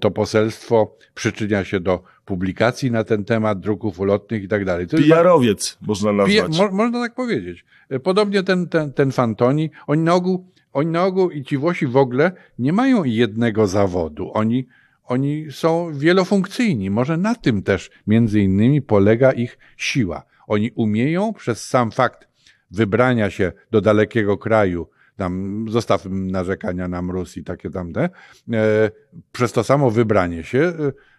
to 0.00 0.10
poselstwo, 0.10 0.96
przyczynia 1.14 1.64
się 1.64 1.80
do 1.80 2.02
publikacji 2.24 2.90
na 2.90 3.04
ten 3.04 3.24
temat, 3.24 3.60
druków 3.60 4.00
ulotnych 4.00 4.42
i 4.42 4.48
tak 4.48 4.64
dalej. 4.64 4.86
Pijarowiec 4.86 5.78
można 5.80 6.12
nazwać. 6.12 6.58
mo, 6.58 6.70
można 6.70 7.00
tak 7.00 7.14
powiedzieć. 7.14 7.64
E, 7.90 8.00
podobnie 8.00 8.42
ten, 8.42 8.68
ten, 8.68 8.92
ten 8.92 9.12
Fantoni, 9.12 9.70
oni 9.86 10.02
na 10.02 10.14
ogół 10.14 10.46
oni 10.78 10.90
na 10.90 11.04
ogół 11.04 11.30
i 11.30 11.44
ci 11.44 11.58
Włosi 11.58 11.86
w 11.86 11.96
ogóle 11.96 12.32
nie 12.58 12.72
mają 12.72 13.04
jednego 13.04 13.66
zawodu. 13.66 14.30
Oni, 14.34 14.66
oni 15.04 15.46
są 15.50 15.92
wielofunkcyjni. 15.94 16.90
Może 16.90 17.16
na 17.16 17.34
tym 17.34 17.62
też 17.62 17.90
między 18.06 18.40
innymi 18.40 18.82
polega 18.82 19.32
ich 19.32 19.58
siła. 19.76 20.22
Oni 20.46 20.70
umieją 20.74 21.32
przez 21.32 21.64
sam 21.64 21.90
fakt 21.90 22.28
wybrania 22.70 23.30
się 23.30 23.52
do 23.70 23.80
dalekiego 23.80 24.38
kraju, 24.38 24.88
tam 25.16 25.66
zostaw 25.68 26.04
narzekania 26.10 26.88
na 26.88 27.02
mróz 27.02 27.36
i 27.36 27.44
takie 27.44 27.70
tamte, 27.70 28.08
e, 28.52 28.90
przez 29.32 29.52
to 29.52 29.64
samo 29.64 29.90
wybranie 29.90 30.44
się 30.44 30.58
e, 30.58 30.72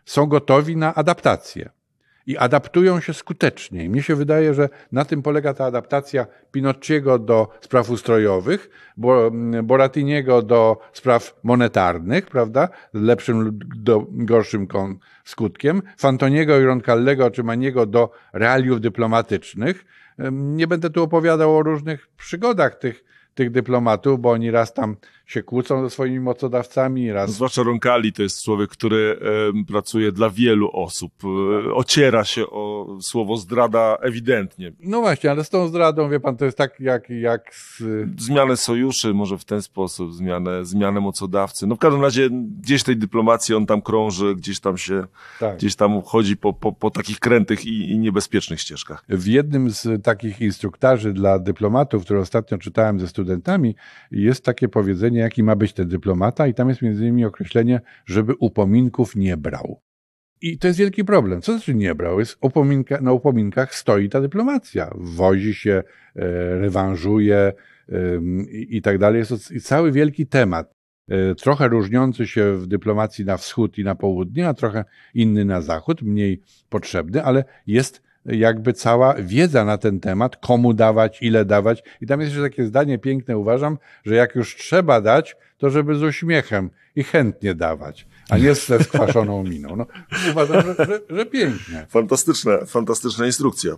są 0.05 0.25
gotowi 0.25 0.77
na 0.77 0.95
adaptację. 0.95 1.69
I 2.27 2.37
adaptują 2.37 2.99
się 2.99 3.13
skutecznie. 3.13 3.83
I 3.83 3.89
mnie 3.89 4.03
się 4.03 4.15
wydaje, 4.15 4.53
że 4.53 4.69
na 4.91 5.05
tym 5.05 5.21
polega 5.21 5.53
ta 5.53 5.65
adaptacja 5.65 6.27
Pinocchiego 6.51 7.19
do 7.19 7.47
spraw 7.61 7.89
ustrojowych, 7.89 8.69
Boratiniego 9.63 10.41
do 10.41 10.77
spraw 10.93 11.39
monetarnych, 11.43 12.25
prawda, 12.25 12.69
z 12.93 13.01
lepszym 13.01 13.41
lub 13.41 13.55
gorszym 14.25 14.67
skutkiem, 15.25 15.81
Fantoniego 15.97 16.59
i 16.59 16.63
Roncallego 16.63 17.31
czy 17.31 17.43
Maniego 17.43 17.85
do 17.85 18.11
realiów 18.33 18.81
dyplomatycznych. 18.81 19.85
Nie 20.31 20.67
będę 20.67 20.89
tu 20.89 21.03
opowiadał 21.03 21.57
o 21.57 21.63
różnych 21.63 22.07
przygodach 22.07 22.75
tych 22.75 23.03
tych 23.39 23.51
dyplomatów, 23.51 24.21
bo 24.21 24.31
oni 24.31 24.51
raz 24.51 24.73
tam 24.73 24.97
się 25.29 25.43
kłócą 25.43 25.83
ze 25.83 25.89
swoimi 25.89 26.19
mocodawcami, 26.19 27.11
raz... 27.11 27.31
Zwłaszcza 27.31 27.63
Roncalli 27.63 28.13
to 28.13 28.23
jest 28.23 28.43
człowiek, 28.43 28.69
który 28.69 29.19
e, 29.59 29.63
pracuje 29.63 30.11
dla 30.11 30.29
wielu 30.29 30.69
osób. 30.73 31.13
E, 31.67 31.73
ociera 31.73 32.25
się 32.25 32.49
o 32.49 32.97
słowo 33.01 33.37
zdrada 33.37 33.97
ewidentnie. 34.01 34.71
No 34.79 35.01
właśnie, 35.01 35.31
ale 35.31 35.43
z 35.43 35.49
tą 35.49 35.67
zdradą, 35.67 36.09
wie 36.09 36.19
pan, 36.19 36.37
to 36.37 36.45
jest 36.45 36.57
tak 36.57 36.79
jak... 36.79 37.09
jak 37.09 37.55
z... 37.55 37.83
Zmianę 38.21 38.57
sojuszy, 38.57 39.13
może 39.13 39.37
w 39.37 39.45
ten 39.45 39.61
sposób, 39.61 40.13
zmianę, 40.13 40.65
zmianę 40.65 40.99
mocodawcy. 40.99 41.67
No 41.67 41.75
w 41.75 41.79
każdym 41.79 42.01
razie 42.01 42.29
gdzieś 42.61 42.83
tej 42.83 42.97
dyplomacji 42.97 43.55
on 43.55 43.65
tam 43.65 43.81
krąży, 43.81 44.35
gdzieś 44.35 44.59
tam 44.59 44.77
się, 44.77 45.05
tak. 45.39 45.57
gdzieś 45.57 45.75
tam 45.75 46.01
chodzi 46.01 46.37
po, 46.37 46.53
po, 46.53 46.71
po 46.71 46.91
takich 46.91 47.19
krętych 47.19 47.65
i, 47.65 47.91
i 47.91 47.99
niebezpiecznych 47.99 48.61
ścieżkach. 48.61 49.03
W 49.09 49.27
jednym 49.27 49.69
z 49.69 50.03
takich 50.03 50.41
instruktarzy 50.41 51.13
dla 51.13 51.39
dyplomatów, 51.39 52.03
które 52.05 52.19
ostatnio 52.19 52.57
czytałem 52.57 52.99
ze 52.99 53.07
studentami, 53.07 53.75
jest 54.11 54.45
takie 54.45 54.67
powiedzenie, 54.67 55.18
jaki 55.19 55.43
ma 55.43 55.55
być 55.55 55.73
ten 55.73 55.87
dyplomata, 55.87 56.47
i 56.47 56.53
tam 56.53 56.69
jest 56.69 56.81
między 56.81 57.03
innymi 57.03 57.25
określenie, 57.25 57.81
żeby 58.05 58.35
upominków 58.35 59.15
nie 59.15 59.37
brał. 59.37 59.81
I 60.41 60.57
to 60.57 60.67
jest 60.67 60.79
wielki 60.79 61.05
problem. 61.05 61.41
Co 61.41 61.51
znaczy 61.51 61.75
nie 61.75 61.95
brał? 61.95 62.19
Jest 62.19 62.37
upominka, 62.41 63.01
na 63.01 63.11
upominkach 63.11 63.75
stoi 63.75 64.09
ta 64.09 64.21
dyplomacja. 64.21 64.91
Wozi 64.95 65.53
się, 65.53 65.83
e, 66.15 66.59
rewanżuje 66.59 67.53
i, 68.51 68.77
i 68.77 68.81
tak 68.81 68.97
dalej. 68.97 69.19
Jest 69.19 69.31
to 69.31 69.59
cały 69.61 69.91
wielki 69.91 70.27
temat. 70.27 70.73
E, 71.09 71.35
trochę 71.35 71.67
różniący 71.67 72.27
się 72.27 72.53
w 72.57 72.67
dyplomacji 72.67 73.25
na 73.25 73.37
wschód 73.37 73.77
i 73.77 73.83
na 73.83 73.95
południe, 73.95 74.47
a 74.47 74.53
trochę 74.53 74.85
inny 75.13 75.45
na 75.45 75.61
zachód, 75.61 76.01
mniej 76.01 76.41
potrzebny, 76.69 77.23
ale 77.23 77.43
jest 77.67 78.01
jakby 78.25 78.73
cała 78.73 79.13
wiedza 79.13 79.65
na 79.65 79.77
ten 79.77 79.99
temat, 79.99 80.37
komu 80.37 80.73
dawać, 80.73 81.21
ile 81.21 81.45
dawać. 81.45 81.83
I 82.01 82.07
tam 82.07 82.21
jest 82.21 82.33
jeszcze 82.33 82.49
takie 82.49 82.65
zdanie 82.65 82.97
piękne, 82.97 83.37
uważam, 83.37 83.77
że 84.05 84.15
jak 84.15 84.35
już 84.35 84.55
trzeba 84.55 85.01
dać, 85.01 85.35
to 85.57 85.69
żeby 85.69 85.95
z 85.95 86.03
uśmiechem 86.03 86.69
i 86.95 87.03
chętnie 87.03 87.55
dawać, 87.55 88.07
a 88.29 88.37
nie 88.37 88.55
ze 88.55 88.83
skwaszoną 88.83 89.43
miną. 89.53 89.75
No, 89.75 89.85
uważam, 90.31 90.63
że, 90.65 90.85
że, 90.85 90.99
że 91.09 91.25
pięknie. 91.25 91.85
Fantastyczna, 91.89 92.65
fantastyczna 92.65 93.25
instrukcja. 93.25 93.75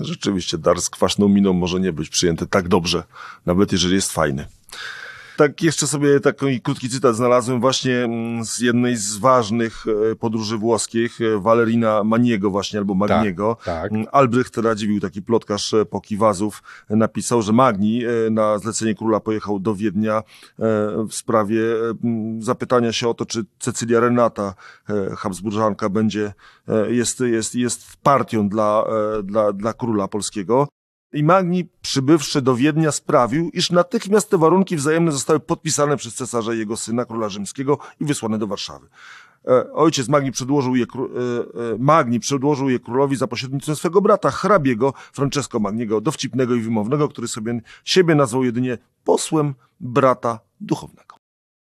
Rzeczywiście, 0.00 0.58
dar 0.58 0.80
z 0.80 0.90
kwaśną 0.90 1.28
miną 1.28 1.52
może 1.52 1.80
nie 1.80 1.92
być 1.92 2.08
przyjęty 2.08 2.46
tak 2.46 2.68
dobrze, 2.68 3.02
nawet 3.46 3.72
jeżeli 3.72 3.94
jest 3.94 4.12
fajny 4.12 4.46
tak 5.36 5.62
jeszcze 5.62 5.86
sobie 5.86 6.20
taki 6.20 6.60
krótki 6.60 6.88
cytat 6.88 7.16
znalazłem 7.16 7.60
właśnie 7.60 7.98
mm, 7.98 8.44
z 8.44 8.58
jednej 8.58 8.96
z 8.96 9.16
ważnych 9.16 9.84
e, 10.12 10.16
podróży 10.16 10.58
włoskich, 10.58 11.20
e, 11.20 11.38
Valerina 11.38 12.04
Maniego 12.04 12.50
właśnie, 12.50 12.78
albo 12.78 12.94
Magniego. 12.94 13.56
Tak, 13.64 13.90
tak. 13.92 14.00
Albrecht 14.12 14.56
Radziwił, 14.56 15.00
taki 15.00 15.22
plotkarz 15.22 15.74
Pokiwazów, 15.90 16.62
napisał, 16.90 17.42
że 17.42 17.52
Magni 17.52 18.04
e, 18.04 18.30
na 18.30 18.58
zlecenie 18.58 18.94
króla 18.94 19.20
pojechał 19.20 19.60
do 19.60 19.74
Wiednia 19.74 20.22
w 21.08 21.14
sprawie 21.14 21.60
zapytania 22.38 22.92
się 22.92 23.08
o 23.08 23.14
to, 23.14 23.26
czy 23.26 23.44
Cecylia 23.58 24.00
Renata, 24.00 24.54
Habsburżanka, 25.16 25.88
będzie, 25.88 26.32
jest, 26.88 27.20
jest, 27.20 27.54
jest 27.54 27.96
partią 28.02 28.48
dla, 28.48 28.84
dla, 29.22 29.52
dla 29.52 29.72
króla 29.72 30.08
polskiego. 30.08 30.68
I 31.12 31.24
Magni, 31.24 31.68
przybywszy 31.82 32.42
do 32.42 32.56
Wiednia, 32.56 32.92
sprawił, 32.92 33.50
iż 33.50 33.70
natychmiast 33.70 34.30
te 34.30 34.38
warunki 34.38 34.76
wzajemne 34.76 35.12
zostały 35.12 35.40
podpisane 35.40 35.96
przez 35.96 36.14
cesarza 36.14 36.54
i 36.54 36.58
jego 36.58 36.76
syna, 36.76 37.04
króla 37.04 37.28
rzymskiego 37.28 37.78
i 38.00 38.04
wysłane 38.04 38.38
do 38.38 38.46
Warszawy. 38.46 38.88
E, 39.48 39.72
ojciec 39.72 40.08
Magni 40.08 40.32
przedłożył, 40.32 40.76
je, 40.76 40.84
e, 40.84 40.88
e, 40.88 41.78
Magni 41.78 42.20
przedłożył 42.20 42.70
je 42.70 42.78
królowi 42.78 43.16
za 43.16 43.26
pośrednictwem 43.26 43.76
swego 43.76 44.00
brata, 44.00 44.30
hrabiego 44.30 44.92
Francesco 45.12 45.60
Magniego, 45.60 46.00
dowcipnego 46.00 46.54
i 46.54 46.60
wymownego, 46.60 47.08
który 47.08 47.28
sobie 47.28 47.60
siebie 47.84 48.14
nazwał 48.14 48.44
jedynie 48.44 48.78
posłem 49.04 49.54
brata 49.80 50.40
duchownego. 50.60 51.21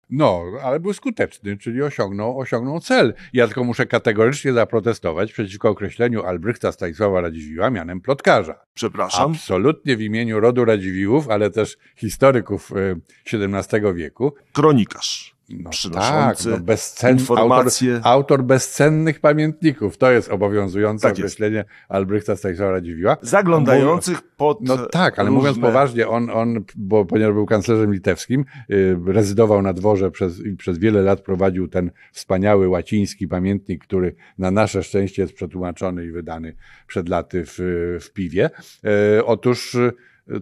No, 0.10 0.43
ale 0.64 0.80
był 0.80 0.93
skuteczny, 0.93 1.58
czyli 1.58 1.82
osiągnął, 1.82 2.39
osiągnął 2.39 2.80
cel. 2.80 3.14
Ja 3.34 3.47
tylko 3.47 3.64
muszę 3.64 3.86
kategorycznie 3.86 4.53
zaprotestować 4.53 5.34
przeciwko 5.34 5.70
określeniu 5.70 6.24
Albrechta 6.24 6.72
Stanisława 6.72 7.22
Radziwiła 7.22 7.70
mianem 7.70 8.01
plotkarza. 8.01 8.60
Przepraszam. 8.74 9.32
Absolutnie 9.32 9.97
w 9.97 10.01
imieniu 10.01 10.39
rodu 10.39 10.66
Radziwiłłów, 10.66 11.30
ale 11.30 11.51
też 11.51 11.78
historyków 11.95 12.72
XVII 13.34 13.88
e, 13.88 13.93
wieku. 13.93 14.34
Kronikarz 14.53 15.37
no 15.50 15.70
przynoszący 15.70 16.52
tak, 16.52 16.60
no 16.60 16.66
bezcen... 16.66 17.18
informacje. 17.18 17.93
Autor, 17.95 18.12
autor, 18.12 18.43
bezcennych 18.43 19.20
pamiętników. 19.20 19.98
To 19.98 20.12
jest 20.12 20.30
obowiązujące 20.30 21.08
tak 21.08 21.18
określenie 21.18 21.58
jest. 21.58 21.70
Albrechta 21.89 22.36
Stanisława 22.36 22.72
Radziwiła. 22.72 23.18
Zaglądających 23.22 24.22
pod 24.22 24.62
No 24.62 24.78
tak, 24.78 25.20
ale 25.20 25.30
różne... 25.30 25.39
mówiąc 25.39 25.60
poważnie, 25.60 26.08
on, 26.08 26.30
on 26.30 26.64
bo, 26.76 27.06
ponieważ 27.06 27.34
był 27.34 27.45
kanclerzem 27.45 27.93
litewskim, 27.93 28.45
yy, 28.70 28.98
rezydował 29.08 29.62
na 29.62 29.74
dworze 29.74 30.12
przez, 30.12 30.39
i 30.39 30.56
przez 30.56 30.78
wiele 30.78 31.02
lat 31.02 31.22
prowadził 31.22 31.68
ten 31.68 31.91
wspaniały 32.12 32.68
łaciński 32.68 33.28
pamiętnik, 33.28 33.84
który 33.84 34.16
na 34.38 34.52
nasze 34.52 34.84
szczęście 34.84 35.22
jest 35.22 35.34
przetłumaczony 35.34 36.06
i 36.06 36.12
wydany 36.12 36.56
przed 36.88 37.10
laty 37.10 37.43
w, 37.45 37.58
w 38.02 38.14
piwie. 38.14 38.50
Yy, 38.84 39.26
otóż 39.26 39.78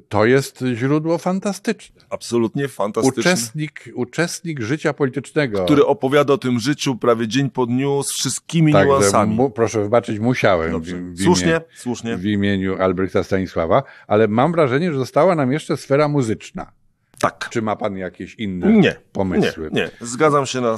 to 0.09 0.25
jest 0.25 0.63
źródło 0.73 1.17
fantastyczne. 1.17 2.01
Absolutnie 2.09 2.67
fantastyczne. 2.67 3.21
Uczestnik, 3.21 3.89
uczestnik 3.93 4.61
życia 4.61 4.93
politycznego. 4.93 5.65
Który 5.65 5.85
opowiada 5.85 6.33
o 6.33 6.37
tym 6.37 6.59
życiu 6.59 6.95
prawie 6.95 7.27
dzień 7.27 7.49
po 7.49 7.65
dniu 7.65 8.03
z 8.03 8.11
wszystkimi 8.11 8.73
tak, 8.73 8.87
niuansami. 8.87 9.35
Mu, 9.35 9.49
proszę 9.49 9.81
wybaczyć, 9.81 10.19
musiałem. 10.19 10.81
W, 10.81 10.85
w 10.85 11.23
słusznie, 11.23 11.47
imię, 11.47 11.61
słusznie. 11.75 12.17
W 12.17 12.25
imieniu 12.25 12.81
Albrechta 12.81 13.23
Stanisława, 13.23 13.83
ale 14.07 14.27
mam 14.27 14.51
wrażenie, 14.51 14.91
że 14.91 14.97
została 14.97 15.35
nam 15.35 15.51
jeszcze 15.51 15.77
sfera 15.77 16.07
muzyczna. 16.07 16.71
Tak. 17.19 17.49
Czy 17.49 17.61
ma 17.61 17.75
pan 17.75 17.97
jakieś 17.97 18.35
inne 18.35 18.73
nie, 18.73 18.95
pomysły? 19.11 19.69
Nie, 19.71 19.81
nie, 19.81 20.07
zgadzam 20.07 20.45
się 20.45 20.61
na... 20.61 20.75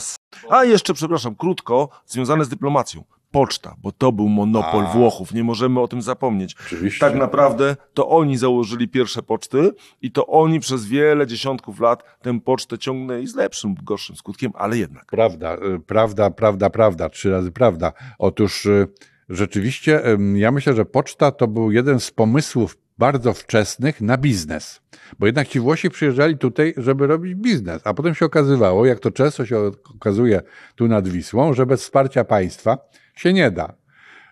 A 0.50 0.64
jeszcze, 0.64 0.94
przepraszam, 0.94 1.36
krótko, 1.36 1.90
związane 2.06 2.46
z 2.46 2.50
dyplomacją 2.50 3.04
poczta, 3.32 3.76
bo 3.82 3.92
to 3.92 4.12
był 4.12 4.30
monopol 4.30 4.86
A. 4.86 4.94
Włochów, 4.94 5.34
nie 5.34 5.44
możemy 5.44 5.80
o 5.80 5.88
tym 5.88 6.02
zapomnieć. 6.02 6.56
Oczywiście. 6.66 7.00
Tak 7.00 7.16
naprawdę 7.16 7.76
to 7.94 8.10
oni 8.10 8.38
założyli 8.38 8.88
pierwsze 8.88 9.24
poczty 9.24 9.72
i 10.02 10.12
to 10.12 10.28
oni 10.28 10.60
przez 10.60 10.86
wiele 10.86 11.28
dziesiątków 11.28 11.80
lat 11.80 12.04
tę 12.22 12.40
pocztę 12.40 12.78
ciągnęli 12.78 13.28
z 13.28 13.36
lepszym, 13.36 13.76
gorszym 13.84 14.16
skutkiem, 14.16 14.52
ale 14.56 14.78
jednak. 14.78 15.06
Prawda, 15.06 15.56
y, 15.56 15.80
prawda, 15.80 16.32
prawda, 16.32 16.70
prawda, 16.70 17.10
trzy 17.10 17.32
razy 17.32 17.52
prawda. 17.52 17.94
Otóż 18.20 18.66
y, 18.66 18.88
rzeczywiście 19.30 20.02
ja 20.36 20.52
myślę, 20.52 20.74
że 20.74 20.86
poczta 20.86 21.32
to 21.32 21.48
był 21.48 21.72
jeden 21.72 22.00
z 22.00 22.12
pomysłów 22.12 22.78
bardzo 22.98 23.34
wczesnych 23.34 24.02
na 24.02 24.18
biznes. 24.18 24.82
Bo 25.20 25.26
jednak 25.26 25.48
ci 25.48 25.60
Włosi 25.60 25.90
przyjeżdżali 25.90 26.38
tutaj, 26.38 26.74
żeby 26.78 27.08
robić 27.08 27.36
biznes, 27.36 27.82
a 27.84 27.94
potem 27.94 28.16
się 28.16 28.26
okazywało, 28.26 28.86
jak 28.86 29.00
to 29.00 29.12
często 29.12 29.46
się 29.46 29.72
okazuje 29.96 30.42
tu 30.76 30.88
nad 30.88 31.08
Wisłą, 31.08 31.54
że 31.54 31.66
bez 31.66 31.82
wsparcia 31.82 32.24
państwa 32.24 32.78
się 33.18 33.34
nie 33.34 33.52
da. 33.52 33.74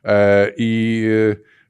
E, 0.03 0.51
I 0.57 1.03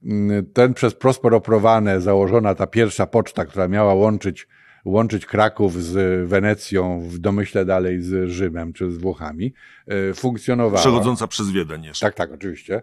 y, 0.03 0.45
ten 0.53 0.73
przez 0.73 0.93
Prospero 0.93 1.41
Prowane 1.41 2.01
założona 2.01 2.55
ta 2.55 2.67
pierwsza 2.67 3.07
poczta, 3.07 3.45
która 3.45 3.67
miała 3.67 3.93
łączyć, 3.93 4.47
łączyć 4.85 5.25
Kraków 5.25 5.83
z 5.83 6.29
Wenecją, 6.29 7.01
w 7.01 7.17
domyśle 7.17 7.65
dalej 7.65 8.01
z 8.01 8.29
Rzymem 8.29 8.73
czy 8.73 8.91
z 8.91 8.97
Włochami, 8.97 9.53
e, 9.87 10.13
funkcjonowała. 10.13 10.81
Przechodząca 10.81 11.27
przez 11.27 11.51
Wiedeń 11.51 11.83
jeszcze. 11.83 12.05
Tak, 12.05 12.15
tak, 12.15 12.31
oczywiście 12.31 12.81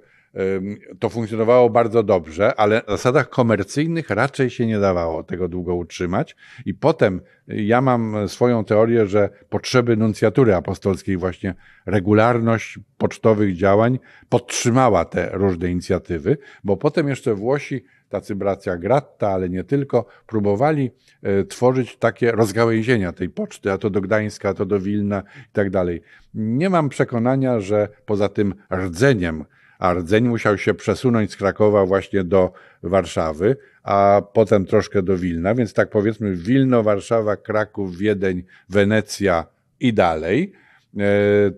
to 0.99 1.09
funkcjonowało 1.09 1.71
bardzo 1.71 2.03
dobrze, 2.03 2.55
ale 2.55 2.83
na 2.89 2.93
zasadach 2.93 3.29
komercyjnych 3.29 4.11
raczej 4.11 4.51
się 4.51 4.67
nie 4.67 4.79
dawało 4.79 5.23
tego 5.23 5.49
długo 5.49 5.75
utrzymać. 5.75 6.37
I 6.67 6.75
potem 6.75 7.21
ja 7.49 7.81
mam 7.81 8.29
swoją 8.29 8.65
teorię, 8.65 9.07
że 9.07 9.31
potrzeby 9.49 9.97
nuncjatury 9.97 10.55
apostolskiej, 10.55 11.17
właśnie 11.17 11.55
regularność 11.87 12.79
pocztowych 12.99 13.57
działań 13.57 13.99
podtrzymała 14.29 15.05
te 15.05 15.31
różne 15.33 15.71
inicjatywy, 15.71 16.39
bo 16.65 16.77
potem 16.77 17.09
jeszcze 17.09 17.35
Włosi, 17.35 17.85
tacy 18.09 18.35
bracia 18.35 18.77
Gratta, 18.77 19.29
ale 19.29 19.49
nie 19.49 19.65
tylko, 19.65 20.07
próbowali 20.27 20.91
e, 21.23 21.45
tworzyć 21.45 21.97
takie 21.97 22.33
rozgałęzienia 22.33 23.13
tej 23.13 23.29
poczty, 23.29 23.73
a 23.73 23.79
to 23.79 23.91
do 23.91 24.01
Gdańska, 24.01 24.49
a 24.49 24.55
to 24.55 24.67
do 24.67 24.81
Wilna 24.81 25.23
i 25.51 25.53
tak 25.53 25.71
dalej. 25.71 26.03
Nie 26.35 26.71
mam 26.71 26.89
przekonania, 26.89 27.61
że 27.61 27.89
poza 28.07 28.29
tym 28.29 28.55
rdzeniem, 28.75 29.45
a 29.83 29.95
rdzeń 29.95 30.29
musiał 30.29 30.59
się 30.59 30.75
przesunąć 30.75 31.33
z 31.33 31.37
Krakowa 31.37 31.87
właśnie 31.87 32.25
do 32.25 32.53
Warszawy, 32.83 33.57
a 33.83 34.23
potem 34.33 34.67
troszkę 34.67 35.03
do 35.03 35.17
Wilna, 35.17 35.55
więc 35.55 35.73
tak 35.73 35.91
powiedzmy 35.91 36.37
Wilno, 36.37 36.83
Warszawa, 36.83 37.37
Kraków, 37.37 37.97
Wiedeń, 37.97 38.43
Wenecja 38.69 39.47
i 39.81 39.93
dalej. 39.93 40.53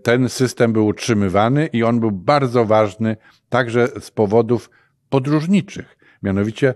ten 0.02 0.28
system 0.28 0.72
był 0.72 0.86
utrzymywany 0.86 1.66
i 1.66 1.82
on 1.82 2.00
był 2.00 2.10
bardzo 2.10 2.64
ważny 2.64 3.16
także 3.48 3.88
z 4.00 4.10
powodów 4.10 4.70
podróżniczych. 5.08 5.96
Mianowicie 6.22 6.74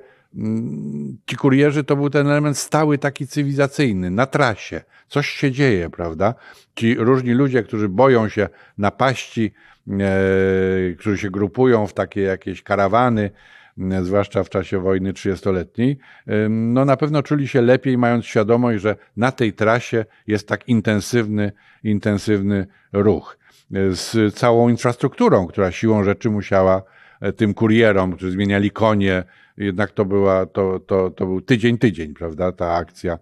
ci 1.26 1.36
kurierzy 1.36 1.84
to 1.84 1.96
był 1.96 2.10
ten 2.10 2.26
element 2.26 2.58
stały, 2.58 2.98
taki 2.98 3.26
cywilizacyjny, 3.26 4.10
na 4.10 4.26
trasie. 4.26 4.80
Coś 5.08 5.28
się 5.28 5.52
dzieje, 5.52 5.90
prawda? 5.90 6.34
Ci 6.76 6.94
różni 6.94 7.30
ludzie, 7.32 7.62
którzy 7.62 7.88
boją 7.88 8.28
się 8.28 8.48
napaści, 8.78 9.52
e, 9.88 10.94
którzy 10.98 11.18
się 11.18 11.30
grupują 11.30 11.86
w 11.86 11.94
takie 11.94 12.20
jakieś 12.20 12.62
karawany, 12.62 13.30
e, 13.78 14.04
zwłaszcza 14.04 14.44
w 14.44 14.50
czasie 14.50 14.78
wojny 14.78 15.12
30-letniej, 15.12 15.98
e, 16.26 16.48
no 16.48 16.84
na 16.84 16.96
pewno 16.96 17.22
czuli 17.22 17.48
się 17.48 17.60
lepiej, 17.60 17.98
mając 17.98 18.26
świadomość, 18.26 18.82
że 18.82 18.96
na 19.16 19.32
tej 19.32 19.52
trasie 19.52 20.04
jest 20.26 20.48
tak 20.48 20.68
intensywny, 20.68 21.52
intensywny 21.84 22.66
ruch. 22.92 23.38
E, 23.74 23.92
z 23.92 24.34
całą 24.34 24.68
infrastrukturą, 24.68 25.46
która 25.46 25.72
siłą 25.72 26.04
rzeczy 26.04 26.30
musiała 26.30 26.82
E, 27.20 27.32
tym 27.32 27.54
kurierom, 27.54 28.12
którzy 28.12 28.30
zmieniali 28.30 28.70
konie. 28.70 29.24
Jednak 29.58 29.90
to, 29.90 30.04
była, 30.04 30.46
to, 30.46 30.80
to, 30.80 31.10
to 31.10 31.26
był 31.26 31.40
tydzień, 31.40 31.78
tydzień, 31.78 32.14
prawda, 32.14 32.52
ta 32.52 32.74
akcja 32.74 33.18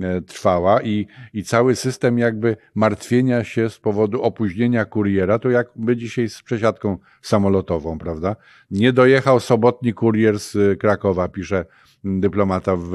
e, 0.00 0.20
trwała 0.20 0.82
i, 0.82 1.06
i 1.34 1.44
cały 1.44 1.76
system 1.76 2.18
jakby 2.18 2.56
martwienia 2.74 3.44
się 3.44 3.70
z 3.70 3.78
powodu 3.78 4.22
opóźnienia 4.22 4.84
kuriera, 4.84 5.38
to 5.38 5.50
jakby 5.50 5.96
dzisiaj 5.96 6.28
z 6.28 6.42
przesiadką 6.42 6.98
samolotową, 7.22 7.98
prawda? 7.98 8.36
Nie 8.70 8.92
dojechał 8.92 9.40
sobotni 9.40 9.92
kurier 9.94 10.38
z 10.38 10.80
Krakowa, 10.80 11.28
pisze 11.28 11.64
dyplomata 12.04 12.76
w, 12.76 12.90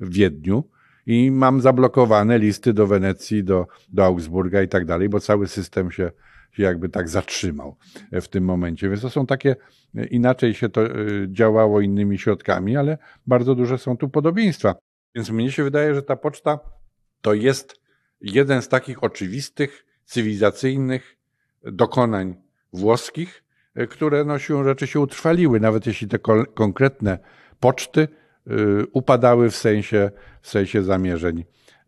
w 0.00 0.14
Wiedniu 0.14 0.64
i 1.06 1.30
mam 1.30 1.60
zablokowane 1.60 2.38
listy 2.38 2.72
do 2.72 2.86
Wenecji, 2.86 3.44
do, 3.44 3.66
do 3.92 4.04
Augsburga 4.04 4.62
i 4.62 4.68
tak 4.68 4.84
dalej, 4.84 5.08
bo 5.08 5.20
cały 5.20 5.48
system 5.48 5.90
się 5.90 6.10
się 6.52 6.62
jakby 6.62 6.88
tak 6.88 7.08
zatrzymał 7.08 7.76
w 8.12 8.28
tym 8.28 8.44
momencie. 8.44 8.88
Więc 8.88 9.02
to 9.02 9.10
są 9.10 9.26
takie, 9.26 9.56
inaczej 10.10 10.54
się 10.54 10.68
to 10.68 10.86
e, 10.86 10.94
działało 11.28 11.80
innymi 11.80 12.18
środkami, 12.18 12.76
ale 12.76 12.98
bardzo 13.26 13.54
duże 13.54 13.78
są 13.78 13.96
tu 13.96 14.08
podobieństwa. 14.08 14.74
Więc 15.14 15.30
mnie 15.30 15.52
się 15.52 15.64
wydaje, 15.64 15.94
że 15.94 16.02
ta 16.02 16.16
poczta 16.16 16.58
to 17.20 17.34
jest 17.34 17.80
jeden 18.20 18.62
z 18.62 18.68
takich 18.68 19.04
oczywistych, 19.04 19.86
cywilizacyjnych 20.04 21.16
dokonań 21.62 22.34
włoskich, 22.72 23.44
e, 23.74 23.86
które 23.86 24.24
no, 24.24 24.38
siłą 24.38 24.64
rzeczy 24.64 24.86
się 24.86 25.00
utrwaliły, 25.00 25.60
nawet 25.60 25.86
jeśli 25.86 26.08
te 26.08 26.18
konkretne 26.54 27.18
poczty 27.60 28.08
upadały 28.92 29.50
w 29.50 29.56
sensie, 29.56 30.10
w 30.40 30.48
sensie 30.48 30.82
zamierzeń. 30.82 31.44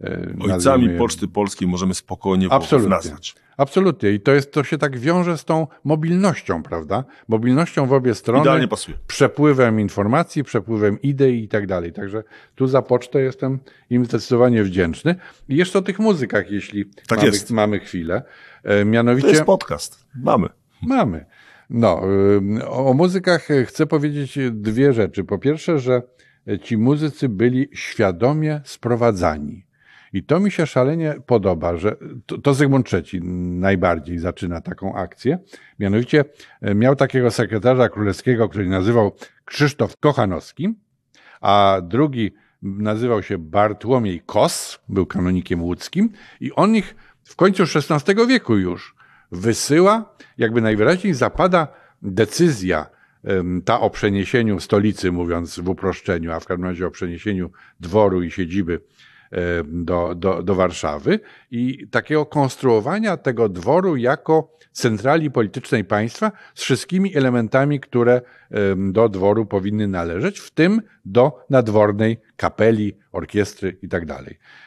Y, 0.08 0.52
Ojcami 0.52 0.98
Poczty 0.98 1.28
Polskiej 1.28 1.68
możemy 1.68 1.94
spokojnie 1.94 2.46
Absolutnie. 2.50 2.90
nazwać. 2.90 3.34
Absolutnie. 3.56 4.10
I 4.10 4.20
to, 4.20 4.32
jest, 4.32 4.52
to 4.52 4.64
się 4.64 4.78
tak 4.78 4.98
wiąże 4.98 5.38
z 5.38 5.44
tą 5.44 5.66
mobilnością, 5.84 6.62
prawda? 6.62 7.04
Mobilnością 7.28 7.86
w 7.86 7.92
obie 7.92 8.14
strony. 8.14 8.40
Idealnie 8.40 8.68
pasuje. 8.68 8.96
Przepływem 9.06 9.80
informacji, 9.80 10.44
przepływem 10.44 11.02
idei 11.02 11.44
i 11.44 11.48
tak 11.48 11.66
dalej. 11.66 11.92
Także 11.92 12.22
tu 12.54 12.66
za 12.66 12.82
pocztę 12.82 13.20
jestem 13.22 13.58
im 13.90 14.04
zdecydowanie 14.04 14.62
wdzięczny. 14.64 15.14
I 15.48 15.56
jeszcze 15.56 15.78
o 15.78 15.82
tych 15.82 15.98
muzykach, 15.98 16.50
jeśli 16.50 16.84
tak 17.06 17.18
mamy, 17.18 17.30
jest. 17.30 17.50
mamy 17.50 17.80
chwilę. 17.80 18.22
E, 18.64 18.84
mianowicie... 18.84 19.28
To 19.28 19.32
jest 19.32 19.44
podcast. 19.44 20.04
Mamy. 20.14 20.48
Mamy. 20.82 21.26
No, 21.70 22.02
e, 22.60 22.68
o 22.68 22.94
muzykach 22.94 23.48
chcę 23.66 23.86
powiedzieć 23.86 24.38
dwie 24.50 24.92
rzeczy. 24.92 25.24
Po 25.24 25.38
pierwsze, 25.38 25.78
że 25.78 26.02
ci 26.62 26.76
muzycy 26.76 27.28
byli 27.28 27.68
świadomie 27.72 28.60
sprowadzani. 28.64 29.63
I 30.14 30.22
to 30.22 30.40
mi 30.40 30.50
się 30.50 30.66
szalenie 30.66 31.14
podoba, 31.26 31.76
że 31.76 31.96
to, 32.26 32.38
to 32.38 32.54
Zygmunt 32.54 32.90
III 32.92 33.20
najbardziej 33.60 34.18
zaczyna 34.18 34.60
taką 34.60 34.94
akcję. 34.94 35.38
Mianowicie 35.78 36.24
e, 36.60 36.74
miał 36.74 36.96
takiego 36.96 37.30
sekretarza 37.30 37.88
królewskiego, 37.88 38.48
który 38.48 38.68
nazywał 38.68 39.12
Krzysztof 39.44 39.96
Kochanowski, 39.96 40.74
a 41.40 41.80
drugi 41.82 42.34
nazywał 42.62 43.22
się 43.22 43.38
Bartłomiej 43.38 44.20
Kos, 44.26 44.78
był 44.88 45.06
kanonikiem 45.06 45.62
łódzkim 45.62 46.10
i 46.40 46.52
on 46.52 46.76
ich 46.76 46.96
w 47.24 47.36
końcu 47.36 47.62
XVI 47.62 48.26
wieku 48.26 48.56
już 48.56 48.94
wysyła, 49.32 50.14
jakby 50.38 50.60
najwyraźniej 50.60 51.14
zapada 51.14 51.68
decyzja 52.02 52.86
ta 53.64 53.80
o 53.80 53.90
przeniesieniu 53.90 54.60
stolicy, 54.60 55.12
mówiąc 55.12 55.60
w 55.60 55.68
uproszczeniu, 55.68 56.32
a 56.32 56.40
w 56.40 56.46
każdym 56.46 56.66
razie 56.66 56.86
o 56.86 56.90
przeniesieniu 56.90 57.50
dworu 57.80 58.22
i 58.22 58.30
siedziby 58.30 58.80
do, 59.64 60.14
do, 60.14 60.42
do 60.42 60.54
Warszawy 60.54 61.20
i 61.50 61.88
takiego 61.88 62.26
konstruowania 62.26 63.16
tego 63.16 63.48
dworu 63.48 63.96
jako 63.96 64.54
centrali 64.72 65.30
politycznej 65.30 65.84
państwa 65.84 66.32
z 66.54 66.62
wszystkimi 66.62 67.16
elementami, 67.16 67.80
które 67.80 68.20
do 68.76 69.08
dworu 69.08 69.46
powinny 69.46 69.88
należeć, 69.88 70.38
w 70.40 70.50
tym 70.50 70.82
do 71.04 71.44
nadwornej 71.50 72.20
kapeli, 72.36 72.96
orkiestry 73.12 73.76
i 73.82 73.88
tak. 73.88 74.04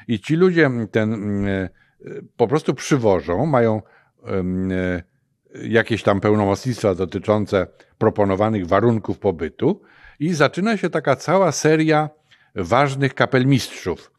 I 0.07 0.19
ci 0.19 0.35
ludzie 0.35 0.69
ten 0.91 1.45
po 2.37 2.47
prostu 2.47 2.73
przywożą, 2.73 3.45
mają 3.45 3.81
jakieś 5.63 6.03
tam 6.03 6.19
pełnomocnictwa 6.19 6.95
dotyczące 6.95 7.67
proponowanych 7.97 8.67
warunków 8.67 9.19
pobytu 9.19 9.81
i 10.19 10.33
zaczyna 10.33 10.77
się 10.77 10.89
taka 10.89 11.15
cała 11.15 11.51
seria 11.51 12.09
ważnych 12.55 13.13
kapelmistrzów, 13.13 14.11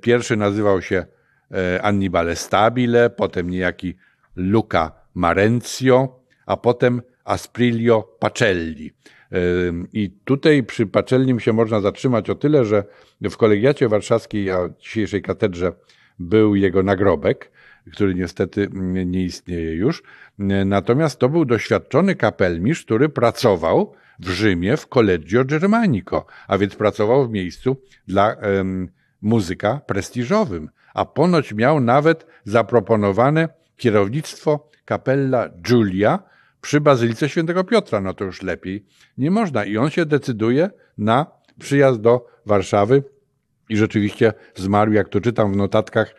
pierwszy 0.00 0.36
nazywał 0.36 0.82
się 0.82 1.06
e, 1.50 1.82
Annibale 1.82 2.36
Stabile, 2.36 3.10
potem 3.10 3.50
niejaki 3.50 3.94
Luca 4.36 4.92
Marencio, 5.14 6.20
a 6.46 6.56
potem 6.56 7.02
Asprilio 7.24 8.16
Pacelli. 8.18 8.92
E, 9.32 9.36
I 9.92 10.10
tutaj 10.24 10.62
przy 10.62 10.86
Pacellim 10.86 11.40
się 11.40 11.52
można 11.52 11.80
zatrzymać 11.80 12.30
o 12.30 12.34
tyle, 12.34 12.64
że 12.64 12.84
w 13.22 13.36
kolegiacie 13.36 13.88
warszawskiej, 13.88 14.50
a 14.50 14.68
dzisiejszej 14.78 15.22
katedrze 15.22 15.72
był 16.18 16.54
jego 16.54 16.82
nagrobek, 16.82 17.50
który 17.92 18.14
niestety 18.14 18.68
nie 19.06 19.24
istnieje 19.24 19.74
już. 19.74 20.02
Natomiast 20.66 21.18
to 21.18 21.28
był 21.28 21.44
doświadczony 21.44 22.14
kapelmistrz, 22.14 22.84
który 22.84 23.08
pracował 23.08 23.94
w 24.18 24.28
Rzymie 24.28 24.76
w 24.76 24.86
Collegio 24.86 25.44
Germanico, 25.44 26.26
a 26.48 26.58
więc 26.58 26.76
pracował 26.76 27.28
w 27.28 27.30
miejscu 27.30 27.76
dla 28.08 28.36
um, 28.42 28.88
muzyka 29.22 29.80
prestiżowym, 29.86 30.70
a 30.94 31.04
ponoć 31.04 31.54
miał 31.54 31.80
nawet 31.80 32.26
zaproponowane 32.44 33.48
kierownictwo 33.76 34.70
kapella 34.84 35.48
Giulia 35.48 36.22
przy 36.60 36.80
Bazylice 36.80 37.28
Świętego 37.28 37.64
Piotra. 37.64 38.00
No 38.00 38.14
to 38.14 38.24
już 38.24 38.42
lepiej 38.42 38.86
nie 39.18 39.30
można. 39.30 39.64
I 39.64 39.76
on 39.76 39.90
się 39.90 40.06
decyduje 40.06 40.70
na 40.98 41.26
przyjazd 41.58 42.00
do 42.00 42.26
Warszawy 42.46 43.02
i 43.68 43.76
rzeczywiście 43.76 44.32
zmarł, 44.54 44.92
jak 44.92 45.08
to 45.08 45.20
czytam 45.20 45.52
w 45.52 45.56
notatkach, 45.56 46.14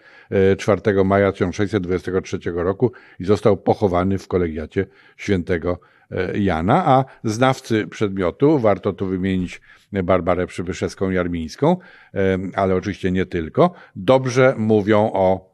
4 0.58 0.82
e, 0.86 1.04
maja 1.04 1.32
1623 1.32 2.40
roku 2.56 2.92
i 3.20 3.26
został 3.26 3.58
pochowany 3.58 4.18
w 4.18 4.28
kolegiacie 4.28 4.86
świętego 5.18 5.80
E, 6.14 6.40
Jana, 6.40 6.86
a 6.86 7.06
znawcy 7.24 7.88
przedmiotu, 7.88 8.60
warto 8.60 8.94
tu 8.94 9.06
wymienić 9.06 9.62
Barbarę 10.04 10.48
Przybyszewską-Jarmińską, 10.48 11.76
e, 12.14 12.38
ale 12.56 12.76
oczywiście 12.76 13.12
nie 13.12 13.26
tylko, 13.26 13.74
dobrze 13.96 14.56
mówią 14.58 15.12
o, 15.14 15.54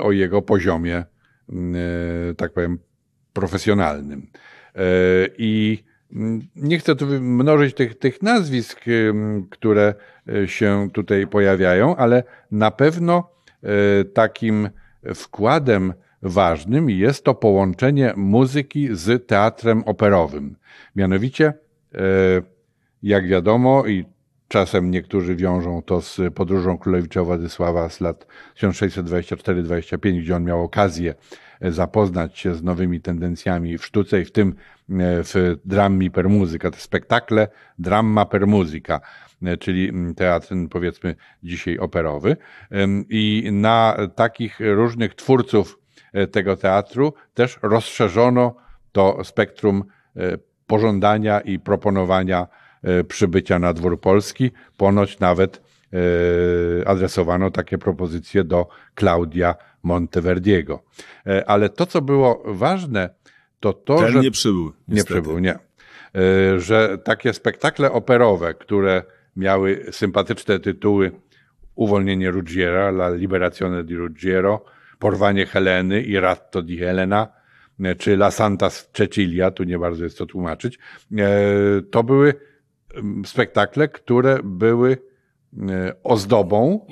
o 0.00 0.12
jego 0.12 0.42
poziomie, 0.42 1.04
tak 2.36 2.52
powiem, 2.52 2.78
profesjonalnym. 3.32 4.26
I 5.38 5.84
nie 6.56 6.78
chcę 6.78 6.96
tu 6.96 7.06
mnożyć 7.20 7.74
tych, 7.74 7.98
tych 7.98 8.22
nazwisk, 8.22 8.84
które 9.50 9.94
się 10.46 10.88
tutaj 10.92 11.26
pojawiają, 11.26 11.96
ale 11.96 12.22
na 12.50 12.70
pewno 12.70 13.33
takim 14.14 14.68
wkładem 15.14 15.94
ważnym 16.24 16.90
jest 16.90 17.24
to 17.24 17.34
połączenie 17.34 18.12
muzyki 18.16 18.88
z 18.92 19.26
teatrem 19.26 19.82
operowym. 19.84 20.56
Mianowicie, 20.96 21.46
e, 21.46 21.98
jak 23.02 23.28
wiadomo, 23.28 23.86
i 23.86 24.04
czasem 24.48 24.90
niektórzy 24.90 25.36
wiążą 25.36 25.82
to 25.82 26.00
z 26.00 26.20
podróżą 26.34 26.78
królewicza 26.78 27.24
Władysława 27.24 27.88
z 27.88 28.00
lat 28.00 28.26
1624-25, 28.54 30.20
gdzie 30.20 30.36
on 30.36 30.44
miał 30.44 30.62
okazję 30.62 31.14
zapoznać 31.60 32.38
się 32.38 32.54
z 32.54 32.62
nowymi 32.62 33.00
tendencjami 33.00 33.78
w 33.78 33.84
sztuce 33.84 34.20
i 34.20 34.24
w 34.24 34.32
tym 34.32 34.48
e, 34.48 34.54
w 35.22 35.56
drammi 35.64 36.10
per 36.10 36.28
musica, 36.28 36.70
te 36.70 36.78
spektakle 36.78 37.48
dramma 37.78 38.24
per 38.24 38.46
musica, 38.46 39.00
czyli 39.60 39.92
teatr 40.16 40.54
powiedzmy 40.70 41.16
dzisiaj 41.42 41.78
operowy. 41.78 42.36
I 43.08 43.48
na 43.52 43.96
takich 44.16 44.60
różnych 44.60 45.14
twórców 45.14 45.78
E, 46.14 46.26
tego 46.26 46.56
teatru 46.56 47.14
też 47.34 47.58
rozszerzono 47.62 48.54
to 48.92 49.24
spektrum 49.24 49.84
e, 50.16 50.38
pożądania 50.66 51.40
i 51.40 51.58
proponowania 51.58 52.46
e, 52.82 53.04
przybycia 53.04 53.58
na 53.58 53.72
dwór 53.72 54.00
polski. 54.00 54.50
Ponoć 54.76 55.18
nawet 55.20 55.74
adresowano 56.86 57.50
takie 57.50 57.78
propozycje 57.78 58.44
do 58.44 58.68
Klaudia 58.94 59.54
Monteverdiego. 59.82 60.82
E, 61.26 61.48
ale 61.48 61.68
to, 61.68 61.86
co 61.86 62.02
było 62.02 62.42
ważne, 62.46 63.10
to 63.60 63.72
to, 63.72 63.98
Ten 63.98 64.12
że... 64.12 64.20
nie 64.20 64.30
przybył. 64.30 64.64
Nie 64.64 64.94
niestety. 64.94 65.14
przybył, 65.14 65.38
nie. 65.38 65.54
E, 65.54 66.60
Że 66.60 66.98
takie 66.98 67.32
spektakle 67.32 67.92
operowe, 67.92 68.54
które 68.54 69.02
miały 69.36 69.86
sympatyczne 69.90 70.58
tytuły 70.58 71.12
Uwolnienie 71.74 72.30
Ruggiera, 72.30 72.88
La 72.88 73.10
Liberazione 73.10 73.84
di 73.84 73.96
Ruggiero, 73.96 74.64
Porwanie 74.98 75.46
Heleny 75.46 76.02
i 76.02 76.20
Ratto 76.20 76.62
di 76.62 76.78
Helena, 76.78 77.28
e, 77.80 77.94
czy 77.94 78.12
La 78.12 78.30
Santa 78.30 78.70
Cecilia, 78.70 79.50
tu 79.50 79.64
nie 79.64 79.78
bardzo 79.78 80.04
jest 80.04 80.18
to 80.18 80.26
tłumaczyć, 80.26 80.78
e, 81.18 81.26
to 81.90 82.02
były 82.02 82.34
spektakle, 83.24 83.88
które 83.88 84.38
były 84.44 84.98
e, 85.68 85.94
ozdobą 86.02 86.86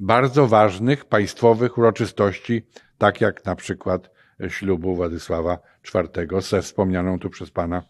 bardzo 0.00 0.46
ważnych 0.46 1.04
państwowych 1.04 1.78
uroczystości, 1.78 2.66
tak 2.98 3.20
jak 3.20 3.44
na 3.44 3.56
przykład 3.56 4.10
ślubu 4.48 4.94
Władysława 4.94 5.58
IV 5.94 6.40
ze 6.40 6.62
wspomnianą 6.62 7.18
tu 7.18 7.30
przez 7.30 7.50
pana 7.50 7.82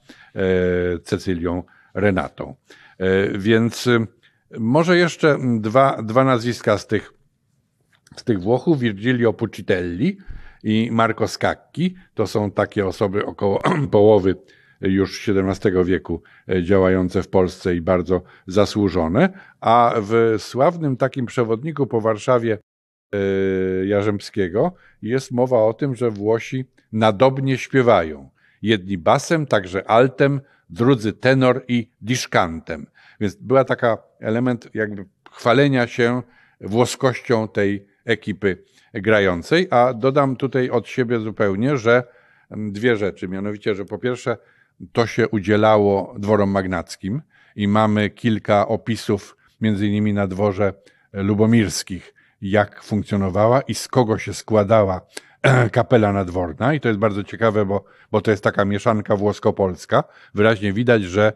Cecylią 1.05 1.63
Renatą. 1.95 2.55
E, 2.99 3.39
Więc 3.39 3.87
y, 3.87 4.07
może 4.59 4.97
jeszcze 4.97 5.39
dwa, 5.61 6.03
dwa 6.03 6.25
nazwiska 6.25 6.79
z 6.79 6.87
tych, 6.87 7.13
z 8.17 8.25
tych 8.25 8.41
Włochów, 8.41 8.79
Virgilio 8.81 9.33
Pucitelli 9.33 10.19
i 10.63 10.89
Marco 10.93 11.29
Scacchi. 11.29 11.95
To 12.15 12.27
są 12.27 12.51
takie 12.51 12.87
osoby 12.87 13.27
około 13.27 13.63
połowy 13.91 14.37
już 14.81 15.29
XVII 15.29 15.85
wieku 15.85 16.23
e, 16.49 16.63
działające 16.63 17.23
w 17.23 17.29
Polsce 17.29 17.77
i 17.77 17.81
bardzo 17.81 18.23
zasłużone. 18.47 19.29
A 19.61 19.95
w 20.01 20.35
sławnym 20.39 20.97
takim 20.97 21.27
przewodniku 21.27 21.87
po 21.87 22.01
Warszawie 22.01 22.59
Jarzębskiego 23.87 24.75
jest 25.03 25.33
mowa 25.33 25.63
o 25.63 25.73
tym, 25.73 25.95
że 25.95 26.11
Włosi 26.11 26.65
nadobnie 26.93 27.59
śpiewają. 27.59 28.31
Jedni 28.65 28.99
basem, 28.99 29.47
także 29.47 29.91
altem, 29.91 30.41
drudzy 30.71 31.13
tenor 31.13 31.65
i 31.69 31.91
diszkantem. 32.01 32.87
Więc 33.21 33.37
była 33.37 33.65
taka 33.65 33.99
element 34.21 34.69
jakby 34.75 35.05
chwalenia 35.31 35.87
się 35.87 36.23
włoskością 36.61 37.49
tej 37.49 37.87
ekipy 38.05 38.65
grającej, 38.95 39.69
a 39.71 39.95
dodam 39.95 40.37
tutaj 40.37 40.71
od 40.71 40.89
siebie 40.89 41.21
zupełnie, 41.21 41.77
że 41.77 42.05
mm, 42.51 42.73
dwie 42.73 42.97
rzeczy, 42.97 43.29
mianowicie, 43.29 43.75
że 43.75 43.85
po 43.85 43.99
pierwsze 43.99 44.37
to 44.93 45.07
się 45.07 45.29
udzielało 45.29 46.15
dworom 46.19 46.51
magnackim 46.51 47.23
i 47.57 47.69
mamy 47.69 48.11
kilka 48.11 48.69
opisów, 48.69 49.37
między 49.61 49.87
innymi 49.87 50.13
na 50.13 50.27
dworze 50.27 50.73
lubomirskich, 51.13 52.15
jak 52.41 52.83
funkcjonowała 52.83 53.61
i 53.61 53.75
z 53.75 53.89
kogo 53.89 54.19
się 54.19 54.35
składała 54.35 55.01
kapela 55.73 56.13
nadworna. 56.13 56.75
I 56.75 56.81
to 56.81 56.89
jest 56.89 57.01
bardzo 57.01 57.25
ciekawe, 57.25 57.67
bo, 57.67 57.85
bo 58.13 58.21
to 58.21 58.31
jest 58.31 58.45
taka 58.45 58.65
mieszanka 58.65 59.17
włosko-polska. 59.17 60.05
Wyraźnie 60.35 60.73
widać, 60.73 61.03
że 61.03 61.33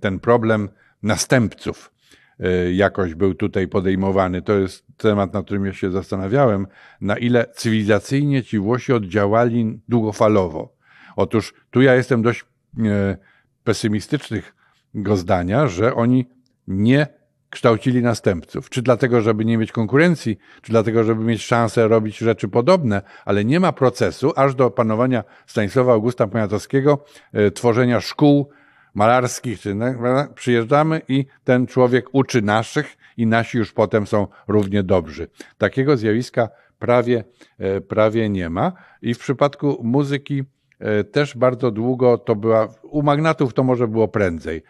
ten 0.00 0.20
problem 0.20 0.68
następców 1.02 1.92
e, 2.40 2.72
jakoś 2.72 3.14
był 3.14 3.34
tutaj 3.34 3.68
podejmowany. 3.68 4.42
To 4.42 4.52
jest 4.52 4.86
temat, 4.96 5.34
nad 5.34 5.44
którym 5.44 5.66
ja 5.66 5.72
się 5.72 5.90
zastanawiałem, 5.90 6.66
na 7.00 7.18
ile 7.18 7.46
cywilizacyjnie 7.54 8.42
ci 8.42 8.58
Włosi 8.58 8.92
oddziałali 8.92 9.80
długofalowo. 9.88 10.76
Otóż 11.16 11.54
tu 11.70 11.82
ja 11.82 11.94
jestem 11.94 12.22
dość 12.22 12.44
e, 12.78 13.16
pesymistycznego 13.64 15.16
zdania, 15.16 15.66
że 15.66 15.94
oni 15.94 16.28
nie 16.66 17.19
kształcili 17.50 18.02
następców. 18.02 18.70
Czy 18.70 18.82
dlatego, 18.82 19.20
żeby 19.20 19.44
nie 19.44 19.58
mieć 19.58 19.72
konkurencji, 19.72 20.38
czy 20.62 20.72
dlatego, 20.72 21.04
żeby 21.04 21.24
mieć 21.24 21.42
szansę 21.42 21.88
robić 21.88 22.18
rzeczy 22.18 22.48
podobne, 22.48 23.02
ale 23.24 23.44
nie 23.44 23.60
ma 23.60 23.72
procesu 23.72 24.32
aż 24.36 24.54
do 24.54 24.70
panowania 24.70 25.24
Stanisława 25.46 25.92
Augusta 25.92 26.26
Poniatowskiego, 26.26 27.04
e, 27.32 27.50
tworzenia 27.50 28.00
szkół 28.00 28.50
malarskich. 28.94 29.60
Czy, 29.60 29.76
prawda? 29.76 30.28
przyjeżdżamy 30.34 31.00
i 31.08 31.26
ten 31.44 31.66
człowiek 31.66 32.06
uczy 32.12 32.42
naszych 32.42 32.96
i 33.16 33.26
nasi 33.26 33.58
już 33.58 33.72
potem 33.72 34.06
są 34.06 34.26
równie 34.48 34.82
dobrzy. 34.82 35.28
Takiego 35.58 35.96
zjawiska 35.96 36.48
prawie, 36.78 37.24
e, 37.58 37.80
prawie 37.80 38.28
nie 38.28 38.50
ma. 38.50 38.72
I 39.02 39.14
w 39.14 39.18
przypadku 39.18 39.80
muzyki 39.82 40.42
e, 40.78 41.04
też 41.04 41.36
bardzo 41.36 41.70
długo 41.70 42.18
to 42.18 42.36
była, 42.36 42.68
u 42.82 43.02
magnatów 43.02 43.54
to 43.54 43.62
może 43.62 43.88
było 43.88 44.08
prędzej, 44.08 44.62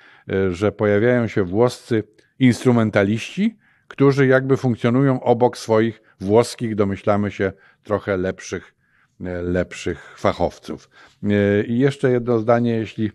że 0.50 0.72
pojawiają 0.72 1.26
się 1.26 1.44
włoscy 1.44 2.04
instrumentaliści, 2.40 3.58
którzy 3.88 4.26
jakby 4.26 4.56
funkcjonują 4.56 5.22
obok 5.22 5.58
swoich 5.58 6.02
włoskich, 6.20 6.74
domyślamy 6.74 7.30
się, 7.30 7.52
trochę 7.82 8.16
lepszych, 8.16 8.74
e, 9.24 9.42
lepszych 9.42 10.14
fachowców. 10.18 10.90
E, 11.22 11.64
I 11.64 11.78
jeszcze 11.78 12.10
jedno 12.10 12.38
zdanie, 12.38 12.76
jeśli 12.76 13.10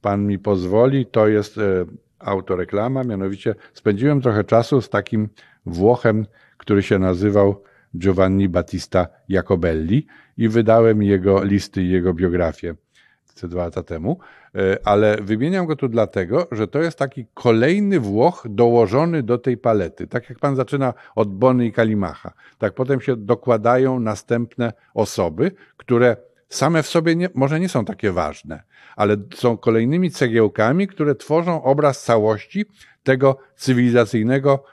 pan 0.00 0.26
mi 0.26 0.38
pozwoli, 0.38 1.06
to 1.06 1.28
jest 1.28 1.58
e, 1.58 1.84
autoreklama, 2.18 3.04
mianowicie 3.04 3.54
spędziłem 3.74 4.20
trochę 4.20 4.44
czasu 4.44 4.80
z 4.80 4.88
takim 4.88 5.28
Włochem, 5.66 6.26
który 6.56 6.82
się 6.82 6.98
nazywał 6.98 7.62
Giovanni 7.96 8.48
Battista 8.48 9.06
Jacobelli 9.28 10.06
i 10.36 10.48
wydałem 10.48 11.02
jego 11.02 11.44
listy 11.44 11.82
i 11.82 11.90
jego 11.90 12.14
biografię 12.14 12.74
te 13.34 13.48
dwa 13.48 13.64
lata 13.64 13.82
temu, 13.82 14.20
E, 14.54 14.78
ale 14.84 15.16
wymieniam 15.22 15.66
go 15.66 15.76
tu 15.76 15.88
dlatego, 15.88 16.48
że 16.52 16.68
to 16.68 16.82
jest 16.82 16.98
taki 16.98 17.26
kolejny 17.34 18.00
Włoch 18.00 18.46
dołożony 18.50 19.22
do 19.22 19.38
tej 19.38 19.56
palety. 19.56 20.06
Tak 20.06 20.30
jak 20.30 20.38
pan 20.38 20.56
zaczyna 20.56 20.94
od 21.14 21.34
Bony 21.34 21.66
i 21.66 21.72
Kalimacha, 21.72 22.32
tak 22.58 22.74
potem 22.74 23.00
się 23.00 23.16
dokładają 23.16 24.00
następne 24.00 24.72
osoby, 24.94 25.52
które 25.76 26.16
same 26.48 26.82
w 26.82 26.86
sobie 26.86 27.16
nie, 27.16 27.28
może 27.34 27.60
nie 27.60 27.68
są 27.68 27.84
takie 27.84 28.12
ważne, 28.12 28.62
ale 28.96 29.16
są 29.34 29.56
kolejnymi 29.56 30.10
cegiełkami, 30.10 30.86
które 30.86 31.14
tworzą 31.14 31.62
obraz 31.62 32.02
całości 32.02 32.64
tego 33.02 33.38
cywilizacyjnego 33.56 34.64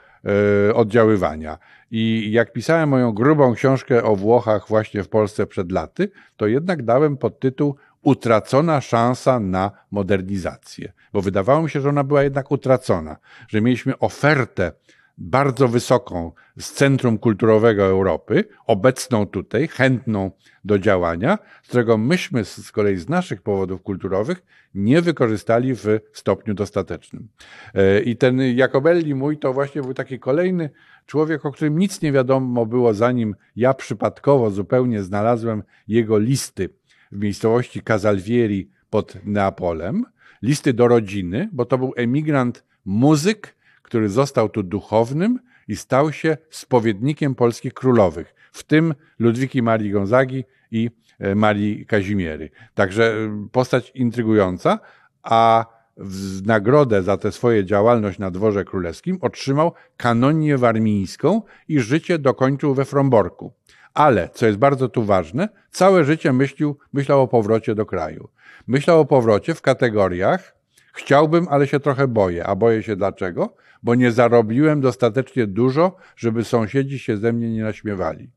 e, 0.68 0.74
oddziaływania. 0.74 1.58
I 1.90 2.32
jak 2.32 2.52
pisałem 2.52 2.88
moją 2.88 3.12
grubą 3.12 3.54
książkę 3.54 4.02
o 4.04 4.16
Włochach 4.16 4.68
właśnie 4.68 5.02
w 5.02 5.08
Polsce 5.08 5.46
przed 5.46 5.72
laty, 5.72 6.10
to 6.36 6.46
jednak 6.46 6.82
dałem 6.82 7.16
pod 7.16 7.40
tytuł 7.40 7.76
Utracona 8.02 8.80
szansa 8.80 9.40
na 9.40 9.70
modernizację, 9.90 10.92
bo 11.12 11.22
wydawało 11.22 11.62
mi 11.62 11.70
się, 11.70 11.80
że 11.80 11.88
ona 11.88 12.04
była 12.04 12.22
jednak 12.22 12.50
utracona, 12.50 13.16
że 13.48 13.60
mieliśmy 13.60 13.98
ofertę 13.98 14.72
bardzo 15.18 15.68
wysoką 15.68 16.32
z 16.58 16.72
centrum 16.72 17.18
kulturowego 17.18 17.84
Europy, 17.84 18.44
obecną 18.66 19.26
tutaj, 19.26 19.68
chętną 19.68 20.30
do 20.64 20.78
działania, 20.78 21.38
z 21.62 21.68
którego 21.68 21.98
myśmy 21.98 22.44
z 22.44 22.72
kolei 22.72 22.96
z 22.96 23.08
naszych 23.08 23.42
powodów 23.42 23.82
kulturowych 23.82 24.42
nie 24.74 25.02
wykorzystali 25.02 25.74
w 25.74 25.86
stopniu 26.12 26.54
dostatecznym. 26.54 27.28
E, 27.74 28.00
I 28.00 28.16
ten 28.16 28.40
Jacobelli 28.40 29.14
mój 29.14 29.38
to 29.38 29.52
właśnie 29.52 29.82
był 29.82 29.94
taki 29.94 30.18
kolejny 30.18 30.70
człowiek, 31.06 31.46
o 31.46 31.52
którym 31.52 31.78
nic 31.78 32.02
nie 32.02 32.12
wiadomo 32.12 32.66
było, 32.66 32.94
zanim 32.94 33.34
ja 33.56 33.74
przypadkowo 33.74 34.50
zupełnie 34.50 35.02
znalazłem 35.02 35.62
jego 35.88 36.18
listy 36.18 36.77
w 37.12 37.18
miejscowości 37.18 37.82
Casalvieri 37.82 38.70
pod 38.90 39.18
Neapolem, 39.24 40.04
listy 40.42 40.72
do 40.72 40.88
rodziny, 40.88 41.48
bo 41.52 41.64
to 41.64 41.78
był 41.78 41.92
emigrant 41.96 42.64
muzyk, 42.84 43.56
który 43.82 44.08
został 44.08 44.48
tu 44.48 44.62
duchownym 44.62 45.38
i 45.68 45.76
stał 45.76 46.12
się 46.12 46.36
spowiednikiem 46.50 47.34
polskich 47.34 47.74
królowych, 47.74 48.34
w 48.52 48.62
tym 48.62 48.94
Ludwiki 49.18 49.62
Marii 49.62 49.90
Gonzagi 49.90 50.44
i 50.70 50.90
e, 51.18 51.34
Marii 51.34 51.86
Kazimiery. 51.86 52.50
Także 52.74 53.14
e, 53.14 53.48
postać 53.52 53.92
intrygująca, 53.94 54.78
a 55.22 55.66
w 55.96 56.46
nagrodę 56.46 57.02
za 57.02 57.16
tę 57.16 57.32
swoją 57.32 57.62
działalność 57.62 58.18
na 58.18 58.30
dworze 58.30 58.64
królewskim 58.64 59.18
otrzymał 59.20 59.72
kanonię 59.96 60.58
warmińską 60.58 61.42
i 61.68 61.80
życie 61.80 62.18
dokończył 62.18 62.74
we 62.74 62.84
Fromborku. 62.84 63.52
Ale, 63.98 64.28
co 64.34 64.46
jest 64.46 64.58
bardzo 64.58 64.88
tu 64.88 65.04
ważne, 65.04 65.48
całe 65.70 66.04
życie 66.04 66.32
myślił, 66.32 66.78
myślał 66.92 67.22
o 67.22 67.28
powrocie 67.28 67.74
do 67.74 67.86
kraju. 67.86 68.28
Myślał 68.66 69.00
o 69.00 69.04
powrocie 69.04 69.54
w 69.54 69.62
kategoriach 69.62 70.56
chciałbym, 70.92 71.46
ale 71.50 71.66
się 71.66 71.80
trochę 71.80 72.08
boję. 72.08 72.46
A 72.46 72.54
boję 72.54 72.82
się 72.82 72.96
dlaczego? 72.96 73.56
Bo 73.82 73.94
nie 73.94 74.12
zarobiłem 74.12 74.80
dostatecznie 74.80 75.46
dużo, 75.46 75.96
żeby 76.16 76.44
sąsiedzi 76.44 76.98
się 76.98 77.16
ze 77.16 77.32
mnie 77.32 77.50
nie 77.50 77.62
naśmiewali. 77.62 78.30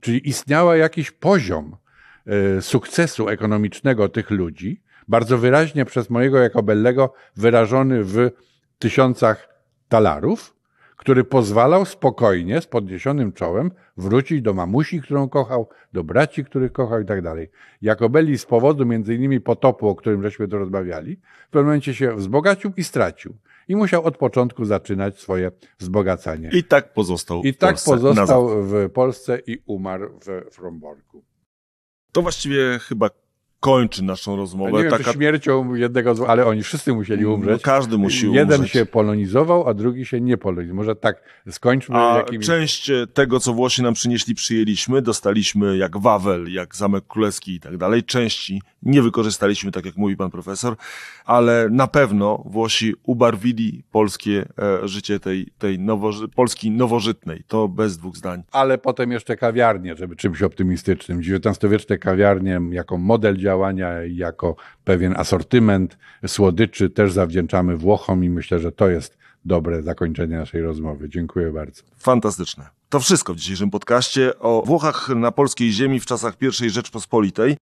Czyli 0.00 0.28
istniał 0.28 0.76
jakiś 0.76 1.10
poziom 1.10 1.76
e, 2.26 2.62
sukcesu 2.62 3.28
ekonomicznego 3.28 4.08
tych 4.08 4.30
ludzi, 4.30 4.82
bardzo 5.08 5.38
wyraźnie 5.38 5.84
przez 5.84 6.10
mojego 6.10 6.38
Jakobellego 6.38 7.12
wyrażony 7.36 8.04
w 8.04 8.30
tysiącach 8.78 9.48
talarów, 9.88 10.53
który 10.96 11.24
pozwalał 11.24 11.84
spokojnie, 11.84 12.60
z 12.60 12.66
podniesionym 12.66 13.32
czołem, 13.32 13.70
wrócić 13.96 14.42
do 14.42 14.54
mamusi, 14.54 15.00
którą 15.00 15.28
kochał, 15.28 15.68
do 15.92 16.04
braci, 16.04 16.44
których 16.44 16.72
kochał 16.72 17.00
i 17.00 17.04
tak 17.04 17.22
dalej. 17.22 17.50
Jakobelli 17.82 18.38
z 18.38 18.46
powodu 18.46 18.86
między 18.86 19.14
innymi 19.14 19.40
potopu, 19.40 19.88
o 19.88 19.94
którym 19.94 20.22
żeśmy 20.22 20.48
tu 20.48 20.58
rozmawiali, 20.58 21.16
w 21.46 21.50
pewnym 21.50 21.66
momencie 21.66 21.94
się 21.94 22.16
wzbogacił 22.16 22.72
i 22.76 22.84
stracił. 22.84 23.36
i 23.68 23.76
musiał 23.76 24.04
od 24.04 24.16
początku 24.16 24.64
zaczynać 24.64 25.20
swoje 25.20 25.50
wzbogacanie. 25.78 26.50
I 26.52 26.64
tak 26.64 26.92
pozostał 26.92 27.42
I 27.42 27.52
w 27.52 27.56
tak 27.56 27.70
Polsce 27.70 27.90
pozostał 27.90 28.48
w 28.62 28.90
Polsce 28.90 29.38
i 29.46 29.58
umarł 29.66 30.18
w 30.20 30.54
Fromborku. 30.54 31.24
To 32.12 32.22
właściwie 32.22 32.78
chyba 32.78 33.10
kończy 33.64 34.04
naszą 34.04 34.30
Ja 34.32 34.36
rozmowę. 34.36 34.72
Nie 34.72 34.82
wiem, 34.82 34.90
Taka, 34.90 35.12
śmiercią 35.12 35.74
jednego 35.74 36.14
z... 36.14 36.20
Ale 36.20 36.46
oni 36.46 36.62
wszyscy 36.62 36.92
musieli 36.92 37.22
no, 37.22 37.32
umrzeć. 37.32 37.62
każdy 37.62 37.98
musi 37.98 38.32
Jeden 38.32 38.60
umrzeć. 38.60 38.72
się 38.72 38.86
polonizował, 38.86 39.68
a 39.68 39.74
drugi 39.74 40.06
się 40.06 40.20
nie 40.20 40.36
polonizował. 40.36 40.76
Może 40.76 40.96
tak 40.96 41.22
skończmy 41.50 41.96
A 41.96 42.24
część 42.42 42.90
tego, 43.14 43.40
co 43.40 43.52
Włosi 43.54 43.82
nam 43.82 43.94
przynieśli, 43.94 44.34
przyjęliśmy. 44.34 45.02
Dostaliśmy 45.02 45.76
jak 45.76 45.96
Wawel, 45.98 46.52
jak 46.52 46.76
Zamek 46.76 47.04
Królewski 47.06 47.54
i 47.54 47.60
tak 47.60 47.76
dalej. 47.76 48.02
Części 48.02 48.62
nie 48.82 49.02
wykorzystaliśmy, 49.02 49.72
tak 49.72 49.84
jak 49.86 49.96
mówi 49.96 50.16
pan 50.16 50.30
profesor, 50.30 50.76
ale 51.24 51.68
na 51.70 51.86
pewno 51.86 52.42
Włosi 52.46 52.94
ubarwili 53.02 53.82
polskie 53.92 54.44
e, 54.82 54.88
życie 54.88 55.20
tej, 55.20 55.46
tej 55.58 55.78
nowoży- 55.78 56.28
Polski 56.28 56.70
nowożytnej. 56.70 57.42
To 57.48 57.68
bez 57.68 57.98
dwóch 57.98 58.16
zdań. 58.16 58.42
ale 58.52 58.78
potem 58.78 59.12
jeszcze 59.12 59.36
kawiarnie, 59.36 59.96
żeby 59.96 60.16
czymś 60.16 60.42
optymistycznym. 60.42 61.18
XIX-wieczne 61.18 61.98
kawiarnie 61.98 62.60
jako 62.70 62.98
model 62.98 63.36
działania 63.36 63.53
i 64.08 64.16
jako 64.16 64.56
pewien 64.84 65.14
asortyment 65.16 65.98
słodyczy 66.26 66.90
też 66.90 67.12
zawdzięczamy 67.12 67.76
Włochom 67.76 68.24
i 68.24 68.30
myślę, 68.30 68.58
że 68.58 68.72
to 68.72 68.88
jest 68.88 69.18
dobre 69.44 69.82
zakończenie 69.82 70.36
naszej 70.36 70.62
rozmowy. 70.62 71.08
Dziękuję 71.08 71.52
bardzo. 71.52 71.82
Fantastyczne. 71.98 72.68
To 72.88 73.00
wszystko 73.00 73.34
w 73.34 73.36
dzisiejszym 73.36 73.70
podcaście 73.70 74.38
o 74.38 74.62
Włochach 74.66 75.08
na 75.08 75.32
polskiej 75.32 75.72
ziemi 75.72 76.00
w 76.00 76.06
czasach 76.06 76.34
I 76.62 76.70
Rzeczpospolitej. 76.70 77.56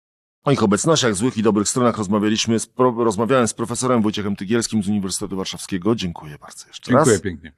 O 0.45 0.53
ich 0.53 0.63
obecnościach, 0.63 1.15
złych 1.15 1.37
i 1.37 1.43
dobrych 1.43 1.69
stronach 1.69 1.99
rozmawialiśmy 1.99 2.59
z 2.59 2.67
pro, 2.67 2.95
rozmawiałem 3.05 3.49
z 3.49 3.55
profesorem 3.55 4.03
Wojciechem 4.03 4.37
Tygielskim 4.37 4.83
z 4.83 4.89
Uniwersytetu 4.89 5.37
Warszawskiego. 5.37 5.95
Dziękuję 5.95 6.39
bardzo 6.41 6.69
jeszcze 6.69 6.91
Dziękuję 6.91 7.15
raz. 7.15 7.23
pięknie. 7.23 7.53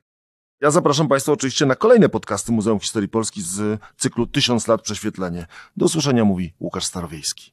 Ja 0.60 0.70
zapraszam 0.70 1.08
Państwa 1.08 1.32
oczywiście 1.32 1.66
na 1.66 1.74
kolejne 1.74 2.08
podcasty 2.08 2.52
Muzeum 2.52 2.80
Historii 2.80 3.08
Polski 3.08 3.42
z 3.42 3.80
cyklu 3.96 4.26
Tysiąc 4.26 4.68
lat 4.68 4.82
prześwietlenie. 4.82 5.46
Do 5.76 5.86
usłyszenia 5.86 6.24
mówi 6.24 6.54
Łukasz 6.60 6.84
Starowiejski. 6.84 7.52